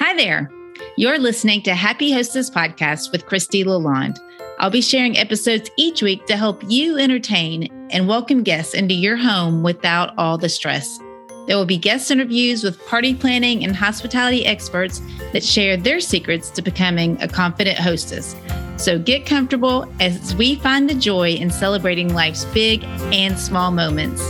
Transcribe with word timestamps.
Hi 0.00 0.16
there. 0.16 0.50
You're 0.96 1.18
listening 1.18 1.60
to 1.64 1.74
Happy 1.74 2.10
Hostess 2.10 2.48
Podcast 2.48 3.12
with 3.12 3.26
Kristie 3.26 3.66
LaLonde. 3.66 4.16
I'll 4.58 4.70
be 4.70 4.80
sharing 4.80 5.18
episodes 5.18 5.70
each 5.76 6.00
week 6.00 6.24
to 6.24 6.38
help 6.38 6.62
you 6.66 6.96
entertain 6.96 7.68
and 7.90 8.08
welcome 8.08 8.42
guests 8.42 8.72
into 8.72 8.94
your 8.94 9.18
home 9.18 9.62
without 9.62 10.16
all 10.16 10.38
the 10.38 10.48
stress. 10.48 10.98
There 11.46 11.58
will 11.58 11.66
be 11.66 11.76
guest 11.76 12.10
interviews 12.10 12.64
with 12.64 12.82
party 12.86 13.14
planning 13.14 13.62
and 13.62 13.76
hospitality 13.76 14.46
experts 14.46 15.02
that 15.34 15.44
share 15.44 15.76
their 15.76 16.00
secrets 16.00 16.48
to 16.52 16.62
becoming 16.62 17.20
a 17.20 17.28
confident 17.28 17.78
hostess. 17.78 18.34
So 18.78 18.98
get 18.98 19.26
comfortable 19.26 19.86
as 20.00 20.34
we 20.34 20.54
find 20.54 20.88
the 20.88 20.94
joy 20.94 21.32
in 21.32 21.50
celebrating 21.50 22.14
life's 22.14 22.46
big 22.46 22.84
and 23.12 23.38
small 23.38 23.70
moments. 23.70 24.22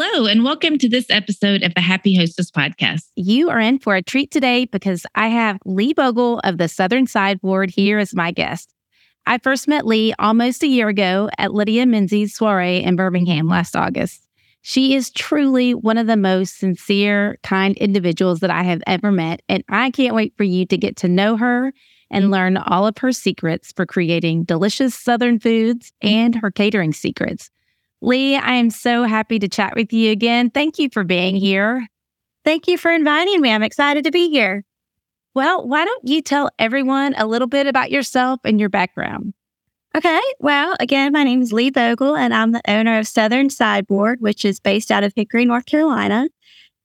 Hello, 0.00 0.26
and 0.26 0.44
welcome 0.44 0.78
to 0.78 0.88
this 0.88 1.06
episode 1.10 1.64
of 1.64 1.74
the 1.74 1.80
Happy 1.80 2.14
Hostess 2.14 2.52
Podcast. 2.52 3.08
You 3.16 3.50
are 3.50 3.58
in 3.58 3.80
for 3.80 3.96
a 3.96 4.00
treat 4.00 4.30
today 4.30 4.64
because 4.66 5.04
I 5.16 5.26
have 5.26 5.58
Lee 5.64 5.92
Bogle 5.92 6.38
of 6.44 6.56
the 6.56 6.68
Southern 6.68 7.08
Sideboard 7.08 7.72
here 7.72 7.98
as 7.98 8.14
my 8.14 8.30
guest. 8.30 8.72
I 9.26 9.38
first 9.38 9.66
met 9.66 9.84
Lee 9.84 10.14
almost 10.20 10.62
a 10.62 10.68
year 10.68 10.86
ago 10.86 11.30
at 11.36 11.52
Lydia 11.52 11.84
Menzies' 11.84 12.36
soiree 12.36 12.76
in 12.80 12.94
Birmingham 12.94 13.48
last 13.48 13.74
August. 13.74 14.24
She 14.62 14.94
is 14.94 15.10
truly 15.10 15.74
one 15.74 15.98
of 15.98 16.06
the 16.06 16.16
most 16.16 16.60
sincere, 16.60 17.36
kind 17.42 17.76
individuals 17.78 18.38
that 18.38 18.50
I 18.50 18.62
have 18.62 18.84
ever 18.86 19.10
met, 19.10 19.42
and 19.48 19.64
I 19.68 19.90
can't 19.90 20.14
wait 20.14 20.32
for 20.36 20.44
you 20.44 20.64
to 20.66 20.78
get 20.78 20.94
to 20.98 21.08
know 21.08 21.36
her 21.38 21.72
and 22.08 22.30
learn 22.30 22.56
all 22.56 22.86
of 22.86 22.98
her 22.98 23.10
secrets 23.10 23.72
for 23.72 23.84
creating 23.84 24.44
delicious 24.44 24.94
Southern 24.94 25.40
foods 25.40 25.92
and 26.00 26.36
her 26.36 26.52
catering 26.52 26.92
secrets. 26.92 27.50
Lee, 28.00 28.36
I 28.36 28.54
am 28.54 28.70
so 28.70 29.04
happy 29.04 29.38
to 29.38 29.48
chat 29.48 29.74
with 29.74 29.92
you 29.92 30.10
again. 30.10 30.50
Thank 30.50 30.78
you 30.78 30.88
for 30.92 31.04
being 31.04 31.36
here. 31.36 31.86
Thank 32.44 32.68
you 32.68 32.78
for 32.78 32.90
inviting 32.90 33.40
me. 33.40 33.50
I'm 33.50 33.62
excited 33.62 34.04
to 34.04 34.10
be 34.10 34.30
here. 34.30 34.64
Well, 35.34 35.66
why 35.66 35.84
don't 35.84 36.08
you 36.08 36.22
tell 36.22 36.50
everyone 36.58 37.14
a 37.16 37.26
little 37.26 37.48
bit 37.48 37.66
about 37.66 37.90
yourself 37.90 38.40
and 38.44 38.58
your 38.58 38.68
background? 38.68 39.34
Okay. 39.96 40.20
Well, 40.40 40.76
again, 40.80 41.12
my 41.12 41.24
name 41.24 41.42
is 41.42 41.52
Lee 41.52 41.70
Bogle, 41.70 42.16
and 42.16 42.32
I'm 42.32 42.52
the 42.52 42.62
owner 42.68 42.98
of 42.98 43.08
Southern 43.08 43.50
Sideboard, 43.50 44.20
which 44.20 44.44
is 44.44 44.60
based 44.60 44.90
out 44.90 45.02
of 45.02 45.12
Hickory, 45.16 45.44
North 45.44 45.66
Carolina. 45.66 46.28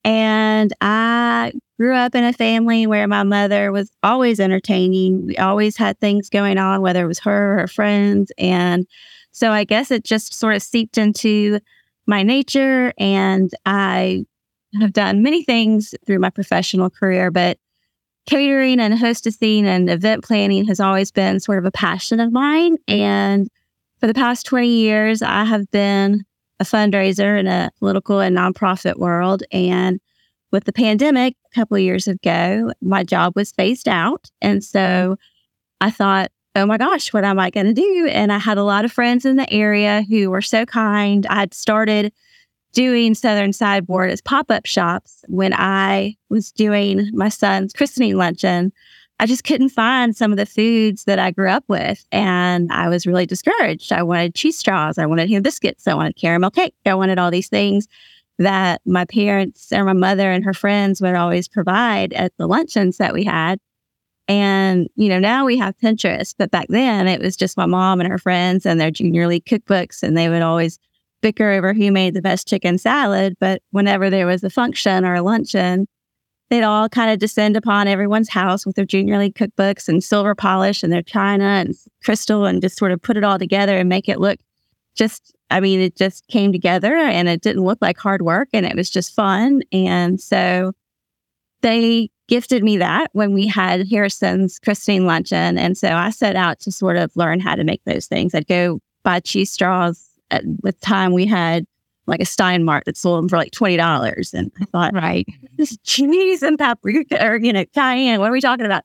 And 0.04 0.74
I 0.82 1.54
grew 1.80 1.96
up 1.96 2.16
in 2.16 2.24
a 2.24 2.34
family 2.34 2.88
where 2.88 3.08
my 3.08 3.24
mother 3.24 3.72
was 3.72 3.92
always 4.04 4.40
entertaining. 4.40 5.28
We 5.28 5.38
always 5.38 5.78
had 5.78 6.00
things 6.00 6.30
going 6.30 6.58
on, 6.58 6.82
whether 6.82 7.04
it 7.04 7.08
was 7.08 7.20
her 7.20 7.54
or 7.54 7.60
her 7.62 7.68
friends. 7.68 8.32
And 8.38 8.88
so 9.34 9.52
I 9.52 9.66
guess 9.66 9.92
it 9.92 10.06
just 10.06 10.34
sort 10.34 10.56
of 10.56 10.62
seeped 10.62 10.98
into 10.98 11.60
my 12.06 12.24
nature. 12.24 12.94
And 12.98 13.52
I 13.66 14.26
have 14.80 14.94
done 14.94 15.22
many 15.22 15.44
things 15.44 15.94
through 16.06 16.20
my 16.20 16.30
professional 16.30 16.90
career, 16.90 17.32
but 17.32 17.58
catering 18.26 18.80
and 18.80 18.94
hostessing 18.94 19.64
and 19.64 19.90
event 19.90 20.24
planning 20.24 20.66
has 20.66 20.80
always 20.80 21.12
been 21.12 21.40
sort 21.40 21.58
of 21.58 21.66
a 21.66 21.72
passion 21.72 22.20
of 22.20 22.32
mine. 22.32 22.78
And 22.88 23.50
for 24.00 24.08
the 24.08 24.14
past 24.14 24.46
20 24.46 24.68
years, 24.68 25.22
I 25.22 25.44
have 25.44 25.70
been 25.72 26.24
a 26.60 26.64
fundraiser 26.64 27.40
in 27.40 27.48
a 27.48 27.72
political 27.80 28.20
and 28.20 28.38
nonprofit 28.38 28.98
world. 28.98 29.44
And 29.52 30.00
with 30.52 30.66
the 30.66 30.74
pandemic 30.74 31.36
a 31.52 31.56
couple 31.56 31.76
of 31.76 31.84
years 31.84 32.08
ago, 32.08 32.72
my 32.82 33.04
job 33.04 33.34
was 33.36 33.52
phased 33.52 33.88
out. 33.88 34.30
And 34.42 34.64
so 34.64 34.80
mm-hmm. 34.80 35.14
I 35.82 35.90
thought, 35.90 36.32
oh 36.56 36.66
my 36.66 36.78
gosh, 36.78 37.12
what 37.14 37.24
am 37.24 37.40
I 37.40 37.50
going 37.50 37.66
to 37.66 37.74
do? 37.74 38.08
And 38.12 38.32
I 38.32 38.38
had 38.38 38.58
a 38.58 38.64
lot 38.64 38.86
of 38.86 38.92
friends 38.92 39.26
in 39.26 39.38
the 39.38 39.52
area 39.52 40.04
who 40.10 40.30
were 40.30 40.42
so 40.42 40.66
kind. 40.66 41.26
I 41.28 41.42
had 41.42 41.54
started 41.54 42.14
doing 42.74 43.16
Southern 43.16 43.54
Sideboard 43.54 44.12
as 44.12 44.22
pop 44.22 44.50
up 44.52 44.66
shops 44.66 45.24
when 45.28 45.54
I 45.54 46.16
was 46.30 46.52
doing 46.52 47.10
my 47.14 47.30
son's 47.30 47.74
christening 47.74 48.18
luncheon. 48.18 48.72
I 49.20 49.26
just 49.26 49.44
couldn't 49.44 49.70
find 49.70 50.16
some 50.16 50.32
of 50.32 50.38
the 50.38 50.46
foods 50.46 51.06
that 51.06 51.20
I 51.20 51.32
grew 51.32 51.50
up 51.50 51.64
with. 51.68 52.04
And 52.12 52.72
I 52.72 52.90
was 52.90 53.06
really 53.08 53.26
discouraged. 53.26 53.92
I 53.92 54.04
wanted 54.04 54.36
cheese 54.36 54.58
straws. 54.58 54.98
I 54.98 55.06
wanted 55.06 55.30
ham 55.30 55.44
biscuits. 55.44 55.88
I 55.88 55.94
wanted 55.94 56.16
caramel 56.16 56.52
cake. 56.52 56.76
I 56.86 56.96
wanted 56.96 57.20
all 57.20 57.32
these 57.32 57.50
things 57.50 57.88
that 58.40 58.82
my 58.86 59.06
parents 59.06 59.72
or 59.72 59.84
my 59.86 59.94
mother 59.94 60.32
and 60.32 60.44
her 60.44 60.54
friends 60.54 61.00
would 61.00 61.16
always 61.16 61.48
provide 61.48 62.14
at 62.14 62.34
the 62.38 62.48
luncheons 62.48 62.98
that 62.98 63.14
we 63.14 63.24
had. 63.24 63.60
And, 64.28 64.88
you 64.96 65.10
know, 65.10 65.20
now 65.20 65.46
we 65.46 65.58
have 65.58 65.78
Pinterest, 65.78 66.34
but 66.38 66.50
back 66.50 66.68
then 66.70 67.08
it 67.08 67.20
was 67.22 67.36
just 67.36 67.58
my 67.58 67.66
mom 67.66 68.00
and 68.00 68.10
her 68.10 68.18
friends 68.18 68.66
and 68.66 68.80
their 68.80 68.92
junior 68.92 69.28
league 69.28 69.46
cookbooks, 69.46 70.02
and 70.02 70.18
they 70.18 70.30
would 70.30 70.42
always 70.42 70.80
bicker 71.22 71.52
over 71.52 71.74
who 71.74 71.92
made 71.92 72.14
the 72.14 72.22
best 72.22 72.48
chicken 72.48 72.78
salad. 72.78 73.36
But 73.40 73.62
whenever 73.72 74.10
there 74.10 74.28
was 74.28 74.44
a 74.44 74.50
function 74.50 75.04
or 75.04 75.16
a 75.16 75.22
luncheon, 75.22 75.88
they'd 76.50 76.64
all 76.64 76.88
kind 76.88 77.12
of 77.12 77.20
descend 77.20 77.58
upon 77.58 77.88
everyone's 77.88 78.30
house 78.30 78.66
with 78.66 78.76
their 78.76 78.86
junior 78.86 79.18
league 79.18 79.36
cookbooks 79.36 79.88
and 79.88 80.04
silver 80.04 80.36
polish 80.36 80.84
and 80.84 80.94
their 80.94 81.02
china 81.02 81.44
and 81.44 81.74
crystal 82.04 82.46
and 82.46 82.62
just 82.62 82.78
sort 82.78 82.92
of 82.92 83.02
put 83.02 83.18
it 83.18 83.24
all 83.24 83.40
together 83.40 83.78
and 83.78 83.90
make 83.90 84.08
it 84.08 84.20
look 84.20 84.40
just, 84.96 85.34
I 85.50 85.60
mean, 85.60 85.80
it 85.80 85.96
just 85.96 86.28
came 86.28 86.52
together 86.52 86.96
and 86.96 87.28
it 87.28 87.42
didn't 87.42 87.64
look 87.64 87.80
like 87.82 87.98
hard 87.98 88.22
work 88.22 88.50
and 88.54 88.66
it 88.66 88.76
was 88.76 88.90
just 88.90 89.16
fun. 89.16 89.64
And 89.72 90.22
so 90.22 90.74
they 91.62 92.10
gifted 92.28 92.64
me 92.64 92.78
that 92.78 93.10
when 93.14 93.34
we 93.34 93.48
had 93.48 93.88
Harrison's 93.88 94.60
christening 94.60 95.06
luncheon. 95.06 95.58
And 95.58 95.78
so 95.78 95.90
I 95.90 96.10
set 96.10 96.36
out 96.36 96.60
to 96.62 96.72
sort 96.72 96.98
of 96.98 97.12
learn 97.16 97.40
how 97.40 97.56
to 97.56 97.64
make 97.64 97.82
those 97.86 98.08
things. 98.08 98.34
I'd 98.34 98.48
go 98.48 98.80
buy 99.04 99.20
cheese 99.20 99.52
straws. 99.52 100.10
At, 100.32 100.44
with 100.64 100.80
time, 100.80 101.14
we 101.14 101.26
had 101.26 101.66
like 102.08 102.22
a 102.22 102.26
Steinmart 102.26 102.86
that 102.86 102.98
sold 102.98 103.20
them 103.20 103.30
for 103.30 103.38
like 103.38 103.52
$20. 103.52 104.34
And 104.34 104.52
I 104.60 104.66
thought, 104.66 104.94
right, 104.94 105.26
this 105.58 105.78
cheese 105.84 106.42
and 106.42 106.58
paprika 106.58 107.26
or, 107.26 107.38
you 107.38 107.54
know, 107.54 107.66
cayenne, 107.74 108.20
what 108.20 108.30
are 108.30 108.34
we 108.34 108.42
talking 108.42 108.66
about? 108.66 108.84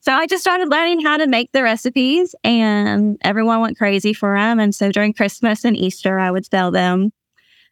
So 0.00 0.12
I 0.12 0.26
just 0.26 0.42
started 0.42 0.68
learning 0.68 1.00
how 1.00 1.16
to 1.16 1.26
make 1.26 1.50
the 1.52 1.62
recipes 1.62 2.34
and 2.44 3.16
everyone 3.22 3.60
went 3.60 3.78
crazy 3.78 4.12
for 4.12 4.36
them. 4.36 4.60
And 4.60 4.74
so 4.74 4.92
during 4.92 5.14
Christmas 5.14 5.64
and 5.64 5.76
Easter, 5.76 6.18
I 6.18 6.30
would 6.30 6.44
sell 6.44 6.70
them 6.70 7.10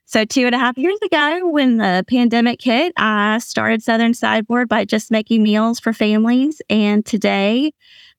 so, 0.04 0.24
two 0.24 0.46
and 0.46 0.54
a 0.54 0.58
half 0.58 0.76
years 0.76 0.98
ago, 1.02 1.48
when 1.48 1.78
the 1.78 2.04
pandemic 2.08 2.60
hit, 2.60 2.92
I 2.96 3.38
started 3.38 3.82
Southern 3.82 4.14
Sideboard 4.14 4.68
by 4.68 4.84
just 4.84 5.10
making 5.10 5.42
meals 5.42 5.80
for 5.80 5.92
families. 5.92 6.60
And 6.68 7.04
today, 7.06 7.72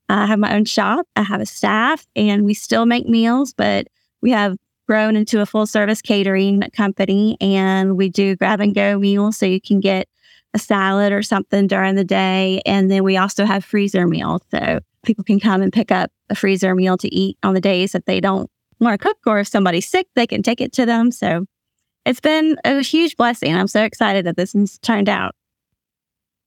I 0.10 0.26
have 0.26 0.40
my 0.40 0.56
own 0.56 0.66
shop, 0.66 1.08
I 1.16 1.24
have 1.24 1.42
a 1.42 1.46
staff, 1.46 2.06
and 2.16 2.46
we 2.46 2.54
still 2.54 2.86
make 2.86 3.08
meals, 3.08 3.54
but 3.54 3.88
we 4.22 4.32
have 4.32 4.58
grown 4.88 5.16
into 5.16 5.42
a 5.42 5.46
full 5.46 5.66
service 5.66 6.02
catering 6.02 6.62
company 6.76 7.38
and 7.40 7.98
we 7.98 8.10
do 8.10 8.36
grab 8.36 8.60
and 8.60 8.76
go 8.76 9.00
meals 9.00 9.38
so 9.38 9.46
you 9.46 9.62
can 9.62 9.80
get 9.80 10.10
a 10.54 10.60
salad 10.60 11.14
or 11.14 11.24
something 11.24 11.68
during 11.68 11.96
the 11.96 12.04
day. 12.04 12.62
And 12.66 12.92
then 12.92 13.04
we 13.04 13.18
also 13.18 13.46
have 13.46 13.64
freezer 13.64 14.06
meals. 14.08 14.42
So 14.52 14.80
people 15.04 15.24
can 15.24 15.40
come 15.40 15.62
and 15.62 15.72
pick 15.72 15.92
up 15.92 16.12
a 16.30 16.36
freezer 16.36 16.76
meal 16.76 16.98
to 16.98 17.14
eat 17.14 17.38
on 17.44 17.54
the 17.54 17.62
days 17.62 17.94
that 17.94 18.06
they 18.06 18.20
don't 18.20 18.50
want 18.80 19.00
to 19.00 19.08
cook, 19.08 19.18
or 19.26 19.40
if 19.40 19.48
somebody's 19.48 19.88
sick, 19.88 20.08
they 20.16 20.28
can 20.28 20.44
take 20.44 20.60
it 20.60 20.74
to 20.74 20.86
them. 20.86 21.12
So 21.12 21.46
it's 22.06 22.20
been 22.20 22.58
a 22.66 22.82
huge 22.82 23.16
blessing. 23.16 23.56
I'm 23.56 23.68
so 23.68 23.84
excited 23.84 24.26
that 24.26 24.38
this 24.38 24.54
has 24.54 24.78
turned 24.80 25.10
out. 25.10 25.36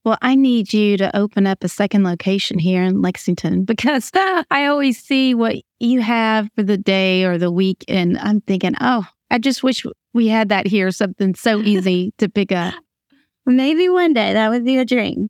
Well, 0.04 0.18
I 0.22 0.36
need 0.36 0.72
you 0.72 0.96
to 0.98 1.16
open 1.16 1.48
up 1.48 1.64
a 1.64 1.68
second 1.68 2.04
location 2.04 2.60
here 2.60 2.82
in 2.84 3.02
Lexington 3.02 3.64
because 3.66 4.10
I 4.14 4.66
always 4.66 5.02
see 5.02 5.34
what 5.34 5.56
you 5.80 6.00
have 6.00 6.48
for 6.54 6.62
the 6.62 6.78
day 6.78 7.24
or 7.24 7.38
the 7.38 7.50
week. 7.50 7.84
And 7.88 8.16
I'm 8.18 8.40
thinking, 8.42 8.74
oh, 8.80 9.04
I 9.30 9.38
just 9.38 9.62
wish 9.62 9.84
we 10.14 10.28
had 10.28 10.48
that 10.50 10.66
here, 10.66 10.90
something 10.92 11.34
so 11.34 11.60
easy 11.62 12.12
to 12.18 12.28
pick 12.28 12.52
up. 12.52 12.74
Maybe 13.46 13.88
one 13.88 14.12
day 14.12 14.32
that 14.32 14.50
would 14.50 14.64
be 14.64 14.78
a 14.78 14.84
dream. 14.84 15.28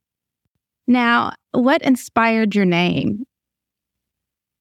Now, 0.87 1.32
what 1.53 1.82
inspired 1.82 2.54
your 2.54 2.64
name? 2.64 3.25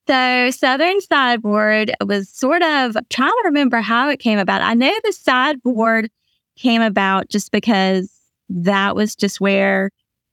So 0.08 0.52
Southern 0.52 1.02
Sideboard 1.02 1.92
was 2.06 2.30
sort 2.30 2.62
of 2.62 2.96
trying 3.10 3.32
to 3.32 3.42
remember 3.46 3.82
how 3.82 4.10
it 4.10 4.20
came 4.20 4.38
about. 4.38 4.62
I 4.62 4.76
know 4.76 4.94
the 5.04 5.12
sideboard 5.12 6.12
came 6.56 6.82
about 6.82 7.30
just 7.30 7.52
because 7.52 8.12
that 8.50 8.96
was 8.96 9.16
just 9.16 9.42
where 9.42 9.90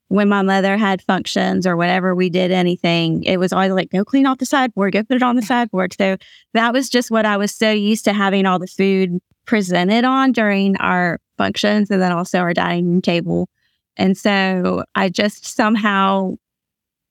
when 0.08 0.28
my 0.28 0.42
mother 0.42 0.76
had 0.76 1.00
functions 1.00 1.66
or 1.66 1.74
whatever 1.74 2.14
we 2.14 2.28
did 2.28 2.50
anything, 2.50 3.24
it 3.24 3.38
was 3.38 3.50
always 3.50 3.72
like, 3.72 3.90
go 3.90 4.04
clean 4.04 4.26
off 4.26 4.36
the 4.36 4.44
sideboard, 4.44 4.92
go 4.92 5.02
put 5.02 5.16
it 5.16 5.22
on 5.22 5.36
the 5.36 5.42
sideboard. 5.42 5.94
So 5.94 6.18
that 6.52 6.74
was 6.74 6.90
just 6.90 7.10
what 7.10 7.24
I 7.24 7.38
was 7.38 7.50
so 7.50 7.70
used 7.70 8.04
to 8.04 8.12
having 8.12 8.44
all 8.44 8.58
the 8.58 8.66
food 8.66 9.18
presented 9.46 10.04
on 10.04 10.32
during 10.32 10.76
our 10.76 11.18
functions 11.38 11.90
and 11.90 12.02
then 12.02 12.12
also 12.12 12.40
our 12.40 12.52
dining 12.52 13.00
table. 13.00 13.48
And 13.96 14.16
so 14.18 14.84
I 14.94 15.08
just 15.08 15.46
somehow 15.46 16.34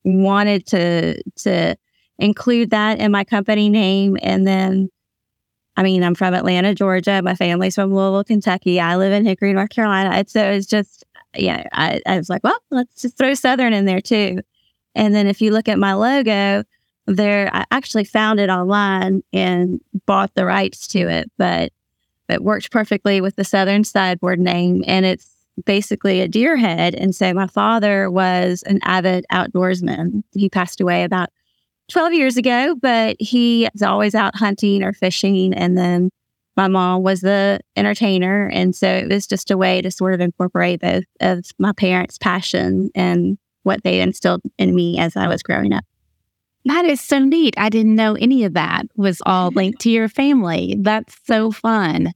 wanted 0.03 0.67
to 0.67 1.21
to 1.37 1.75
include 2.21 2.69
that 2.69 2.99
in 2.99 3.11
my 3.11 3.23
company 3.23 3.67
name. 3.69 4.17
And 4.21 4.47
then, 4.47 4.89
I 5.75 5.83
mean, 5.83 6.03
I'm 6.03 6.15
from 6.15 6.33
Atlanta, 6.33 6.75
Georgia. 6.75 7.21
My 7.21 7.35
family's 7.35 7.75
from 7.75 7.93
Louisville, 7.93 8.23
Kentucky. 8.23 8.79
I 8.79 8.95
live 8.95 9.11
in 9.11 9.25
Hickory, 9.25 9.53
North 9.53 9.69
Carolina. 9.69 10.11
And 10.11 10.29
so 10.29 10.43
it's 10.43 10.67
just, 10.67 11.03
yeah, 11.35 11.67
I, 11.73 12.01
I 12.05 12.17
was 12.17 12.29
like, 12.29 12.43
well, 12.43 12.59
let's 12.69 13.01
just 13.01 13.17
throw 13.17 13.33
Southern 13.33 13.73
in 13.73 13.85
there 13.85 14.01
too. 14.01 14.41
And 14.93 15.15
then 15.15 15.27
if 15.27 15.41
you 15.41 15.51
look 15.51 15.67
at 15.67 15.79
my 15.79 15.93
logo, 15.93 16.63
there, 17.07 17.49
I 17.53 17.65
actually 17.71 18.03
found 18.03 18.39
it 18.39 18.49
online 18.49 19.23
and 19.33 19.81
bought 20.05 20.33
the 20.35 20.45
rights 20.45 20.87
to 20.89 20.99
it. 20.99 21.31
But 21.37 21.73
it 22.29 22.43
worked 22.43 22.71
perfectly 22.71 23.19
with 23.19 23.35
the 23.35 23.43
Southern 23.43 23.83
Sideboard 23.83 24.39
name. 24.39 24.83
And 24.85 25.05
it's 25.05 25.29
basically 25.65 26.21
a 26.21 26.27
deer 26.27 26.55
head. 26.55 26.93
And 26.95 27.15
so 27.15 27.33
my 27.33 27.47
father 27.47 28.11
was 28.11 28.63
an 28.67 28.79
avid 28.83 29.25
outdoorsman. 29.31 30.23
He 30.33 30.49
passed 30.49 30.79
away 30.79 31.03
about 31.03 31.29
12 31.91 32.13
years 32.13 32.37
ago, 32.37 32.75
but 32.81 33.17
he 33.19 33.67
was 33.73 33.81
always 33.81 34.15
out 34.15 34.35
hunting 34.35 34.83
or 34.83 34.93
fishing. 34.93 35.53
And 35.53 35.77
then 35.77 36.09
my 36.55 36.67
mom 36.67 37.03
was 37.03 37.21
the 37.21 37.59
entertainer. 37.75 38.47
And 38.47 38.75
so 38.75 38.87
it 38.87 39.09
was 39.09 39.27
just 39.27 39.51
a 39.51 39.57
way 39.57 39.81
to 39.81 39.91
sort 39.91 40.13
of 40.13 40.21
incorporate 40.21 40.81
both 40.81 41.03
of 41.19 41.45
my 41.59 41.73
parents' 41.73 42.17
passion 42.17 42.89
and 42.95 43.37
what 43.63 43.83
they 43.83 44.01
instilled 44.01 44.41
in 44.57 44.73
me 44.73 44.97
as 44.97 45.15
I 45.15 45.27
was 45.27 45.43
growing 45.43 45.73
up. 45.73 45.83
That 46.65 46.85
is 46.85 47.01
so 47.01 47.19
neat. 47.19 47.55
I 47.57 47.69
didn't 47.69 47.95
know 47.95 48.15
any 48.15 48.43
of 48.43 48.53
that 48.53 48.85
was 48.95 49.21
all 49.25 49.51
linked 49.55 49.81
to 49.81 49.89
your 49.89 50.09
family. 50.09 50.77
That's 50.79 51.15
so 51.25 51.51
fun. 51.51 52.13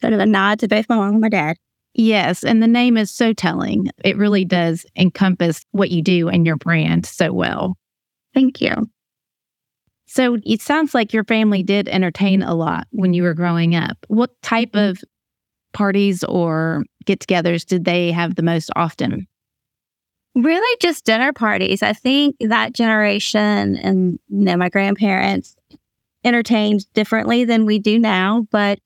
Sort 0.00 0.12
of 0.12 0.20
a 0.20 0.26
nod 0.26 0.60
to 0.60 0.68
both 0.68 0.88
my 0.88 0.96
mom 0.96 1.10
and 1.10 1.20
my 1.20 1.28
dad. 1.28 1.56
Yes. 1.94 2.44
And 2.44 2.62
the 2.62 2.68
name 2.68 2.96
is 2.96 3.10
so 3.10 3.32
telling. 3.32 3.90
It 4.04 4.16
really 4.16 4.44
does 4.44 4.86
encompass 4.96 5.64
what 5.72 5.90
you 5.90 6.00
do 6.00 6.28
and 6.28 6.46
your 6.46 6.56
brand 6.56 7.04
so 7.04 7.32
well. 7.32 7.76
Thank 8.38 8.60
you. 8.60 8.88
So 10.06 10.38
it 10.44 10.62
sounds 10.62 10.94
like 10.94 11.12
your 11.12 11.24
family 11.24 11.64
did 11.64 11.88
entertain 11.88 12.40
a 12.42 12.54
lot 12.54 12.86
when 12.92 13.14
you 13.14 13.24
were 13.24 13.34
growing 13.34 13.74
up. 13.74 13.98
What 14.06 14.30
type 14.42 14.74
of 14.74 15.02
parties 15.72 16.22
or 16.22 16.84
get 17.04 17.18
togethers 17.18 17.66
did 17.66 17.84
they 17.84 18.12
have 18.12 18.36
the 18.36 18.42
most 18.42 18.70
often? 18.76 19.26
Really, 20.36 20.76
just 20.80 21.04
dinner 21.04 21.32
parties. 21.32 21.82
I 21.82 21.92
think 21.92 22.36
that 22.38 22.74
generation 22.74 23.76
and 23.76 24.20
you 24.28 24.44
know, 24.44 24.56
my 24.56 24.68
grandparents 24.68 25.56
entertained 26.24 26.86
differently 26.92 27.44
than 27.44 27.66
we 27.66 27.80
do 27.80 27.98
now. 27.98 28.46
But 28.52 28.78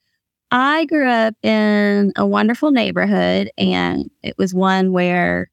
I 0.51 0.87
grew 0.87 1.09
up 1.09 1.35
in 1.43 2.13
a 2.17 2.27
wonderful 2.27 2.71
neighborhood, 2.71 3.51
and 3.59 4.11
it 4.23 4.37
was 4.39 4.55
one 4.55 4.93
where, 4.93 5.51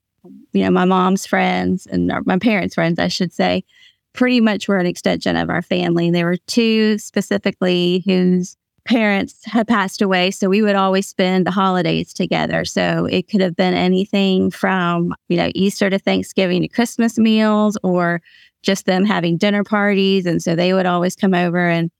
you 0.53 0.63
know, 0.63 0.71
my 0.71 0.85
mom's 0.85 1.25
friends 1.25 1.85
and 1.85 2.11
my 2.25 2.37
parents' 2.37 2.75
friends, 2.75 2.97
I 2.97 3.09
should 3.09 3.33
say, 3.33 3.65
pretty 4.13 4.41
much 4.41 4.67
were 4.67 4.77
an 4.77 4.85
extension 4.85 5.35
of 5.35 5.49
our 5.49 5.61
family. 5.61 6.11
There 6.11 6.25
were 6.25 6.37
two 6.47 6.97
specifically 6.97 8.03
whose 8.05 8.55
parents 8.85 9.41
had 9.45 9.67
passed 9.67 10.01
away. 10.01 10.31
So 10.31 10.49
we 10.49 10.61
would 10.61 10.75
always 10.75 11.07
spend 11.07 11.45
the 11.45 11.51
holidays 11.51 12.11
together. 12.13 12.65
So 12.65 13.05
it 13.05 13.29
could 13.29 13.41
have 13.41 13.55
been 13.55 13.75
anything 13.75 14.49
from, 14.49 15.13
you 15.27 15.37
know, 15.37 15.51
Easter 15.53 15.89
to 15.89 15.99
Thanksgiving 15.99 16.63
to 16.63 16.67
Christmas 16.67 17.17
meals 17.19 17.77
or 17.83 18.21
just 18.63 18.85
them 18.85 19.05
having 19.05 19.37
dinner 19.37 19.63
parties. 19.63 20.25
And 20.25 20.41
so 20.41 20.55
they 20.55 20.73
would 20.73 20.87
always 20.87 21.15
come 21.15 21.33
over 21.33 21.69
and 21.69 21.91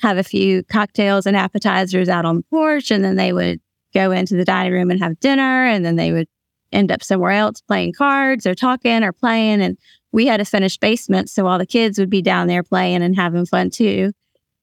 have 0.00 0.18
a 0.18 0.24
few 0.24 0.62
cocktails 0.64 1.26
and 1.26 1.36
appetizers 1.36 2.08
out 2.08 2.24
on 2.24 2.36
the 2.36 2.44
porch. 2.44 2.90
And 2.90 3.04
then 3.04 3.16
they 3.16 3.32
would 3.32 3.60
go 3.92 4.12
into 4.12 4.36
the 4.36 4.44
dining 4.44 4.72
room 4.72 4.90
and 4.90 5.00
have 5.00 5.18
dinner. 5.20 5.66
And 5.66 5.84
then 5.84 5.96
they 5.96 6.12
would 6.12 6.28
end 6.72 6.92
up 6.92 7.02
somewhere 7.02 7.32
else 7.32 7.60
playing 7.60 7.94
cards 7.94 8.46
or 8.46 8.54
talking 8.54 9.02
or 9.02 9.12
playing. 9.12 9.60
And 9.60 9.76
we 10.12 10.26
had 10.26 10.40
a 10.40 10.44
finished 10.44 10.80
basement. 10.80 11.30
So 11.30 11.46
all 11.46 11.58
the 11.58 11.66
kids 11.66 11.98
would 11.98 12.10
be 12.10 12.22
down 12.22 12.46
there 12.46 12.62
playing 12.62 13.02
and 13.02 13.16
having 13.16 13.46
fun 13.46 13.70
too. 13.70 14.12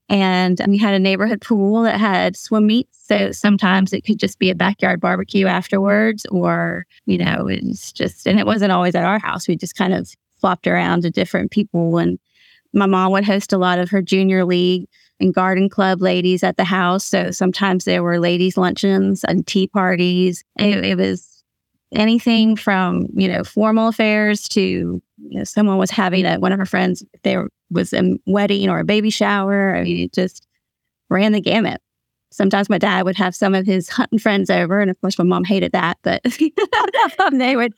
And 0.10 0.62
we 0.68 0.78
had 0.78 0.94
a 0.94 1.00
neighborhood 1.00 1.42
pool 1.42 1.84
that 1.84 2.00
had 2.00 2.38
swim 2.38 2.68
meets. 2.68 2.98
So 3.08 3.32
sometimes 3.32 3.92
it 3.92 4.06
could 4.06 4.20
just 4.20 4.40
be 4.40 4.50
a 4.50 4.56
backyard 4.56 5.02
barbecue 5.02 5.48
afterwards, 5.48 6.26
or, 6.28 6.86
you 7.06 7.18
know, 7.18 7.48
it's 7.48 7.92
just, 7.92 8.26
and 8.26 8.40
it 8.40 8.46
wasn't 8.46 8.72
always 8.72 8.96
at 8.96 9.04
our 9.04 9.20
house. 9.20 9.48
We 9.48 9.58
just 9.58 9.76
kind 9.76 9.94
of 9.94 10.10
flopped 10.40 10.68
around 10.68 11.02
to 11.02 11.10
different 11.10 11.52
people. 11.52 11.98
And 11.98 12.20
my 12.74 12.86
mom 12.86 13.12
would 13.12 13.26
host 13.26 13.52
a 13.52 13.58
lot 13.58 13.80
of 13.80 13.90
her 13.90 14.02
junior 14.02 14.46
league 14.46 14.88
and 15.20 15.34
garden 15.34 15.68
club 15.68 16.02
ladies 16.02 16.44
at 16.44 16.56
the 16.56 16.64
house. 16.64 17.04
So 17.04 17.32
sometimes 17.32 17.84
there 17.84 18.04
were 18.04 18.20
ladies' 18.20 18.56
luncheons 18.56 19.24
and 19.26 19.46
tea 19.46 19.68
parties. 19.68 20.44
It, 20.58 20.86
it 20.86 20.98
was 20.98 21.44
anything 21.92 22.56
from, 22.56 23.08
you 23.14 23.28
know, 23.28 23.44
formal 23.44 23.88
affairs 23.90 24.48
to, 24.50 25.02
you 25.30 25.38
know, 25.38 25.44
someone 25.44 25.78
was 25.78 25.92
having 25.92 26.26
a, 26.26 26.38
one 26.38 26.52
of 26.52 26.60
her 26.60 26.66
friends, 26.66 27.04
there 27.24 27.50
was 27.70 27.94
a 27.94 28.18
wedding 28.26 28.70
or 28.70 28.80
a 28.80 28.86
baby 28.86 29.10
shower. 29.10 29.76
I 29.76 29.84
mean, 29.84 30.06
it 30.06 30.14
just 30.14 30.48
ran 31.10 31.32
the 31.32 31.42
gamut. 31.42 31.82
Sometimes 32.32 32.70
my 32.70 32.78
dad 32.78 33.06
would 33.06 33.16
have 33.16 33.36
some 33.36 33.56
of 33.56 33.66
his 33.66 33.90
hunting 33.90 34.20
friends 34.20 34.50
over. 34.50 34.80
And 34.80 34.92
of 34.92 35.00
course, 35.02 35.18
my 35.18 35.24
mom 35.24 35.44
hated 35.44 35.72
that, 35.72 35.98
but 36.04 36.22
they 37.32 37.56
would, 37.56 37.74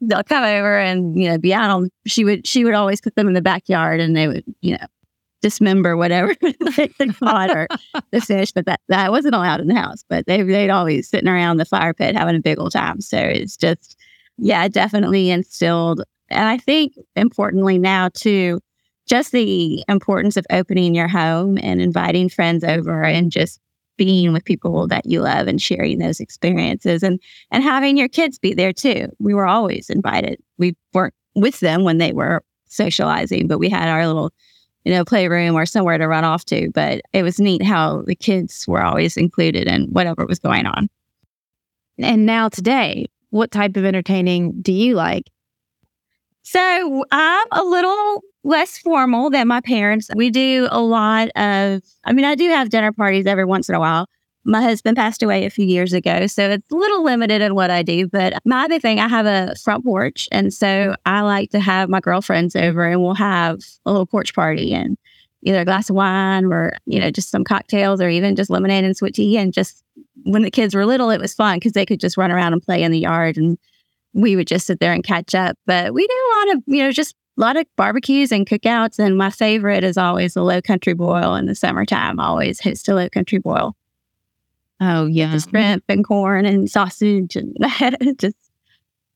they'll 0.00 0.22
come 0.22 0.44
over 0.44 0.78
and, 0.78 1.18
you 1.20 1.28
know, 1.28 1.38
be 1.38 1.54
out 1.54 1.70
on, 1.70 1.90
she 2.06 2.24
would, 2.24 2.46
she 2.46 2.64
would 2.64 2.74
always 2.74 3.00
put 3.00 3.14
them 3.16 3.28
in 3.28 3.34
the 3.34 3.42
backyard 3.42 4.00
and 4.00 4.16
they 4.16 4.28
would, 4.28 4.44
you 4.60 4.72
know, 4.72 4.86
dismember 5.40 5.96
whatever 5.96 6.34
they 6.78 6.88
caught 7.18 7.50
or 7.50 7.68
the 8.10 8.20
fish, 8.20 8.50
but 8.52 8.64
that, 8.64 8.80
that 8.88 9.10
wasn't 9.10 9.34
allowed 9.34 9.60
in 9.60 9.68
the 9.68 9.74
house. 9.74 10.02
But 10.08 10.26
they, 10.26 10.42
they'd 10.42 10.70
always 10.70 11.08
sitting 11.08 11.28
around 11.28 11.58
the 11.58 11.66
fire 11.66 11.92
pit 11.92 12.16
having 12.16 12.36
a 12.36 12.40
big 12.40 12.58
old 12.58 12.72
time. 12.72 13.00
So 13.00 13.18
it's 13.18 13.56
just, 13.56 13.96
yeah, 14.38 14.68
definitely 14.68 15.30
instilled. 15.30 16.02
And 16.34 16.48
I 16.48 16.58
think 16.58 16.94
importantly 17.16 17.78
now 17.78 18.08
too, 18.10 18.60
just 19.06 19.32
the 19.32 19.84
importance 19.88 20.36
of 20.36 20.46
opening 20.50 20.94
your 20.94 21.08
home 21.08 21.58
and 21.62 21.80
inviting 21.80 22.28
friends 22.28 22.64
over 22.64 23.02
and 23.04 23.30
just 23.30 23.60
being 23.96 24.32
with 24.32 24.44
people 24.44 24.88
that 24.88 25.06
you 25.06 25.20
love 25.20 25.46
and 25.46 25.62
sharing 25.62 25.98
those 25.98 26.18
experiences 26.18 27.02
and 27.02 27.20
and 27.52 27.62
having 27.62 27.96
your 27.96 28.08
kids 28.08 28.38
be 28.38 28.52
there 28.52 28.72
too. 28.72 29.08
We 29.18 29.34
were 29.34 29.46
always 29.46 29.88
invited. 29.88 30.40
We 30.58 30.76
weren't 30.92 31.14
with 31.34 31.60
them 31.60 31.84
when 31.84 31.98
they 31.98 32.12
were 32.12 32.42
socializing, 32.66 33.46
but 33.46 33.58
we 33.58 33.68
had 33.68 33.88
our 33.88 34.06
little 34.06 34.32
you 34.84 34.92
know, 34.92 35.04
playroom 35.04 35.54
or 35.54 35.66
somewhere 35.66 35.98
to 35.98 36.06
run 36.06 36.24
off 36.24 36.44
to. 36.46 36.70
But 36.72 37.00
it 37.12 37.22
was 37.22 37.40
neat 37.40 37.62
how 37.62 38.02
the 38.02 38.14
kids 38.14 38.66
were 38.68 38.82
always 38.82 39.16
included 39.16 39.66
in 39.66 39.86
whatever 39.86 40.26
was 40.26 40.38
going 40.38 40.66
on. 40.66 40.88
And 41.98 42.26
now 42.26 42.48
today, 42.48 43.06
what 43.30 43.50
type 43.50 43.76
of 43.76 43.84
entertaining 43.84 44.60
do 44.60 44.72
you 44.72 44.94
like? 44.94 45.30
So 46.44 47.04
I'm 47.10 47.46
a 47.52 47.64
little 47.64 48.22
less 48.44 48.78
formal 48.78 49.30
than 49.30 49.48
my 49.48 49.60
parents. 49.62 50.10
We 50.14 50.30
do 50.30 50.68
a 50.70 50.80
lot 50.80 51.28
of, 51.36 51.82
I 52.04 52.12
mean, 52.12 52.24
I 52.24 52.34
do 52.34 52.48
have 52.50 52.68
dinner 52.70 52.92
parties 52.92 53.26
every 53.26 53.46
once 53.46 53.68
in 53.68 53.74
a 53.74 53.80
while, 53.80 54.06
my 54.44 54.60
husband 54.60 54.96
passed 54.96 55.22
away 55.22 55.46
a 55.46 55.50
few 55.50 55.64
years 55.64 55.92
ago, 55.92 56.26
so 56.26 56.50
it's 56.50 56.70
a 56.70 56.76
little 56.76 57.02
limited 57.02 57.40
in 57.40 57.54
what 57.54 57.70
I 57.70 57.82
do. 57.82 58.06
But 58.06 58.34
my 58.44 58.64
other 58.64 58.78
thing, 58.78 59.00
I 59.00 59.08
have 59.08 59.26
a 59.26 59.54
front 59.56 59.84
porch. 59.84 60.28
And 60.30 60.52
so 60.52 60.94
I 61.06 61.22
like 61.22 61.50
to 61.50 61.60
have 61.60 61.88
my 61.88 62.00
girlfriends 62.00 62.54
over 62.54 62.84
and 62.84 63.02
we'll 63.02 63.14
have 63.14 63.60
a 63.86 63.90
little 63.90 64.06
porch 64.06 64.34
party 64.34 64.74
and 64.74 64.98
either 65.44 65.60
a 65.60 65.64
glass 65.64 65.88
of 65.88 65.96
wine 65.96 66.44
or, 66.46 66.76
you 66.84 67.00
know, 67.00 67.10
just 67.10 67.30
some 67.30 67.44
cocktails 67.44 68.00
or 68.00 68.08
even 68.08 68.36
just 68.36 68.50
lemonade 68.50 68.84
and 68.84 68.96
sweet 68.96 69.14
tea. 69.14 69.38
And 69.38 69.52
just 69.52 69.82
when 70.24 70.42
the 70.42 70.50
kids 70.50 70.74
were 70.74 70.86
little, 70.86 71.10
it 71.10 71.20
was 71.20 71.34
fun 71.34 71.56
because 71.56 71.72
they 71.72 71.86
could 71.86 72.00
just 72.00 72.16
run 72.16 72.30
around 72.30 72.52
and 72.52 72.62
play 72.62 72.82
in 72.82 72.92
the 72.92 72.98
yard 72.98 73.38
and 73.38 73.58
we 74.14 74.36
would 74.36 74.46
just 74.46 74.66
sit 74.66 74.80
there 74.80 74.92
and 74.92 75.04
catch 75.04 75.34
up. 75.34 75.58
But 75.66 75.92
we 75.92 76.06
do 76.06 76.14
a 76.14 76.34
lot 76.38 76.56
of, 76.56 76.62
you 76.66 76.82
know, 76.82 76.92
just 76.92 77.14
a 77.36 77.40
lot 77.40 77.56
of 77.56 77.66
barbecues 77.76 78.32
and 78.32 78.46
cookouts. 78.46 78.98
And 78.98 79.18
my 79.18 79.30
favorite 79.30 79.84
is 79.84 79.98
always 79.98 80.34
the 80.34 80.42
low 80.42 80.62
country 80.62 80.94
boil 80.94 81.34
in 81.34 81.46
the 81.46 81.54
summertime. 81.54 82.18
I 82.20 82.26
always 82.26 82.60
host 82.60 82.88
a 82.88 82.94
low 82.94 83.08
country 83.10 83.38
boil. 83.38 83.76
Oh 84.80 85.06
yeah, 85.06 85.38
shrimp 85.38 85.84
and 85.88 86.04
corn 86.04 86.46
and 86.46 86.70
sausage 86.70 87.36
and 87.36 87.56
just 88.18 88.36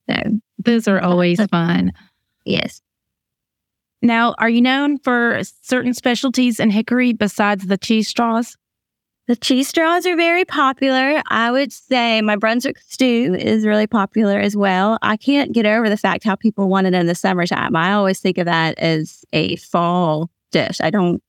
so 0.08 0.40
those 0.58 0.88
are 0.88 1.00
always 1.00 1.44
fun. 1.46 1.92
Yes. 2.44 2.80
Now, 4.00 4.34
are 4.38 4.48
you 4.48 4.60
known 4.60 4.98
for 4.98 5.40
certain 5.62 5.92
specialties 5.92 6.60
in 6.60 6.70
Hickory 6.70 7.12
besides 7.12 7.66
the 7.66 7.76
cheese 7.76 8.08
straws? 8.08 8.56
The 9.28 9.36
cheese 9.36 9.68
straws 9.68 10.06
are 10.06 10.16
very 10.16 10.46
popular. 10.46 11.22
I 11.28 11.52
would 11.52 11.70
say 11.70 12.22
my 12.22 12.34
Brunswick 12.34 12.78
stew 12.78 13.36
is 13.38 13.66
really 13.66 13.86
popular 13.86 14.40
as 14.40 14.56
well. 14.56 14.98
I 15.02 15.18
can't 15.18 15.52
get 15.52 15.66
over 15.66 15.90
the 15.90 15.98
fact 15.98 16.24
how 16.24 16.34
people 16.34 16.70
want 16.70 16.86
it 16.86 16.94
in 16.94 17.06
the 17.06 17.14
summertime. 17.14 17.76
I 17.76 17.92
always 17.92 18.20
think 18.20 18.38
of 18.38 18.46
that 18.46 18.78
as 18.78 19.26
a 19.34 19.56
fall 19.56 20.30
dish. 20.50 20.80
I 20.80 20.90
don't 20.90 21.22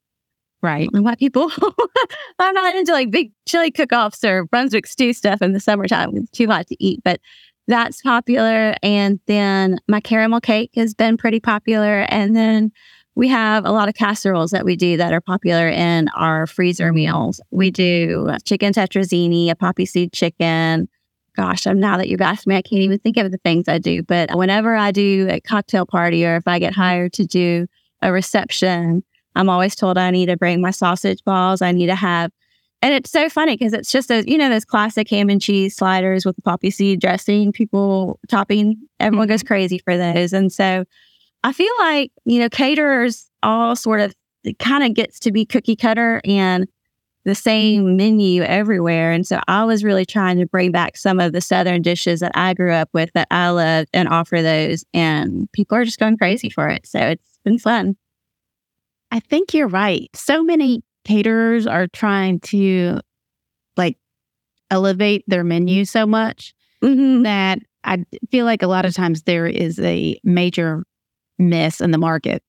Right. 0.61 0.89
White 0.91 1.19
people, 1.19 1.49
I'm 2.39 2.53
not 2.53 2.75
into 2.75 2.91
like 2.91 3.11
big 3.11 3.31
chili 3.47 3.71
cook 3.71 3.93
offs 3.93 4.25
or 4.25 4.43
Brunswick 4.43 4.87
stew 4.87 5.13
stuff 5.13 5.41
in 5.41 5.53
the 5.53 5.59
summertime. 5.59 6.11
It's 6.15 6.31
too 6.31 6.47
hot 6.47 6.67
to 6.67 6.75
eat, 6.83 6.99
but 7.05 7.21
that's 7.69 8.01
popular. 8.01 8.75
And 8.83 9.21
then 9.25 9.79
my 9.87 10.01
caramel 10.01 10.41
cake 10.41 10.71
has 10.75 10.93
been 10.93 11.15
pretty 11.15 11.39
popular. 11.39 12.05
And 12.09 12.35
then 12.35 12.71
we 13.19 13.27
have 13.27 13.65
a 13.65 13.71
lot 13.73 13.89
of 13.89 13.95
casseroles 13.95 14.51
that 14.51 14.63
we 14.63 14.77
do 14.77 14.95
that 14.95 15.11
are 15.11 15.19
popular 15.19 15.67
in 15.67 16.07
our 16.15 16.47
freezer 16.47 16.93
meals. 16.93 17.41
We 17.51 17.69
do 17.69 18.33
chicken 18.45 18.71
tetrazzini, 18.71 19.49
a 19.49 19.55
poppy 19.55 19.85
seed 19.85 20.13
chicken. 20.13 20.87
Gosh, 21.35 21.67
I'm 21.67 21.81
now 21.81 21.97
that 21.97 22.07
you've 22.07 22.21
asked 22.21 22.47
me, 22.47 22.55
I 22.55 22.61
can't 22.61 22.81
even 22.81 22.97
think 22.97 23.17
of 23.17 23.29
the 23.29 23.37
things 23.39 23.67
I 23.67 23.77
do. 23.77 24.03
But 24.03 24.33
whenever 24.37 24.73
I 24.73 24.91
do 24.91 25.27
a 25.29 25.41
cocktail 25.41 25.85
party 25.85 26.25
or 26.25 26.37
if 26.37 26.47
I 26.47 26.59
get 26.59 26.73
hired 26.73 27.11
to 27.13 27.25
do 27.25 27.67
a 28.01 28.13
reception, 28.13 29.03
I'm 29.35 29.49
always 29.49 29.75
told 29.75 29.97
I 29.97 30.11
need 30.11 30.27
to 30.27 30.37
bring 30.37 30.61
my 30.61 30.71
sausage 30.71 31.21
balls. 31.25 31.61
I 31.61 31.73
need 31.73 31.87
to 31.87 31.95
have, 31.95 32.31
and 32.81 32.93
it's 32.93 33.11
so 33.11 33.27
funny 33.27 33.57
because 33.57 33.73
it's 33.73 33.91
just 33.91 34.07
those, 34.07 34.25
you 34.27 34.37
know, 34.37 34.47
those 34.47 34.63
classic 34.63 35.09
ham 35.09 35.29
and 35.29 35.41
cheese 35.41 35.75
sliders 35.75 36.25
with 36.25 36.37
the 36.37 36.41
poppy 36.41 36.71
seed 36.71 37.01
dressing, 37.01 37.51
people 37.51 38.17
topping. 38.29 38.77
Everyone 39.01 39.27
goes 39.27 39.41
mm-hmm. 39.41 39.47
crazy 39.47 39.79
for 39.79 39.97
those. 39.97 40.31
And 40.31 40.53
so 40.53 40.85
I 41.43 41.53
feel 41.53 41.71
like, 41.79 42.11
you 42.25 42.39
know, 42.39 42.49
caterers 42.49 43.29
all 43.43 43.75
sort 43.75 44.01
of, 44.01 44.13
it 44.43 44.59
kind 44.59 44.83
of 44.83 44.93
gets 44.93 45.19
to 45.21 45.31
be 45.31 45.45
cookie 45.45 45.75
cutter 45.75 46.21
and 46.25 46.67
the 47.25 47.35
same 47.35 47.95
menu 47.97 48.43
everywhere. 48.43 49.11
And 49.11 49.25
so 49.27 49.39
I 49.47 49.63
was 49.63 49.83
really 49.83 50.05
trying 50.05 50.37
to 50.39 50.45
bring 50.45 50.71
back 50.71 50.97
some 50.97 51.19
of 51.19 51.33
the 51.33 51.41
Southern 51.41 51.81
dishes 51.81 52.21
that 52.21 52.31
I 52.35 52.53
grew 52.53 52.71
up 52.71 52.89
with 52.93 53.11
that 53.13 53.27
I 53.29 53.49
love 53.49 53.87
and 53.93 54.07
offer 54.07 54.41
those. 54.41 54.85
And 54.93 55.51
people 55.51 55.77
are 55.77 55.85
just 55.85 55.99
going 55.99 56.17
crazy 56.17 56.49
for 56.49 56.67
it. 56.69 56.87
So 56.87 56.99
it's 56.99 57.39
been 57.43 57.59
fun. 57.59 57.95
I 59.11 59.19
think 59.19 59.53
you're 59.53 59.67
right. 59.67 60.09
So 60.15 60.43
many 60.43 60.81
caterers 61.03 61.67
are 61.67 61.87
trying 61.87 62.39
to 62.41 62.99
like 63.75 63.97
elevate 64.71 65.23
their 65.27 65.43
menu 65.43 65.85
so 65.85 66.05
much 66.05 66.53
mm-hmm. 66.83 67.23
that 67.23 67.59
I 67.83 68.05
feel 68.31 68.45
like 68.45 68.61
a 68.61 68.67
lot 68.67 68.85
of 68.85 68.93
times 68.93 69.23
there 69.23 69.47
is 69.47 69.79
a 69.79 70.19
major 70.23 70.85
miss 71.39 71.81
in 71.81 71.91
the 71.91 71.97
market 71.97 72.43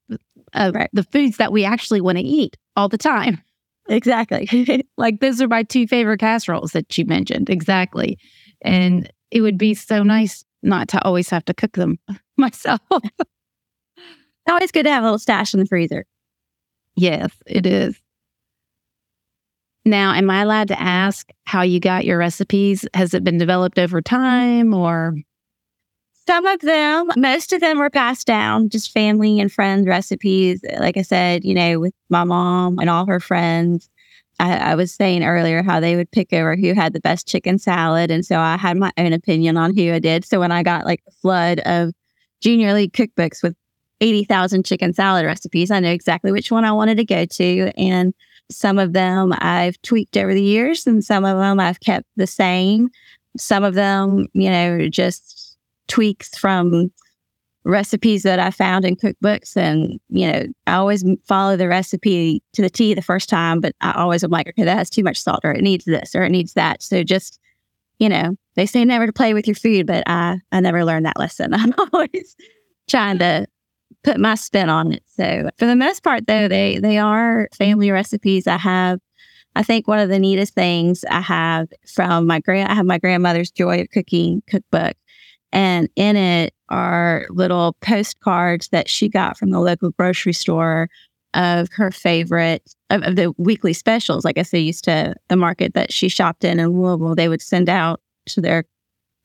of 0.54 0.74
right. 0.74 0.90
the 0.92 1.04
foods 1.04 1.36
that 1.36 1.52
we 1.52 1.64
actually 1.64 2.00
want 2.00 2.18
to 2.18 2.24
eat 2.24 2.56
all 2.76 2.88
the 2.88 2.98
time. 2.98 3.40
Exactly. 3.88 4.86
like 4.98 5.20
those 5.20 5.40
are 5.40 5.48
my 5.48 5.62
two 5.62 5.86
favorite 5.86 6.18
casseroles 6.18 6.72
that 6.72 6.96
you 6.96 7.04
mentioned. 7.06 7.50
Exactly. 7.50 8.18
And 8.62 9.10
it 9.30 9.40
would 9.40 9.58
be 9.58 9.74
so 9.74 10.02
nice 10.02 10.44
not 10.62 10.88
to 10.88 11.02
always 11.04 11.28
have 11.30 11.44
to 11.46 11.54
cook 11.54 11.72
them 11.72 11.98
myself. 12.36 12.80
always 14.48 14.72
good 14.72 14.84
to 14.84 14.90
have 14.90 15.02
a 15.02 15.06
little 15.06 15.18
stash 15.18 15.54
in 15.54 15.60
the 15.60 15.66
freezer. 15.66 16.04
Yes, 16.96 17.30
it 17.46 17.66
is. 17.66 18.00
Now, 19.84 20.12
am 20.12 20.28
I 20.28 20.42
allowed 20.42 20.68
to 20.68 20.80
ask 20.80 21.30
how 21.44 21.62
you 21.62 21.80
got 21.80 22.04
your 22.04 22.18
recipes? 22.18 22.84
Has 22.94 23.14
it 23.14 23.24
been 23.24 23.38
developed 23.38 23.78
over 23.78 24.02
time 24.02 24.74
or? 24.74 25.14
Some 26.30 26.46
of 26.46 26.60
them, 26.60 27.10
most 27.16 27.52
of 27.52 27.60
them 27.60 27.80
were 27.80 27.90
passed 27.90 28.24
down, 28.24 28.68
just 28.68 28.92
family 28.92 29.40
and 29.40 29.50
friends 29.50 29.88
recipes. 29.88 30.60
Like 30.78 30.96
I 30.96 31.02
said, 31.02 31.44
you 31.44 31.54
know, 31.54 31.80
with 31.80 31.92
my 32.08 32.22
mom 32.22 32.78
and 32.78 32.88
all 32.88 33.04
her 33.06 33.18
friends. 33.18 33.90
I, 34.38 34.56
I 34.56 34.74
was 34.76 34.94
saying 34.94 35.24
earlier 35.24 35.64
how 35.64 35.80
they 35.80 35.96
would 35.96 36.08
pick 36.12 36.32
over 36.32 36.54
who 36.54 36.72
had 36.72 36.92
the 36.92 37.00
best 37.00 37.26
chicken 37.26 37.58
salad. 37.58 38.12
And 38.12 38.24
so 38.24 38.38
I 38.38 38.56
had 38.56 38.76
my 38.76 38.92
own 38.96 39.12
opinion 39.12 39.56
on 39.56 39.76
who 39.76 39.92
I 39.92 39.98
did. 39.98 40.24
So 40.24 40.38
when 40.38 40.52
I 40.52 40.62
got 40.62 40.84
like 40.84 41.02
a 41.08 41.10
flood 41.10 41.58
of 41.66 41.90
junior 42.40 42.74
league 42.74 42.92
cookbooks 42.92 43.42
with 43.42 43.56
80,000 44.00 44.64
chicken 44.64 44.92
salad 44.92 45.26
recipes, 45.26 45.72
I 45.72 45.80
know 45.80 45.90
exactly 45.90 46.30
which 46.30 46.52
one 46.52 46.64
I 46.64 46.70
wanted 46.70 46.98
to 46.98 47.04
go 47.04 47.24
to. 47.24 47.72
And 47.76 48.14
some 48.52 48.78
of 48.78 48.92
them 48.92 49.34
I've 49.38 49.82
tweaked 49.82 50.16
over 50.16 50.32
the 50.32 50.40
years, 50.40 50.86
and 50.86 51.04
some 51.04 51.24
of 51.24 51.36
them 51.38 51.58
I've 51.58 51.80
kept 51.80 52.06
the 52.14 52.28
same. 52.28 52.88
Some 53.36 53.64
of 53.64 53.74
them, 53.74 54.28
you 54.32 54.48
know, 54.48 54.88
just 54.88 55.39
tweaks 55.90 56.38
from 56.38 56.90
recipes 57.64 58.22
that 58.22 58.38
I 58.38 58.50
found 58.50 58.84
in 58.84 58.96
cookbooks. 58.96 59.56
And, 59.56 60.00
you 60.08 60.30
know, 60.30 60.46
I 60.66 60.74
always 60.74 61.04
follow 61.26 61.56
the 61.56 61.68
recipe 61.68 62.42
to 62.54 62.62
the 62.62 62.70
T 62.70 62.94
the 62.94 63.02
first 63.02 63.28
time, 63.28 63.60
but 63.60 63.74
I 63.80 63.92
always 63.92 64.24
am 64.24 64.30
like, 64.30 64.48
okay, 64.48 64.64
that 64.64 64.78
has 64.78 64.88
too 64.88 65.02
much 65.02 65.18
salt, 65.18 65.40
or 65.44 65.52
it 65.52 65.62
needs 65.62 65.84
this, 65.84 66.14
or 66.14 66.22
it 66.22 66.30
needs 66.30 66.54
that. 66.54 66.82
So 66.82 67.02
just, 67.02 67.38
you 67.98 68.08
know, 68.08 68.36
they 68.56 68.64
say 68.64 68.84
never 68.84 69.06
to 69.06 69.12
play 69.12 69.34
with 69.34 69.46
your 69.46 69.56
food, 69.56 69.86
but 69.86 70.04
I, 70.06 70.38
I 70.52 70.60
never 70.60 70.84
learned 70.84 71.04
that 71.06 71.18
lesson. 71.18 71.52
I'm 71.54 71.74
always 71.92 72.34
trying 72.88 73.18
to 73.18 73.46
put 74.04 74.18
my 74.18 74.34
spin 74.36 74.70
on 74.70 74.92
it. 74.92 75.02
So 75.06 75.50
for 75.58 75.66
the 75.66 75.76
most 75.76 76.02
part, 76.02 76.26
though, 76.26 76.48
they 76.48 76.78
they 76.78 76.98
are 76.98 77.48
family 77.56 77.90
recipes. 77.90 78.46
I 78.46 78.56
have, 78.56 79.00
I 79.54 79.62
think 79.62 79.86
one 79.86 79.98
of 79.98 80.08
the 80.08 80.18
neatest 80.18 80.54
things 80.54 81.04
I 81.10 81.20
have 81.20 81.68
from 81.86 82.26
my 82.26 82.40
grand, 82.40 82.70
I 82.70 82.74
have 82.74 82.86
my 82.86 82.98
grandmother's 82.98 83.50
Joy 83.50 83.82
of 83.82 83.90
Cooking 83.90 84.42
cookbook, 84.48 84.94
and 85.52 85.88
in 85.96 86.16
it 86.16 86.54
are 86.68 87.26
little 87.30 87.76
postcards 87.80 88.68
that 88.68 88.88
she 88.88 89.08
got 89.08 89.36
from 89.36 89.50
the 89.50 89.60
local 89.60 89.90
grocery 89.90 90.32
store 90.32 90.88
of 91.34 91.68
her 91.72 91.90
favorite 91.90 92.74
of, 92.90 93.02
of 93.02 93.16
the 93.16 93.32
weekly 93.38 93.72
specials. 93.72 94.24
Like 94.24 94.36
I 94.36 94.40
guess 94.40 94.50
they 94.50 94.60
used 94.60 94.84
to 94.84 95.14
the 95.28 95.36
market 95.36 95.74
that 95.74 95.92
she 95.92 96.08
shopped 96.08 96.44
in 96.44 96.58
in 96.58 96.70
Louisville. 96.70 97.14
They 97.14 97.28
would 97.28 97.42
send 97.42 97.68
out 97.68 98.00
to 98.26 98.40
their, 98.40 98.64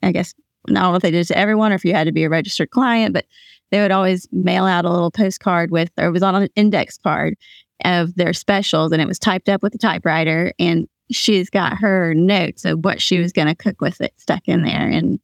I 0.02 0.12
guess, 0.12 0.34
know 0.68 0.96
if 0.96 1.02
they 1.02 1.12
did 1.12 1.28
to 1.28 1.38
everyone 1.38 1.72
or 1.72 1.76
if 1.76 1.86
you 1.86 1.94
had 1.94 2.06
to 2.06 2.12
be 2.12 2.24
a 2.24 2.30
registered 2.30 2.72
client, 2.72 3.14
but 3.14 3.26
they 3.72 3.82
would 3.82 3.92
always 3.92 4.28
mail 4.32 4.66
out 4.66 4.86
a 4.86 4.92
little 4.92 5.12
postcard 5.12 5.72
with, 5.72 5.92
or 5.98 6.08
it 6.08 6.12
was 6.12 6.24
on 6.24 6.36
an 6.36 6.50
index 6.56 6.98
card 6.98 7.36
of 7.84 8.16
their 8.16 8.34
specials 8.34 8.92
and 8.92 9.02
it 9.02 9.08
was 9.08 9.20
typed 9.20 9.50
up 9.50 9.62
with 9.62 9.76
a 9.76 9.80
typewriter. 9.80 10.54
And 10.60 10.88
she's 11.12 11.50
got 11.50 11.78
her 11.78 12.14
notes 12.14 12.66
of 12.66 12.84
what 12.84 13.02
she 13.02 13.20
was 13.20 13.32
going 13.32 13.48
to 13.48 13.56
cook 13.56 13.82
with 13.82 14.02
it 14.02 14.14
stuck 14.18 14.48
in 14.48 14.64
there 14.64 14.88
and, 14.88 15.20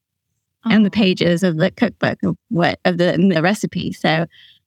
oh. 0.66 0.72
and 0.72 0.86
the 0.86 0.92
pages 0.92 1.44
of 1.44 1.58
the 1.58 1.72
cookbook 1.72 2.18
of 2.24 2.38
what, 2.50 2.80
of 2.86 2.98
the, 2.98 3.18
the 3.34 3.42
recipe. 3.42 3.94
So, 3.94 4.26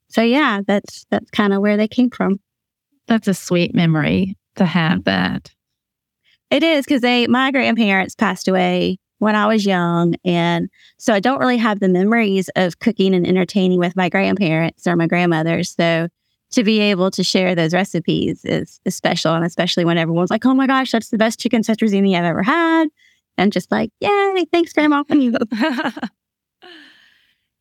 so 0.09 0.23
yeah, 0.23 0.61
that's, 0.67 1.07
that's 1.11 1.31
kind 1.31 1.53
of 1.53 1.61
where 1.61 1.77
they 1.77 1.89
came 1.89 2.11
from. 2.11 2.41
That's 3.07 3.29
a 3.29 3.35
sweet 3.35 3.75
memory 3.75 4.37
to 4.57 4.65
have 4.65 5.05
that. 5.05 5.51
It 6.51 6.63
is 6.63 6.85
because 6.85 7.01
they, 7.01 7.27
my 7.27 7.51
grandparents 7.51 8.15
passed 8.15 8.49
away 8.49 8.99
when 9.19 9.35
I 9.35 9.47
was 9.47 9.65
young. 9.67 10.15
And 10.25 10.69
so 10.99 11.15
I 11.15 11.21
don't 11.21 11.41
really 11.41 11.57
have 11.57 11.81
the 11.81 11.89
memories 11.89 12.51
of 12.57 12.79
cooking 12.79 13.15
and 13.15 13.27
entertaining 13.27 13.79
with 13.79 13.97
my 13.97 14.09
grandparents 14.09 14.87
or 14.87 14.97
my 14.97 15.07
grandmothers. 15.07 15.75
So 15.75 16.09
to 16.53 16.63
be 16.63 16.81
able 16.81 17.11
to 17.11 17.25
share 17.25 17.55
those 17.55 17.75
recipes 17.75 18.45
is, 18.45 18.81
is 18.85 18.95
special. 18.95 19.35
And 19.35 19.45
especially 19.45 19.85
when 19.85 19.99
everyone's 19.99 20.31
like, 20.31 20.47
oh 20.47 20.55
my 20.55 20.67
gosh, 20.67 20.93
that's 20.93 21.11
the 21.11 21.19
best 21.19 21.41
chicken 21.41 21.63
tetrazzini 21.63 22.17
I've 22.17 22.25
ever 22.25 22.43
had. 22.43 22.89
And 23.37 23.53
just 23.53 23.71
like, 23.71 23.91
yay, 24.01 24.45
thanks, 24.53 24.73
Grandma. 24.73 25.03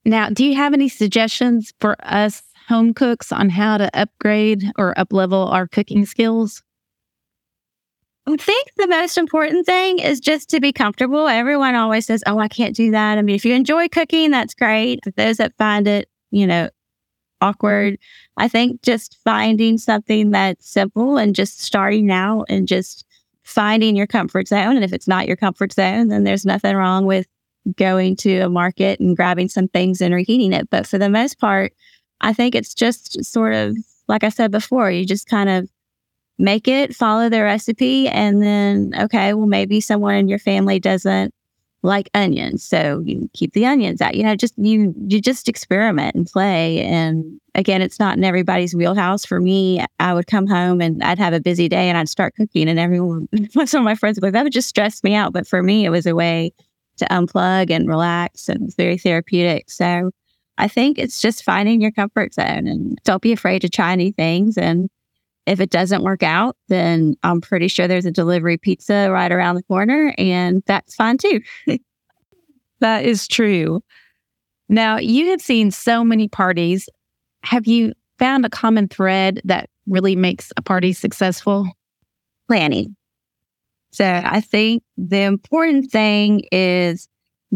now, 0.05 0.29
do 0.29 0.45
you 0.45 0.55
have 0.55 0.73
any 0.73 0.89
suggestions 0.89 1.73
for 1.79 1.95
us 2.03 2.43
home 2.67 2.93
cooks 2.93 3.31
on 3.31 3.49
how 3.49 3.77
to 3.77 3.89
upgrade 3.93 4.71
or 4.77 4.93
uplevel 4.95 5.51
our 5.51 5.67
cooking 5.67 6.05
skills? 6.05 6.63
I 8.25 8.37
think 8.37 8.69
the 8.77 8.87
most 8.87 9.17
important 9.17 9.65
thing 9.65 9.99
is 9.99 10.21
just 10.21 10.49
to 10.51 10.61
be 10.61 10.71
comfortable. 10.71 11.27
Everyone 11.27 11.75
always 11.75 12.05
says, 12.05 12.23
Oh, 12.25 12.39
I 12.39 12.47
can't 12.47 12.75
do 12.75 12.91
that. 12.91 13.17
I 13.17 13.21
mean, 13.21 13.35
if 13.35 13.43
you 13.43 13.53
enjoy 13.53 13.89
cooking, 13.89 14.31
that's 14.31 14.53
great. 14.53 15.03
For 15.03 15.11
those 15.11 15.37
that 15.37 15.57
find 15.57 15.87
it, 15.87 16.07
you 16.31 16.47
know, 16.47 16.69
awkward, 17.41 17.97
I 18.37 18.47
think 18.47 18.81
just 18.81 19.17
finding 19.25 19.77
something 19.77 20.31
that's 20.31 20.69
simple 20.69 21.17
and 21.17 21.35
just 21.35 21.61
starting 21.61 22.09
out 22.11 22.45
and 22.47 22.65
just 22.65 23.05
finding 23.43 23.95
your 23.95 24.07
comfort 24.07 24.47
zone. 24.47 24.75
And 24.75 24.83
if 24.83 24.93
it's 24.93 25.07
not 25.07 25.27
your 25.27 25.35
comfort 25.35 25.73
zone, 25.73 26.07
then 26.07 26.23
there's 26.23 26.45
nothing 26.45 26.75
wrong 26.75 27.05
with 27.05 27.27
going 27.77 28.15
to 28.17 28.39
a 28.39 28.49
market 28.49 28.99
and 28.99 29.15
grabbing 29.15 29.49
some 29.49 29.67
things 29.67 30.01
and 30.01 30.13
reheating 30.13 30.53
it. 30.53 30.69
But 30.69 30.87
for 30.87 30.97
the 30.97 31.09
most 31.09 31.39
part, 31.39 31.73
I 32.21 32.33
think 32.33 32.55
it's 32.55 32.73
just 32.73 33.23
sort 33.23 33.53
of, 33.53 33.77
like 34.07 34.23
I 34.23 34.29
said 34.29 34.51
before, 34.51 34.91
you 34.91 35.05
just 35.05 35.27
kind 35.27 35.49
of 35.49 35.69
make 36.37 36.67
it, 36.67 36.95
follow 36.95 37.29
the 37.29 37.43
recipe, 37.43 38.07
and 38.07 38.41
then, 38.41 38.93
okay, 38.99 39.33
well, 39.33 39.45
maybe 39.45 39.79
someone 39.79 40.15
in 40.15 40.27
your 40.27 40.39
family 40.39 40.79
doesn't 40.79 41.33
like 41.83 42.09
onions. 42.13 42.63
So 42.63 43.03
you 43.05 43.29
keep 43.33 43.53
the 43.53 43.65
onions 43.65 44.01
out. 44.01 44.15
You 44.15 44.23
know, 44.23 44.35
just 44.35 44.53
you 44.57 44.95
you 45.07 45.21
just 45.21 45.49
experiment 45.49 46.15
and 46.15 46.25
play. 46.25 46.81
And 46.81 47.39
again, 47.55 47.81
it's 47.81 47.99
not 47.99 48.17
in 48.17 48.23
everybody's 48.23 48.73
wheelhouse. 48.73 49.25
For 49.25 49.39
me, 49.41 49.85
I 49.99 50.13
would 50.13 50.27
come 50.27 50.47
home 50.47 50.81
and 50.81 51.03
I'd 51.03 51.19
have 51.19 51.33
a 51.33 51.41
busy 51.41 51.67
day 51.67 51.89
and 51.89 51.97
I'd 51.97 52.09
start 52.09 52.35
cooking 52.35 52.69
and 52.69 52.79
everyone 52.79 53.27
some 53.65 53.81
of 53.81 53.85
my 53.85 53.95
friends 53.95 54.17
would 54.17 54.23
like, 54.23 54.33
that 54.33 54.43
would 54.43 54.53
just 54.53 54.69
stress 54.69 55.03
me 55.03 55.13
out. 55.13 55.33
But 55.33 55.45
for 55.45 55.61
me, 55.61 55.85
it 55.85 55.89
was 55.89 56.05
a 56.05 56.15
way 56.15 56.53
to 56.97 57.05
unplug 57.05 57.69
and 57.69 57.87
relax 57.87 58.47
and 58.47 58.63
it's 58.63 58.75
very 58.75 58.97
therapeutic. 58.97 59.69
So 59.69 60.11
I 60.57 60.67
think 60.67 60.97
it's 60.97 61.19
just 61.19 61.43
finding 61.43 61.81
your 61.81 61.91
comfort 61.91 62.33
zone 62.33 62.67
and 62.67 62.97
don't 63.03 63.21
be 63.21 63.33
afraid 63.33 63.61
to 63.63 63.69
try 63.69 63.95
new 63.95 64.13
things 64.13 64.57
and 64.57 64.89
if 65.45 65.59
it 65.59 65.69
doesn't 65.69 66.03
work 66.03 66.23
out, 66.23 66.55
then 66.69 67.15
I'm 67.23 67.41
pretty 67.41 67.67
sure 67.67 67.87
there's 67.87 68.05
a 68.05 68.11
delivery 68.11 68.57
pizza 68.57 69.09
right 69.11 69.31
around 69.31 69.55
the 69.55 69.63
corner, 69.63 70.13
and 70.17 70.63
that's 70.65 70.95
fine 70.95 71.17
too. 71.17 71.41
that 72.79 73.05
is 73.05 73.27
true. 73.27 73.81
Now, 74.69 74.97
you 74.97 75.27
have 75.31 75.41
seen 75.41 75.71
so 75.71 76.03
many 76.03 76.27
parties. 76.27 76.87
Have 77.43 77.67
you 77.67 77.93
found 78.19 78.45
a 78.45 78.49
common 78.49 78.87
thread 78.87 79.41
that 79.43 79.69
really 79.85 80.15
makes 80.15 80.51
a 80.55 80.61
party 80.61 80.93
successful? 80.93 81.67
Planning. 82.47 82.95
So 83.91 84.05
I 84.05 84.41
think 84.41 84.83
the 84.97 85.21
important 85.21 85.91
thing 85.91 86.43
is 86.51 87.07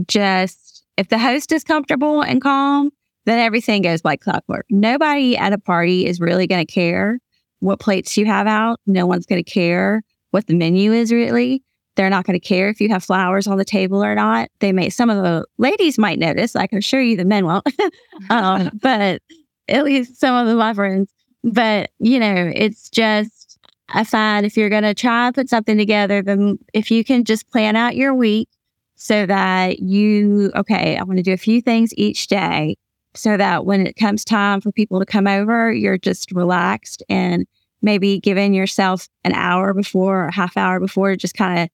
just 0.07 0.83
if 0.97 1.09
the 1.09 1.17
host 1.17 1.51
is 1.51 1.63
comfortable 1.63 2.21
and 2.21 2.41
calm, 2.41 2.91
then 3.25 3.39
everything 3.39 3.81
goes 3.81 4.05
like 4.05 4.21
clockwork. 4.21 4.65
Nobody 4.69 5.35
at 5.35 5.53
a 5.53 5.57
party 5.57 6.05
is 6.05 6.19
really 6.19 6.47
going 6.47 6.65
to 6.65 6.71
care 6.71 7.19
what 7.59 7.79
plates 7.79 8.17
you 8.17 8.25
have 8.25 8.47
out. 8.47 8.79
No 8.85 9.05
one's 9.05 9.25
going 9.25 9.43
to 9.43 9.49
care 9.49 10.03
what 10.31 10.47
the 10.47 10.55
menu 10.55 10.91
is 10.93 11.11
really. 11.11 11.63
They're 11.95 12.09
not 12.09 12.25
going 12.25 12.39
to 12.39 12.45
care 12.45 12.69
if 12.69 12.79
you 12.79 12.89
have 12.89 13.03
flowers 13.03 13.47
on 13.47 13.57
the 13.57 13.65
table 13.65 14.03
or 14.03 14.13
not. 14.13 14.49
They 14.59 14.71
may, 14.71 14.89
some 14.89 15.09
of 15.09 15.23
the 15.23 15.45
ladies 15.57 15.97
might 15.97 16.19
notice. 16.19 16.55
I 16.55 16.67
can 16.67 16.77
assure 16.77 17.01
you 17.01 17.17
the 17.17 17.25
men 17.25 17.45
won't, 17.45 17.67
um, 18.29 18.71
but 18.81 19.21
at 19.67 19.83
least 19.83 20.19
some 20.19 20.35
of 20.35 20.47
the 20.47 20.55
my 20.55 20.73
friends. 20.73 21.11
But, 21.43 21.91
you 21.99 22.19
know, 22.19 22.51
it's 22.53 22.89
just, 22.89 23.57
I 23.89 24.03
find 24.03 24.45
if 24.45 24.57
you're 24.57 24.69
going 24.69 24.83
to 24.83 24.93
try 24.93 25.27
and 25.27 25.35
put 25.35 25.49
something 25.49 25.77
together, 25.77 26.21
then 26.21 26.59
if 26.73 26.91
you 26.91 27.03
can 27.03 27.23
just 27.23 27.49
plan 27.49 27.75
out 27.75 27.95
your 27.95 28.13
week 28.13 28.49
so 28.95 29.25
that 29.25 29.79
you, 29.79 30.51
okay, 30.55 30.97
I 30.97 31.03
want 31.03 31.17
to 31.17 31.23
do 31.23 31.33
a 31.33 31.37
few 31.37 31.61
things 31.61 31.93
each 31.95 32.27
day 32.27 32.75
so 33.17 33.37
that 33.37 33.65
when 33.65 33.87
it 33.87 33.95
comes 33.95 34.23
time 34.23 34.61
for 34.61 34.71
people 34.71 34.99
to 34.99 35.05
come 35.05 35.27
over, 35.27 35.71
you're 35.71 35.97
just 35.97 36.31
relaxed 36.31 37.03
and 37.09 37.45
maybe 37.81 38.19
giving 38.19 38.53
yourself 38.53 39.07
an 39.23 39.33
hour 39.33 39.73
before 39.73 40.25
or 40.25 40.31
half 40.31 40.57
hour 40.57 40.79
before 40.79 41.15
just 41.15 41.35
kind 41.35 41.59
of 41.59 41.69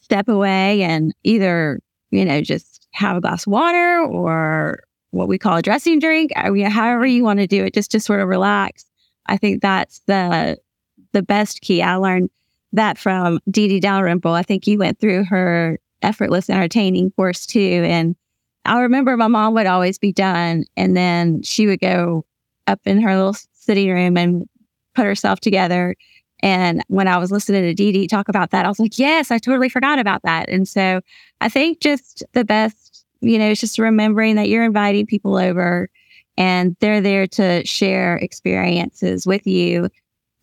step 0.00 0.28
away 0.28 0.82
and 0.82 1.14
either, 1.22 1.80
you 2.10 2.24
know, 2.24 2.40
just 2.40 2.86
have 2.92 3.16
a 3.16 3.20
glass 3.20 3.46
of 3.46 3.52
water 3.52 4.04
or 4.04 4.82
what 5.10 5.28
we 5.28 5.38
call 5.38 5.56
a 5.56 5.62
dressing 5.62 5.98
drink. 5.98 6.32
Uh, 6.36 6.40
I 6.40 6.50
mean, 6.50 6.70
however 6.70 7.06
you 7.06 7.24
want 7.24 7.38
to 7.38 7.46
do 7.46 7.64
it, 7.64 7.74
just 7.74 7.90
to 7.92 8.00
sort 8.00 8.20
of 8.20 8.28
relax. 8.28 8.84
I 9.26 9.36
think 9.36 9.62
that's 9.62 10.00
the 10.06 10.58
the 11.12 11.22
best 11.22 11.60
key. 11.60 11.80
I 11.80 11.94
learned 11.94 12.28
that 12.72 12.98
from 12.98 13.38
Dee 13.50 13.68
Dee 13.68 13.80
Dalrymple. 13.80 14.32
I 14.32 14.42
think 14.42 14.66
you 14.66 14.78
went 14.78 14.98
through 14.98 15.24
her 15.24 15.78
effortless 16.02 16.50
entertaining 16.50 17.10
course 17.12 17.46
too. 17.46 17.82
And 17.86 18.14
I 18.64 18.80
remember 18.80 19.16
my 19.16 19.28
mom 19.28 19.54
would 19.54 19.66
always 19.66 19.98
be 19.98 20.12
done 20.12 20.64
and 20.76 20.96
then 20.96 21.42
she 21.42 21.66
would 21.66 21.80
go 21.80 22.24
up 22.66 22.80
in 22.84 23.00
her 23.02 23.14
little 23.14 23.36
sitting 23.52 23.90
room 23.90 24.16
and 24.16 24.48
put 24.94 25.04
herself 25.04 25.40
together. 25.40 25.96
And 26.40 26.82
when 26.88 27.08
I 27.08 27.18
was 27.18 27.30
listening 27.30 27.62
to 27.62 27.74
Dee 27.74 27.92
Dee 27.92 28.06
talk 28.06 28.28
about 28.28 28.50
that, 28.50 28.64
I 28.64 28.68
was 28.68 28.78
like, 28.78 28.98
yes, 28.98 29.30
I 29.30 29.38
totally 29.38 29.68
forgot 29.68 29.98
about 29.98 30.22
that. 30.22 30.48
And 30.48 30.68
so 30.68 31.00
I 31.40 31.48
think 31.48 31.80
just 31.80 32.22
the 32.32 32.44
best, 32.44 33.04
you 33.20 33.38
know, 33.38 33.50
is 33.50 33.60
just 33.60 33.78
remembering 33.78 34.36
that 34.36 34.48
you're 34.48 34.64
inviting 34.64 35.06
people 35.06 35.36
over 35.36 35.88
and 36.36 36.76
they're 36.80 37.00
there 37.00 37.26
to 37.28 37.64
share 37.64 38.16
experiences 38.16 39.26
with 39.26 39.46
you. 39.46 39.88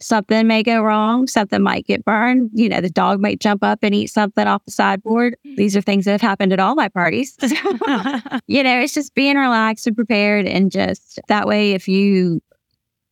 Something 0.01 0.48
may 0.48 0.63
go 0.63 0.81
wrong, 0.81 1.27
something 1.27 1.62
might 1.62 1.86
get 1.86 2.03
burned. 2.03 2.50
You 2.53 2.70
know, 2.70 2.81
the 2.81 2.89
dog 2.89 3.22
might 3.22 3.39
jump 3.39 3.63
up 3.63 3.79
and 3.84 3.93
eat 3.93 4.08
something 4.08 4.48
off 4.48 4.65
the 4.65 4.72
sideboard. 4.72 5.36
These 5.43 5.75
are 5.77 5.81
things 5.81 6.05
that 6.05 6.12
have 6.12 6.22
happened 6.22 6.51
at 6.53 6.60
all 6.60 6.74
my 6.74 6.89
parties. 6.89 7.38
you 8.48 8.63
know, 8.63 8.79
it's 8.79 8.93
just 8.93 9.13
being 9.13 9.38
relaxed 9.38 9.86
and 9.86 9.96
prepared. 9.96 10.48
And 10.48 10.72
just 10.72 11.20
that 11.27 11.48
way, 11.48 11.74
if 11.74 11.88
you 11.88 12.41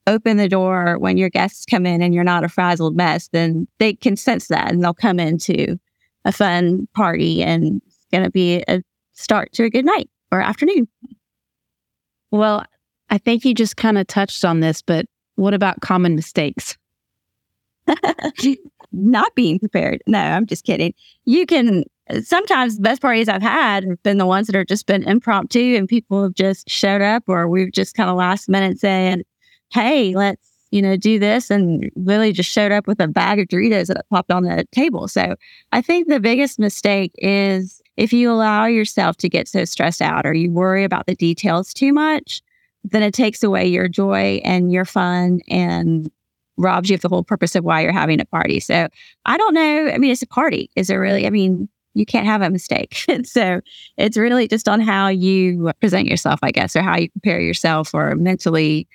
open 0.08 0.38
the 0.38 0.50
door 0.50 0.98
when 0.98 1.18
your 1.18 1.30
guests 1.30 1.66
come 1.66 1.86
in 1.86 2.02
and 2.02 2.14
you're 2.14 2.24
not 2.24 2.44
a 2.44 2.50
frazzled 2.50 2.96
mess, 2.96 3.30
then 3.30 3.68
they 3.78 3.94
can 3.94 4.16
sense 4.16 4.48
that 4.48 4.72
and 4.72 4.84
they'll 4.84 4.94
come 4.94 5.20
into 5.20 5.78
a 6.26 6.32
fun 6.32 6.88
party 6.96 7.44
and 7.44 7.82
it's 7.86 8.08
going 8.12 8.24
to 8.24 8.32
be 8.32 8.64
a 8.68 8.82
start 9.14 9.54
to 9.54 9.64
a 9.64 9.70
good 9.70 9.86
night 9.86 10.10
or 10.32 10.42
afternoon. 10.42 10.88
Well, 12.32 12.66
I 13.10 13.18
think 13.18 13.46
you 13.46 13.54
just 13.54 13.78
kind 13.78 13.98
of 13.98 14.08
touched 14.08 14.44
on 14.46 14.60
this, 14.60 14.82
but 14.82 15.06
what 15.40 15.54
about 15.54 15.82
common 15.82 16.16
mistakes? 16.16 16.78
not 18.92 19.34
being 19.36 19.60
prepared. 19.60 20.02
No, 20.08 20.20
I'm 20.20 20.46
just 20.46 20.66
kidding. 20.66 20.94
You 21.26 21.46
can 21.46 21.84
sometimes 22.24 22.76
the 22.76 22.82
best 22.82 23.02
parties 23.02 23.30
I've 23.30 23.42
had 23.42 23.84
have 23.84 24.02
been 24.04 24.18
the 24.18 24.26
ones 24.26 24.48
that 24.48 24.56
are 24.56 24.66
just 24.66 24.88
been 24.88 25.04
impromptu 25.04 25.76
and 25.76 25.88
people 25.88 26.24
have 26.24 26.34
just 26.34 26.70
showed 26.70 27.02
up 27.02 27.24
or 27.28 27.48
we've 27.48 27.72
just 27.72 27.96
kind 27.96 28.10
of 28.10 28.16
last 28.16 28.50
minute 28.50 28.80
saying, 28.80 29.24
hey, 29.72 30.16
let's, 30.16 30.50
you 30.72 30.82
know, 30.82 30.98
do 30.98 31.20
this. 31.20 31.50
And 31.52 31.92
really 31.96 32.32
just 32.32 32.52
showed 32.52 32.72
up 32.72 32.88
with 32.88 33.00
a 33.00 33.08
bag 33.08 33.40
of 33.40 33.48
Doritos 33.48 33.88
that 33.88 34.10
popped 34.10 34.32
on 34.32 34.44
the 34.44 34.66
table. 34.72 35.08
So 35.08 35.36
I 35.72 35.82
think 35.82 36.08
the 36.08 36.20
biggest 36.20 36.58
mistake 36.58 37.12
is 37.20 37.82
if 37.96 38.12
you 38.12 38.32
allow 38.32 38.66
yourself 38.66 39.18
to 39.18 39.30
get 39.30 39.48
so 39.48 39.66
stressed 39.66 40.02
out 40.02 40.26
or 40.26 40.34
you 40.34 40.52
worry 40.52 40.84
about 40.84 41.06
the 41.06 41.16
details 41.16 41.74
too 41.74 41.94
much, 41.94 42.42
then 42.84 43.04
it 43.04 43.14
takes 43.14 43.44
away 43.44 43.68
your 43.68 43.88
joy 43.88 44.42
and 44.44 44.72
your 44.72 44.86
fun 44.86 45.42
and 45.50 46.10
robs 46.58 46.90
you 46.90 46.96
of 46.96 47.02
the 47.02 47.10
whole 47.10 47.24
purpose 47.24 47.56
of 47.56 47.64
why 47.64 47.82
you're 47.82 47.92
having 47.92 48.20
a 48.20 48.26
party. 48.26 48.60
So 48.60 48.88
I 49.26 49.38
don't 49.38 49.54
know. 49.54 49.90
I 49.94 49.98
mean, 49.98 50.12
it's 50.12 50.22
a 50.22 50.28
party. 50.28 50.70
Is 50.76 50.90
it 50.90 50.96
really? 50.96 51.26
I 51.26 51.30
mean, 51.30 51.70
you 51.94 52.06
can't 52.06 52.26
have 52.26 52.42
a 52.42 52.50
mistake. 52.50 53.06
so 53.24 53.62
it's 53.98 54.18
really 54.18 54.48
just 54.48 54.68
on 54.68 54.80
how 54.80 55.08
you 55.08 55.72
present 55.80 56.08
yourself, 56.08 56.40
I 56.44 56.52
guess, 56.52 56.76
or 56.76 56.82
how 56.82 56.98
you 56.98 57.10
prepare 57.12 57.40
yourself 57.40 57.94
or 57.94 58.16
mentally 58.16 58.88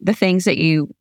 the 0.00 0.14
things 0.14 0.44
that 0.44 0.58
you 0.58 0.94